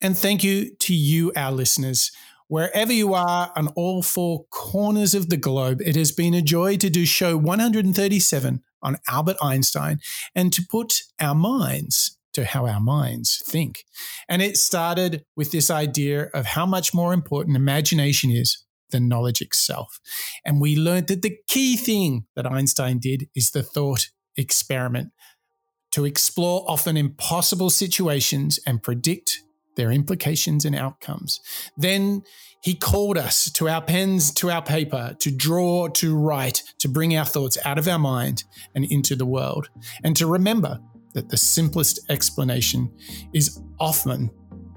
And 0.02 0.18
thank 0.18 0.44
you 0.44 0.76
to 0.82 0.96
you, 0.96 1.32
our 1.36 1.52
listeners. 1.52 2.12
Wherever 2.54 2.94
you 2.94 3.16
are 3.16 3.52
on 3.56 3.70
all 3.70 4.04
four 4.04 4.46
corners 4.52 5.16
of 5.16 5.32
the 5.32 5.38
globe, 5.38 5.82
it 5.82 5.96
has 5.96 6.12
been 6.12 6.36
a 6.36 6.42
joy 6.44 6.78
to 6.78 6.88
do 6.88 7.04
show 7.04 7.36
137 7.36 8.62
on 8.84 8.98
Albert 9.08 9.38
Einstein 9.42 10.00
and 10.36 10.54
to 10.54 10.62
put 10.70 11.02
our 11.20 11.34
minds 11.34 12.16
to 12.34 12.46
how 12.46 12.68
our 12.68 12.80
minds 12.80 13.42
think. 13.44 13.86
And 14.30 14.40
it 14.44 14.56
started 14.56 15.26
with 15.36 15.52
this 15.52 15.72
idea 15.72 16.26
of 16.36 16.46
how 16.46 16.68
much 16.68 16.94
more 16.94 17.12
important 17.12 17.58
imagination 17.58 18.30
is 18.30 18.64
than 18.92 19.08
knowledge 19.08 19.42
itself. 19.42 20.00
And 20.46 20.62
we 20.62 20.76
learned 20.76 21.08
that 21.08 21.24
the 21.24 21.40
key 21.48 21.76
thing 21.76 22.28
that 22.36 22.46
Einstein 22.46 23.00
did 23.00 23.30
is 23.36 23.50
the 23.50 23.64
thought 23.64 24.10
experiment 24.38 25.10
to 25.94 26.06
explore 26.06 26.70
often 26.70 26.98
impossible 26.98 27.72
situations 27.72 28.60
and 28.68 28.84
predict 28.84 29.40
their 29.76 29.92
implications 29.92 30.66
and 30.66 30.76
outcomes. 30.76 31.40
Then 31.78 32.24
he 32.62 32.76
called 32.76 33.18
us 33.18 33.52
to 33.52 33.68
our 33.68 33.82
pens, 33.82 34.32
to 34.36 34.50
our 34.50 34.62
paper, 34.62 35.16
to 35.20 35.32
draw, 35.32 35.88
to 35.90 36.16
write, 36.16 36.64
to 36.80 36.88
bring 36.88 37.16
our 37.18 37.26
thoughts 37.26 37.58
out 37.66 37.78
of 37.78 37.88
our 37.88 38.00
mind 38.00 38.44
and 38.74 38.86
into 38.86 39.16
the 39.16 39.26
world, 39.26 39.70
and 40.04 40.16
to 40.18 40.28
remember 40.28 40.80
that 41.14 41.30
the 41.30 41.38
simplest 41.38 42.00
explanation 42.10 42.92
is 43.34 43.62
often 43.80 44.32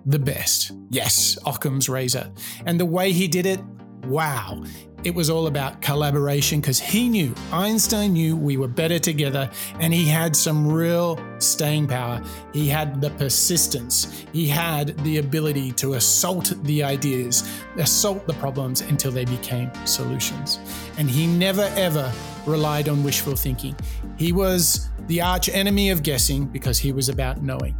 the 0.05 0.19
best. 0.19 0.73
Yes, 0.91 1.39
Occam's 1.47 1.89
razor. 1.89 2.33
And 2.67 2.79
the 2.79 2.87
way 2.87 3.13
he 3.13 3.29
did 3.29 3.47
it, 3.47 3.61
wow. 4.05 4.63
It 5.07 5.15
was 5.15 5.31
all 5.31 5.47
about 5.47 5.81
collaboration 5.83 6.61
because 6.61 6.81
he 6.81 7.09
knew, 7.09 7.33
Einstein 7.53 8.15
knew 8.15 8.37
we 8.37 8.57
were 8.57 8.67
better 8.67 8.99
together 8.99 9.49
and 9.79 9.95
he 9.95 10.05
had 10.05 10.35
some 10.35 10.67
real 10.67 11.21
staying 11.39 11.87
power. 11.87 12.21
He 12.53 12.67
had 12.67 13.01
the 13.01 13.11
persistence. 13.11 14.27
He 14.33 14.49
had 14.49 14.99
the 15.05 15.19
ability 15.19 15.71
to 15.75 15.95
assault 15.95 16.55
the 16.65 16.83
ideas, 16.83 17.49
assault 17.77 18.27
the 18.27 18.33
problems 18.33 18.81
until 18.81 19.13
they 19.13 19.27
became 19.27 19.71
solutions. 19.85 20.59
And 20.99 21.09
he 21.09 21.29
never 21.29 21.71
ever 21.77 22.13
relied 22.45 22.89
on 22.89 23.05
wishful 23.05 23.37
thinking. 23.37 23.77
He 24.19 24.33
was 24.33 24.89
the 25.07 25.21
arch 25.21 25.49
enemy 25.49 25.91
of 25.91 26.03
guessing 26.03 26.47
because 26.47 26.81
he 26.81 26.91
was 26.91 27.09
about 27.09 27.43
knowing. 27.43 27.77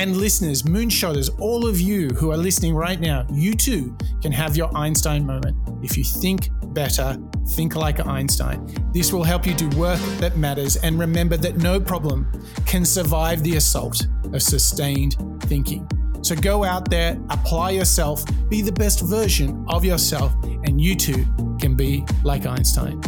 And 0.00 0.16
listeners, 0.16 0.62
moonshotters, 0.62 1.28
all 1.38 1.66
of 1.66 1.78
you 1.78 2.08
who 2.08 2.30
are 2.30 2.36
listening 2.38 2.74
right 2.74 2.98
now, 2.98 3.26
you 3.30 3.52
too 3.52 3.94
can 4.22 4.32
have 4.32 4.56
your 4.56 4.74
Einstein 4.74 5.26
moment. 5.26 5.54
If 5.82 5.98
you 5.98 6.04
think 6.04 6.48
better, 6.72 7.18
think 7.48 7.76
like 7.76 8.06
Einstein. 8.06 8.66
This 8.94 9.12
will 9.12 9.24
help 9.24 9.44
you 9.44 9.52
do 9.52 9.68
work 9.78 10.00
that 10.16 10.38
matters 10.38 10.76
and 10.76 10.98
remember 10.98 11.36
that 11.36 11.58
no 11.58 11.78
problem 11.78 12.26
can 12.64 12.86
survive 12.86 13.42
the 13.42 13.56
assault 13.56 14.06
of 14.32 14.40
sustained 14.40 15.16
thinking. 15.42 15.86
So 16.22 16.34
go 16.34 16.64
out 16.64 16.88
there, 16.88 17.20
apply 17.28 17.72
yourself, 17.72 18.24
be 18.48 18.62
the 18.62 18.72
best 18.72 19.02
version 19.02 19.66
of 19.68 19.84
yourself, 19.84 20.32
and 20.64 20.80
you 20.80 20.94
too 20.94 21.26
can 21.60 21.74
be 21.74 22.06
like 22.24 22.46
Einstein. 22.46 23.02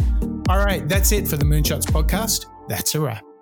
All 0.47 0.63
right, 0.63 0.87
that's 0.87 1.11
it 1.11 1.27
for 1.27 1.37
the 1.37 1.45
Moonshots 1.45 1.87
podcast. 1.87 2.45
That's 2.67 2.93
a 2.93 3.01
wrap. 3.01 3.32